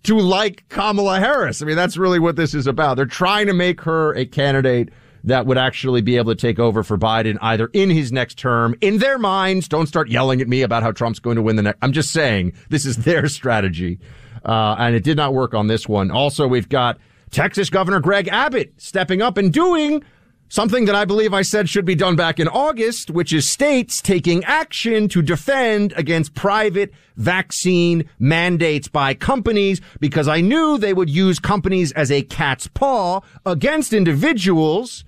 to 0.04 0.18
like 0.18 0.68
Kamala 0.68 1.20
Harris. 1.20 1.62
I 1.62 1.66
mean, 1.66 1.76
that's 1.76 1.96
really 1.96 2.18
what 2.18 2.36
this 2.36 2.54
is 2.54 2.66
about. 2.66 2.96
They're 2.96 3.06
trying 3.06 3.46
to 3.46 3.52
make 3.52 3.80
her 3.82 4.14
a 4.14 4.24
candidate 4.24 4.90
that 5.24 5.46
would 5.46 5.58
actually 5.58 6.00
be 6.00 6.16
able 6.16 6.34
to 6.34 6.40
take 6.40 6.58
over 6.58 6.82
for 6.82 6.96
Biden 6.96 7.36
either 7.42 7.68
in 7.72 7.90
his 7.90 8.12
next 8.12 8.38
term. 8.38 8.74
In 8.80 8.98
their 8.98 9.18
minds, 9.18 9.68
don't 9.68 9.86
start 9.86 10.08
yelling 10.08 10.40
at 10.40 10.48
me 10.48 10.62
about 10.62 10.82
how 10.82 10.92
Trump's 10.92 11.18
going 11.18 11.36
to 11.36 11.42
win 11.42 11.56
the 11.56 11.62
next. 11.62 11.78
I'm 11.82 11.92
just 11.92 12.12
saying 12.12 12.52
this 12.70 12.86
is 12.86 12.98
their 12.98 13.28
strategy. 13.28 13.98
Uh, 14.44 14.76
and 14.78 14.94
it 14.94 15.02
did 15.02 15.16
not 15.16 15.34
work 15.34 15.54
on 15.54 15.66
this 15.66 15.88
one. 15.88 16.10
Also, 16.10 16.46
we've 16.46 16.68
got 16.68 16.98
Texas 17.30 17.68
Governor 17.68 18.00
Greg 18.00 18.28
Abbott 18.28 18.72
stepping 18.78 19.20
up 19.20 19.36
and 19.36 19.52
doing 19.52 20.02
Something 20.50 20.86
that 20.86 20.94
I 20.94 21.04
believe 21.04 21.34
I 21.34 21.42
said 21.42 21.68
should 21.68 21.84
be 21.84 21.94
done 21.94 22.16
back 22.16 22.40
in 22.40 22.48
August, 22.48 23.10
which 23.10 23.34
is 23.34 23.46
states 23.46 24.00
taking 24.00 24.42
action 24.44 25.06
to 25.08 25.20
defend 25.20 25.92
against 25.94 26.34
private 26.34 26.92
vaccine 27.16 28.08
mandates 28.18 28.88
by 28.88 29.12
companies 29.12 29.82
because 30.00 30.26
I 30.26 30.40
knew 30.40 30.78
they 30.78 30.94
would 30.94 31.10
use 31.10 31.38
companies 31.38 31.92
as 31.92 32.10
a 32.10 32.22
cat's 32.22 32.66
paw 32.66 33.20
against 33.44 33.92
individuals. 33.92 35.04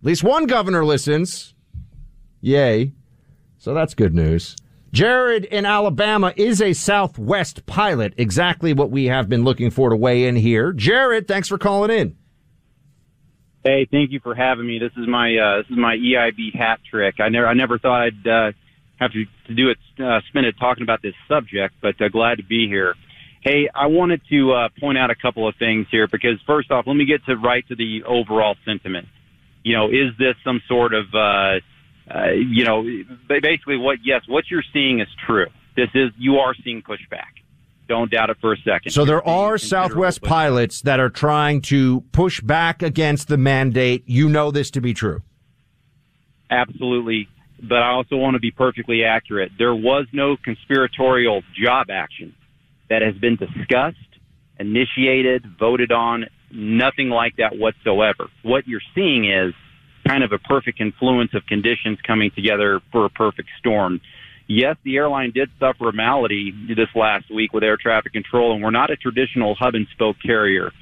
At 0.00 0.06
least 0.06 0.24
one 0.24 0.46
governor 0.46 0.82
listens. 0.82 1.54
Yay. 2.40 2.92
So 3.58 3.74
that's 3.74 3.92
good 3.92 4.14
news. 4.14 4.56
Jared 4.92 5.44
in 5.44 5.66
Alabama 5.66 6.32
is 6.36 6.62
a 6.62 6.72
Southwest 6.72 7.66
pilot, 7.66 8.14
exactly 8.16 8.72
what 8.72 8.90
we 8.90 9.04
have 9.04 9.28
been 9.28 9.44
looking 9.44 9.70
for 9.70 9.90
to 9.90 9.96
weigh 9.96 10.26
in 10.26 10.36
here. 10.36 10.72
Jared, 10.72 11.28
thanks 11.28 11.48
for 11.48 11.58
calling 11.58 11.90
in. 11.90 12.16
Hey, 13.62 13.86
thank 13.90 14.10
you 14.10 14.20
for 14.20 14.34
having 14.34 14.66
me. 14.66 14.78
This 14.78 14.92
is 14.96 15.06
my 15.06 15.36
uh, 15.36 15.56
this 15.58 15.66
is 15.70 15.76
my 15.76 15.94
EIB 15.94 16.54
hat 16.54 16.80
trick. 16.90 17.16
I 17.20 17.28
never 17.28 17.46
I 17.46 17.52
never 17.52 17.78
thought 17.78 18.02
I'd 18.02 18.26
uh, 18.26 18.52
have 18.98 19.12
to, 19.12 19.24
to 19.48 19.54
do 19.54 19.68
it 19.68 19.78
uh, 20.02 20.20
spend 20.28 20.46
it 20.46 20.54
talking 20.58 20.82
about 20.82 21.02
this 21.02 21.14
subject, 21.28 21.74
but 21.82 22.00
uh, 22.00 22.08
glad 22.08 22.38
to 22.38 22.44
be 22.44 22.68
here. 22.68 22.94
Hey, 23.42 23.68
I 23.74 23.86
wanted 23.86 24.22
to 24.30 24.52
uh, 24.52 24.68
point 24.78 24.96
out 24.96 25.10
a 25.10 25.14
couple 25.14 25.46
of 25.46 25.56
things 25.56 25.86
here 25.90 26.06
because 26.06 26.40
first 26.46 26.70
off, 26.70 26.86
let 26.86 26.94
me 26.94 27.04
get 27.04 27.24
to 27.26 27.36
right 27.36 27.66
to 27.68 27.74
the 27.74 28.02
overall 28.04 28.56
sentiment. 28.64 29.08
You 29.62 29.76
know, 29.76 29.88
is 29.88 30.16
this 30.18 30.36
some 30.42 30.62
sort 30.66 30.94
of 30.94 31.06
uh, 31.14 31.60
uh, 32.10 32.30
you 32.32 32.64
know 32.64 32.82
basically 33.28 33.76
what 33.76 33.98
yes 34.02 34.22
what 34.26 34.44
you're 34.50 34.64
seeing 34.72 35.00
is 35.00 35.08
true. 35.26 35.48
This 35.76 35.90
is 35.94 36.12
you 36.16 36.36
are 36.36 36.54
seeing 36.64 36.80
pushback. 36.80 37.39
Don't 37.90 38.08
doubt 38.08 38.30
it 38.30 38.36
for 38.40 38.52
a 38.52 38.56
second. 38.58 38.92
So 38.92 39.04
there 39.04 39.26
are 39.26 39.58
Southwest 39.58 40.22
pilots 40.22 40.82
that 40.82 41.00
are 41.00 41.10
trying 41.10 41.60
to 41.62 42.02
push 42.12 42.40
back 42.40 42.84
against 42.84 43.26
the 43.26 43.36
mandate. 43.36 44.04
You 44.06 44.28
know 44.28 44.52
this 44.52 44.70
to 44.70 44.80
be 44.80 44.94
true. 44.94 45.22
Absolutely. 46.48 47.26
But 47.60 47.82
I 47.82 47.90
also 47.90 48.14
want 48.14 48.34
to 48.34 48.38
be 48.38 48.52
perfectly 48.52 49.02
accurate. 49.02 49.50
There 49.58 49.74
was 49.74 50.06
no 50.12 50.36
conspiratorial 50.36 51.42
job 51.60 51.88
action 51.90 52.32
that 52.90 53.02
has 53.02 53.16
been 53.16 53.34
discussed, 53.34 53.96
initiated, 54.60 55.44
voted 55.58 55.90
on, 55.90 56.26
nothing 56.52 57.08
like 57.08 57.38
that 57.38 57.58
whatsoever. 57.58 58.28
What 58.44 58.68
you're 58.68 58.80
seeing 58.94 59.28
is 59.28 59.52
kind 60.06 60.22
of 60.22 60.30
a 60.30 60.38
perfect 60.38 60.78
confluence 60.78 61.34
of 61.34 61.44
conditions 61.46 61.98
coming 62.06 62.30
together 62.36 62.80
for 62.92 63.04
a 63.04 63.10
perfect 63.10 63.48
storm. 63.58 64.00
Yes, 64.52 64.76
the 64.82 64.96
airline 64.96 65.30
did 65.30 65.48
suffer 65.60 65.90
a 65.90 65.92
malady 65.92 66.52
this 66.66 66.88
last 66.96 67.32
week 67.32 67.52
with 67.52 67.62
air 67.62 67.76
traffic 67.76 68.12
control, 68.12 68.52
and 68.52 68.60
we're 68.60 68.72
not 68.72 68.90
a 68.90 68.96
traditional 68.96 69.54
hub 69.54 69.76
and 69.76 69.86
spoke 69.92 70.16
carrier. 70.20 70.72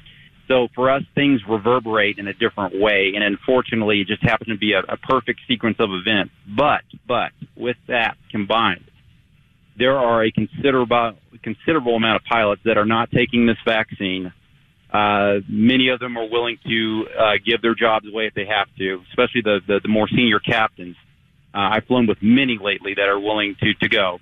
So 0.47 0.69
for 0.73 0.89
us, 0.89 1.03
things 1.13 1.41
reverberate 1.47 2.17
in 2.17 2.27
a 2.27 2.33
different 2.33 2.81
way, 2.81 3.11
and 3.13 3.23
unfortunately, 3.23 4.01
it 4.01 4.07
just 4.07 4.23
happened 4.23 4.47
to 4.47 4.57
be 4.57 4.73
a, 4.73 4.79
a 4.79 4.97
perfect 4.97 5.41
sequence 5.47 5.75
of 5.77 5.91
events. 5.91 6.33
But, 6.47 6.81
but 7.07 7.29
with 7.55 7.77
that 7.87 8.17
combined, 8.31 8.85
there 9.77 9.99
are 9.99 10.23
a 10.23 10.31
considerable 10.31 11.13
considerable 11.43 11.95
amount 11.95 12.15
of 12.15 12.23
pilots 12.23 12.63
that 12.65 12.79
are 12.79 12.87
not 12.87 13.11
taking 13.11 13.45
this 13.45 13.57
vaccine. 13.65 14.33
Uh, 14.91 15.41
many 15.47 15.89
of 15.89 15.99
them 15.99 16.17
are 16.17 16.27
willing 16.27 16.57
to 16.67 17.05
uh, 17.15 17.33
give 17.45 17.61
their 17.61 17.75
jobs 17.75 18.07
away 18.11 18.25
if 18.25 18.33
they 18.33 18.47
have 18.47 18.67
to, 18.79 19.03
especially 19.11 19.41
the 19.43 19.59
the, 19.67 19.79
the 19.83 19.89
more 19.89 20.07
senior 20.07 20.39
captains. 20.39 20.95
Uh, 21.53 21.57
I've 21.73 21.85
flown 21.85 22.07
with 22.07 22.21
many 22.21 22.57
lately 22.57 22.93
that 22.95 23.07
are 23.07 23.19
willing 23.19 23.55
to 23.61 23.73
to 23.75 23.89
go. 23.89 24.19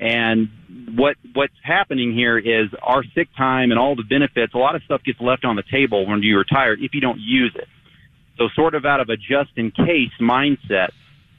And 0.00 0.48
what 0.94 1.16
what's 1.32 1.54
happening 1.62 2.14
here 2.14 2.38
is 2.38 2.68
our 2.82 3.02
sick 3.14 3.28
time 3.36 3.70
and 3.70 3.80
all 3.80 3.96
the 3.96 4.04
benefits. 4.04 4.54
A 4.54 4.58
lot 4.58 4.76
of 4.76 4.82
stuff 4.84 5.02
gets 5.02 5.20
left 5.20 5.44
on 5.44 5.56
the 5.56 5.64
table 5.70 6.06
when 6.06 6.22
you 6.22 6.38
retire 6.38 6.74
if 6.74 6.94
you 6.94 7.00
don't 7.00 7.18
use 7.18 7.52
it. 7.56 7.68
So, 8.36 8.48
sort 8.54 8.74
of 8.74 8.84
out 8.84 9.00
of 9.00 9.08
a 9.08 9.16
just 9.16 9.50
in 9.56 9.72
case 9.72 10.12
mindset, 10.20 10.90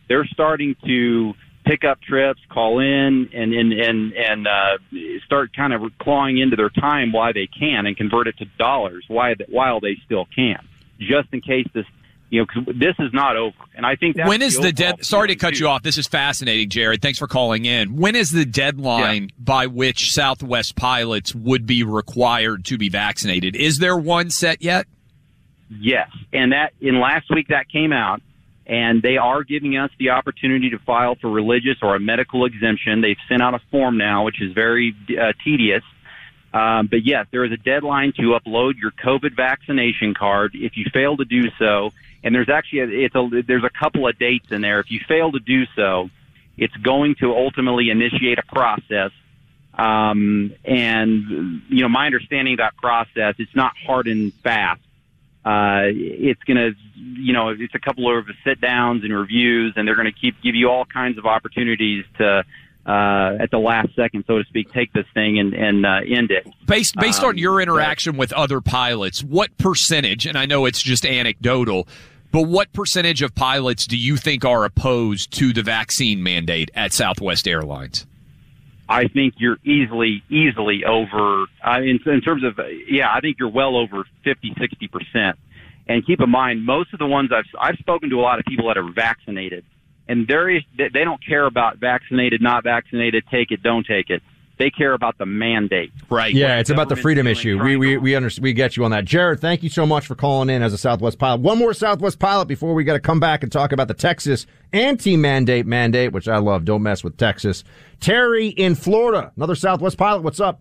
they're 0.10 0.26
starting 0.26 0.76
to 0.86 1.34
pick 1.66 1.86
up 1.86 2.02
trips, 2.02 2.42
call 2.50 2.80
in, 2.80 3.30
and 3.34 3.54
and 3.54 3.72
and 3.72 4.14
and 4.14 4.48
uh, 4.48 4.78
start 5.26 5.56
kind 5.56 5.72
of 5.72 5.82
clawing 6.00 6.38
into 6.38 6.58
their 6.58 6.70
time 6.70 7.14
while 7.14 7.32
they 7.32 7.48
can, 7.48 7.86
and 7.86 7.96
convert 7.96 8.28
it 8.28 8.38
to 8.40 8.46
dollars 8.58 9.06
while 9.08 9.36
while 9.48 9.80
they 9.80 9.96
still 10.06 10.28
can, 10.36 10.68
just 11.00 11.30
in 11.32 11.42
case 11.42 11.68
this. 11.74 11.86
You 12.32 12.42
know, 12.42 12.46
'cause 12.46 12.76
this 12.76 12.96
is 13.00 13.12
not 13.12 13.36
over, 13.38 13.56
and 13.76 13.86
I 13.86 13.96
think 13.96 14.16
that's 14.16 14.30
when 14.30 14.44
is 14.44 14.54
the 14.54 14.60
overall 14.68 14.72
dead? 14.74 15.06
Sorry 15.06 15.30
to 15.30 15.36
cut 15.36 15.56
too. 15.56 15.62
you 15.62 15.68
off. 15.68 15.82
This 15.82 15.98
is 15.98 16.08
fascinating, 16.08 16.70
Jared. 16.70 17.02
Thanks 17.02 17.18
for 17.18 17.28
calling 17.28 17.66
in. 17.66 17.96
When 17.96 18.16
is 18.16 18.30
the 18.30 18.46
deadline 18.46 19.32
by 19.40 19.66
which 19.66 20.12
Southwest 20.14 20.76
pilots 20.76 21.34
would 21.34 21.66
be 21.66 21.82
required 21.84 22.66
to 22.66 22.78
be 22.78 22.88
vaccinated? 22.90 23.56
Is 23.56 23.80
there 23.80 23.98
one 23.98 24.30
set 24.30 24.62
yet? 24.62 24.86
Yes, 25.70 26.10
and 26.32 26.52
that 26.52 26.74
in 26.82 27.00
last 27.00 27.30
week 27.32 27.48
that 27.48 27.68
came 27.70 27.92
out, 27.92 28.22
and 28.68 29.02
they 29.02 29.18
are 29.18 29.44
giving 29.44 29.78
us 29.78 29.90
the 29.98 30.12
opportunity 30.12 30.70
to 30.70 30.78
file 30.80 31.16
for 31.16 31.30
religious 31.32 31.78
or 31.82 31.96
a 31.96 32.00
medical 32.00 32.46
exemption. 32.46 33.02
They've 33.02 33.18
sent 33.28 33.42
out 33.42 33.56
a 33.56 33.60
form 33.72 33.98
now, 33.98 34.24
which 34.26 34.40
is 34.42 34.54
very 34.54 34.94
uh, 35.20 35.34
tedious. 35.44 35.84
Um, 36.54 36.88
but 36.88 37.06
yes, 37.06 37.28
there 37.32 37.44
is 37.46 37.52
a 37.52 37.58
deadline 37.58 38.14
to 38.14 38.38
upload 38.40 38.80
your 38.80 38.92
COVID 38.92 39.36
vaccination 39.36 40.14
card. 40.16 40.52
If 40.56 40.78
you 40.78 40.86
fail 40.92 41.18
to 41.18 41.26
do 41.26 41.44
so, 41.60 41.92
and 42.24 42.34
there's 42.36 42.50
actually 42.50 42.80
a, 42.80 42.88
it's 43.06 43.16
a 43.16 43.44
there's 43.48 43.64
a 43.64 43.70
couple 43.70 44.08
of 44.08 44.18
dates 44.20 44.48
in 44.52 44.62
there. 44.62 44.80
If 44.80 44.92
you 44.92 45.00
fail 45.08 45.32
to 45.32 45.40
do 45.40 45.66
so, 45.76 46.10
it's 46.58 46.76
going 46.78 47.16
to 47.22 47.36
ultimately 47.36 47.90
initiate 47.90 48.40
a 48.40 48.44
process. 48.44 49.12
Um, 49.78 50.54
and 50.66 51.62
you 51.70 51.82
know, 51.82 51.90
my 51.90 52.06
understanding 52.06 52.56
of 52.56 52.58
that 52.58 52.76
process, 52.78 53.36
it's 53.38 53.56
not 53.56 53.74
hard 53.86 54.08
and 54.08 54.34
fast 54.44 54.82
uh, 55.46 55.88
it's 55.88 56.44
going 56.44 56.58
to, 56.58 56.72
you 56.96 57.32
know, 57.32 57.50
it's 57.50 57.74
a 57.74 57.80
couple 57.80 58.16
of 58.16 58.26
sit 58.44 58.60
downs 58.60 59.04
and 59.04 59.14
reviews, 59.14 59.74
and 59.78 59.88
they're 59.88 59.96
going 59.96 60.12
to 60.12 60.20
keep 60.20 60.36
give 60.44 60.54
you 60.54 60.70
all 60.70 60.86
kinds 60.86 61.18
of 61.18 61.26
opportunities 61.26 62.04
to, 62.18 62.44
uh, 62.86 63.38
at 63.40 63.52
the 63.52 63.60
last 63.60 63.90
second, 63.96 64.24
so 64.26 64.38
to 64.40 64.44
speak, 64.46 64.72
take 64.72 64.92
this 64.94 65.06
thing 65.14 65.40
and, 65.40 65.54
and 65.54 65.86
uh, 65.86 66.00
end 66.08 66.32
it. 66.32 66.48
Based 66.66 66.96
based 66.96 67.24
on 67.24 67.32
Um, 67.32 67.38
your 67.38 67.62
interaction 67.62 68.18
with 68.18 68.34
other 68.34 68.62
pilots, 68.62 69.24
what 69.24 69.56
percentage? 69.58 70.26
And 70.26 70.38
I 70.38 70.46
know 70.46 70.66
it's 70.66 70.82
just 70.82 71.06
anecdotal, 71.06 71.88
but 72.32 72.44
what 72.44 72.72
percentage 72.74 73.22
of 73.22 73.36
pilots 73.36 73.86
do 73.86 73.98
you 73.98 74.18
think 74.18 74.46
are 74.46 74.66
opposed 74.66 75.32
to 75.34 75.54
the 75.54 75.64
vaccine 75.64 76.24
mandate 76.24 76.72
at 76.74 76.94
Southwest 76.94 77.48
Airlines? 77.48 78.06
I 78.88 79.08
think 79.08 79.36
you're 79.38 79.60
easily, 79.64 80.24
easily 80.30 80.84
over, 80.84 81.46
uh, 81.64 81.80
in, 81.82 82.00
in 82.08 82.22
terms 82.22 82.44
of, 82.44 82.60
yeah, 82.88 83.14
I 83.14 83.20
think 83.20 83.38
you're 83.40 83.50
well 83.52 83.78
over 83.78 84.04
50, 84.24 84.56
60%. 84.56 85.34
And 85.88 86.06
keep 86.06 86.22
in 86.22 86.30
mind, 86.30 86.66
most 86.66 86.92
of 86.94 87.00
the 87.00 87.06
ones 87.06 87.32
I've, 87.32 87.46
I've 87.60 87.78
spoken 87.78 88.10
to 88.10 88.16
a 88.16 88.22
lot 88.22 88.40
of 88.40 88.46
people 88.46 88.68
that 88.68 88.78
are 88.78 88.92
vaccinated, 88.92 89.64
and 90.10 90.28
there 90.28 90.49
is, 90.49 90.64
they 90.78 90.89
they 90.89 91.05
don't 91.05 91.26
care 91.26 91.45
about 91.45 91.78
vaccinated, 91.78 92.41
not 92.41 92.66
vaccinated, 92.66 93.24
take 93.32 93.51
it, 93.51 93.64
don't 93.64 93.86
take 93.86 94.10
it. 94.10 94.22
They 94.57 94.70
care 94.70 94.91
about 94.91 95.18
the 95.18 95.26
mandate. 95.26 95.93
Right. 96.10 96.34
Yeah, 96.34 96.60
it's 96.60 96.70
about 96.70 96.89
the 96.89 96.97
freedom 96.97 97.28
issue. 97.28 97.64
We 97.64 97.78
we 97.78 97.97
we 97.97 98.14
under, 98.14 98.30
we 98.41 98.51
get 98.51 98.76
you 98.76 98.84
on 98.84 98.91
that. 98.91 99.05
Jared, 99.05 99.39
thank 99.39 99.64
you 99.64 99.70
so 99.70 99.86
much 99.86 100.05
for 100.05 100.16
calling 100.16 100.49
in 100.49 100.62
as 100.62 100.74
a 100.74 100.78
Southwest 100.78 101.18
pilot. 101.18 101.39
One 101.39 101.57
more 101.57 101.74
Southwest 101.74 102.20
pilot 102.20 102.49
before 102.49 102.74
we 102.74 102.84
got 102.84 102.93
to 102.93 102.99
come 102.99 103.22
back 103.22 103.41
and 103.41 103.49
talk 103.49 103.72
about 103.72 103.88
the 103.88 103.93
Texas 103.93 104.45
anti-mandate 104.74 105.66
mandate, 105.66 106.12
which 106.12 106.28
I 106.28 106.39
love. 106.39 106.66
Don't 106.66 106.84
mess 106.84 107.05
with 107.05 107.16
Texas. 107.16 107.64
Terry 108.01 108.47
in 108.47 108.76
Florida, 108.76 109.32
another 109.38 109.55
Southwest 109.55 109.97
pilot. 109.97 110.24
What's 110.24 110.41
up? 110.41 110.60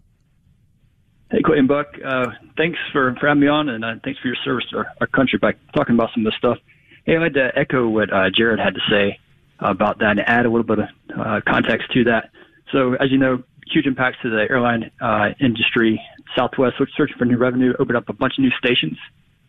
Hey, 1.33 1.43
Clay 1.45 1.59
and 1.59 1.67
Buck. 1.67 1.89
Uh, 2.03 2.27
thanks 2.57 2.79
for, 2.93 3.15
for 3.19 3.27
having 3.27 3.41
me 3.41 3.49
on, 3.49 3.69
and 3.69 3.85
uh, 3.85 3.95
thanks 4.05 4.21
for 4.21 4.29
your 4.29 4.37
service 4.45 4.65
to 4.71 4.79
our, 4.79 4.87
our 5.01 5.07
country 5.09 5.41
by 5.41 5.55
talking 5.75 5.97
about 5.97 6.11
some 6.15 6.25
of 6.25 6.33
this 6.33 6.39
stuff. 6.39 6.59
Hey, 7.05 7.17
I'd 7.17 7.23
like 7.23 7.33
to 7.35 7.51
echo 7.57 7.89
what 7.89 8.13
uh, 8.13 8.31
Jared 8.35 8.61
had 8.61 8.75
to 8.75 8.81
say 8.89 9.19
about 9.61 9.99
that 9.99 10.13
and 10.13 10.21
add 10.21 10.47
a 10.47 10.51
little 10.51 10.65
bit 10.65 10.79
of 10.79 10.89
uh, 11.19 11.41
context 11.47 11.91
to 11.93 12.05
that. 12.05 12.31
So, 12.73 12.95
as 12.95 13.11
you 13.11 13.19
know, 13.19 13.43
huge 13.71 13.87
impacts 13.87 14.19
to 14.23 14.31
the 14.31 14.47
airline 14.51 14.91
uh, 15.01 15.31
industry. 15.41 16.01
Southwest, 16.37 16.79
which 16.79 16.91
searching 16.97 17.17
for 17.19 17.25
new 17.25 17.39
revenue, 17.39 17.73
opened 17.79 17.97
up 17.97 18.09
a 18.09 18.13
bunch 18.13 18.35
of 18.39 18.43
new 18.43 18.51
stations. 18.59 18.99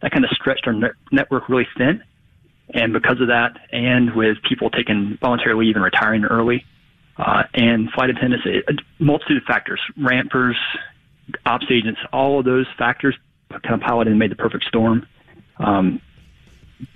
That 0.01 0.11
kind 0.11 0.23
of 0.23 0.31
stretched 0.31 0.65
our 0.65 0.73
net- 0.73 0.91
network 1.11 1.49
really 1.49 1.67
thin. 1.77 2.01
And 2.73 2.93
because 2.93 3.19
of 3.19 3.27
that, 3.27 3.57
and 3.71 4.15
with 4.15 4.37
people 4.47 4.69
taking 4.69 5.17
voluntary 5.19 5.55
leave 5.55 5.75
and 5.75 5.83
retiring 5.83 6.23
early, 6.23 6.63
uh, 7.17 7.43
and 7.53 7.91
flight 7.91 8.09
attendants, 8.09 8.45
a 8.45 9.03
multitude 9.03 9.37
of 9.37 9.43
factors, 9.43 9.81
rampers, 9.97 10.55
ops 11.45 11.65
agents, 11.69 11.99
all 12.13 12.39
of 12.39 12.45
those 12.45 12.65
factors 12.77 13.15
kind 13.49 13.75
of 13.75 13.81
piloted 13.81 14.11
and 14.11 14.19
made 14.19 14.31
the 14.31 14.35
perfect 14.35 14.65
storm. 14.65 15.05
Um, 15.57 16.01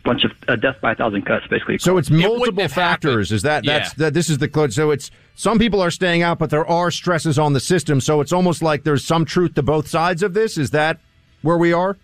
bunch 0.04 0.24
of 0.24 0.32
a 0.48 0.58
death 0.58 0.78
by 0.82 0.94
a 0.94 0.96
thousand 0.96 1.26
cuts, 1.26 1.48
basically. 1.48 1.78
So 1.78 1.98
it's 1.98 2.10
multiple 2.10 2.68
factors. 2.68 3.32
Is 3.32 3.42
that 3.44 3.66
that's 3.66 3.94
that? 3.96 4.14
This 4.14 4.30
is 4.30 4.38
the 4.38 4.48
code. 4.48 4.74
So 4.74 4.92
it's 4.92 5.12
some 5.36 5.60
people 5.60 5.82
are 5.82 5.92
staying 5.92 6.22
out, 6.22 6.40
but 6.40 6.50
there 6.50 6.68
are 6.68 6.92
stresses 6.92 7.38
on 7.40 7.54
the 7.54 7.60
system. 7.60 8.02
So 8.02 8.22
it's 8.22 8.34
almost 8.34 8.62
like 8.62 8.84
there's 8.84 9.04
some 9.04 9.26
truth 9.26 9.56
to 9.56 9.64
both 9.64 9.88
sides 9.88 10.24
of 10.24 10.34
this. 10.34 10.58
Is 10.58 10.72
that 10.72 11.00
where 11.42 11.58
we 11.58 11.74
are? 11.74 11.98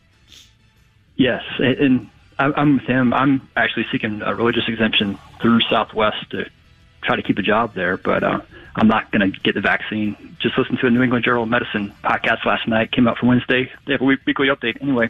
Yes, 1.15 1.43
and, 1.59 1.77
and 1.77 2.09
I'm 2.37 2.53
I'm 2.55 2.73
with 2.77 2.85
him. 2.85 3.13
I'm 3.13 3.47
actually 3.55 3.85
seeking 3.91 4.21
a 4.21 4.33
religious 4.33 4.67
exemption 4.67 5.17
through 5.41 5.61
Southwest 5.61 6.29
to 6.31 6.49
try 7.01 7.15
to 7.15 7.21
keep 7.21 7.37
a 7.37 7.41
job 7.41 7.73
there, 7.73 7.97
but 7.97 8.23
uh, 8.23 8.41
I'm 8.75 8.87
not 8.87 9.11
going 9.11 9.31
to 9.31 9.39
get 9.39 9.55
the 9.55 9.61
vaccine. 9.61 10.15
Just 10.39 10.57
listened 10.57 10.79
to 10.79 10.87
a 10.87 10.89
New 10.89 11.01
England 11.01 11.25
Journal 11.25 11.43
of 11.43 11.49
Medicine 11.49 11.93
podcast 12.03 12.45
last 12.45 12.67
night. 12.67 12.91
Came 12.91 13.07
out 13.07 13.17
for 13.17 13.25
Wednesday. 13.25 13.71
They 13.85 13.93
have 13.93 14.01
a 14.01 14.05
weekly 14.05 14.47
update. 14.47 14.81
Anyway, 14.81 15.09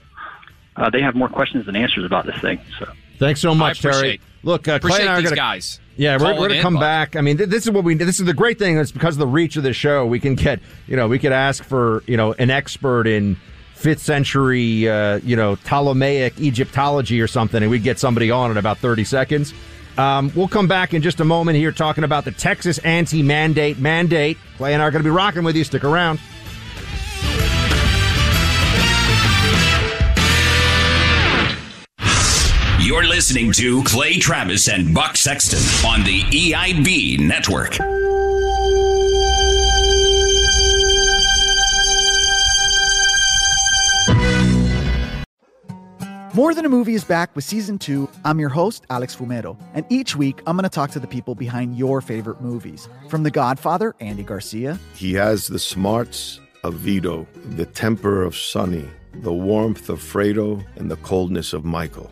uh, 0.76 0.90
they 0.90 1.02
have 1.02 1.16
more 1.16 1.30
questions 1.30 1.66
than 1.66 1.76
answers 1.76 2.06
about 2.06 2.26
this 2.26 2.40
thing. 2.40 2.60
So 2.80 2.88
Thanks 3.18 3.42
so 3.42 3.54
much, 3.54 3.82
Terry. 3.82 3.96
appreciate- 3.96 4.22
Look, 4.44 4.68
uh, 4.70 4.80
Clay 4.80 5.02
and 5.02 5.10
I 5.10 5.20
are 5.20 5.22
gonna, 5.22 5.36
guys 5.36 5.82
Yeah, 5.98 6.16
we're, 6.18 6.28
we're 6.32 6.48
going 6.48 6.52
to 6.52 6.62
come 6.62 6.76
bud. 6.76 6.80
back. 6.80 7.16
I 7.18 7.22
mean, 7.22 7.36
th- 7.38 7.50
this 7.50 7.66
is 7.66 7.72
what 7.72 7.84
we. 7.84 7.96
This 7.96 8.22
is 8.22 8.26
the 8.26 8.34
great 8.34 8.58
thing. 8.58 8.78
It's 8.78 8.92
because 8.94 9.16
of 9.16 9.20
the 9.20 9.28
reach 9.28 9.58
of 9.58 9.64
the 9.64 9.74
show. 9.74 10.06
We 10.06 10.22
can 10.22 10.36
get, 10.36 10.62
you 10.88 10.96
know, 10.96 11.10
we 11.10 11.20
could 11.20 11.34
ask 11.34 11.62
for, 11.62 12.04
you 12.08 12.16
know, 12.16 12.32
an 12.40 12.50
expert 12.50 13.06
in 13.06 13.36
fifth 13.76 14.02
century, 14.02 14.88
uh, 14.88 15.20
you 15.26 15.36
know, 15.36 15.58
Ptolemaic 15.58 16.40
Egyptology 16.40 17.20
or 17.20 17.28
something, 17.28 17.62
and 17.62 17.70
we'd 17.70 17.84
get 17.84 18.00
somebody 18.00 18.32
on 18.32 18.50
in 18.52 18.56
about 18.56 18.78
thirty 18.78 19.04
seconds. 19.04 19.54
Um, 19.98 20.32
we'll 20.34 20.48
come 20.48 20.70
back 20.70 20.94
in 20.94 21.02
just 21.02 21.20
a 21.20 21.26
moment 21.26 21.58
here 21.58 21.74
talking 21.74 22.06
about 22.06 22.24
the 22.24 22.32
Texas 22.32 22.78
anti-mandate 22.80 23.80
mandate. 23.80 24.38
Clay 24.56 24.74
and 24.74 24.82
I 24.82 24.86
are 24.86 24.92
going 24.92 25.04
to 25.04 25.08
be 25.10 25.14
rocking 25.14 25.44
with 25.44 25.58
you. 25.58 25.66
Stick 25.66 25.84
around. 25.84 26.22
You're 32.90 33.06
listening 33.06 33.52
to 33.52 33.84
Clay 33.84 34.18
Travis 34.18 34.68
and 34.68 34.96
Buck 34.96 35.16
Sexton 35.16 35.60
on 35.88 36.04
the 36.04 36.22
EIB 36.22 37.20
network. 37.20 37.78
More 46.34 46.56
Than 46.56 46.66
a 46.66 46.70
Movie 46.70 46.96
is 46.96 47.04
back 47.04 47.36
with 47.36 47.44
season 47.44 47.78
two. 47.78 48.10
I'm 48.26 48.40
your 48.40 48.50
host, 48.50 48.88
Alex 48.90 49.16
Fumero, 49.16 49.56
and 49.76 49.86
each 49.90 50.16
week 50.16 50.42
I'm 50.48 50.56
going 50.56 50.64
to 50.64 50.70
talk 50.70 50.90
to 50.90 51.00
the 51.00 51.06
people 51.06 51.36
behind 51.36 51.78
your 51.78 52.02
favorite 52.02 52.42
movies. 52.42 52.90
From 53.08 53.22
The 53.22 53.30
Godfather, 53.30 53.94
Andy 54.00 54.24
Garcia, 54.24 54.80
He 54.96 55.14
has 55.14 55.46
the 55.46 55.60
smarts, 55.60 56.40
of 56.64 56.74
Vito, 56.74 57.28
the 57.56 57.68
temper 57.68 58.24
of 58.24 58.36
Sonny, 58.36 58.90
the 59.14 59.32
warmth 59.32 59.90
of 59.90 60.00
Fredo, 60.00 60.66
and 60.76 60.90
the 60.90 60.98
coldness 60.98 61.54
of 61.54 61.64
Michael. 61.64 62.12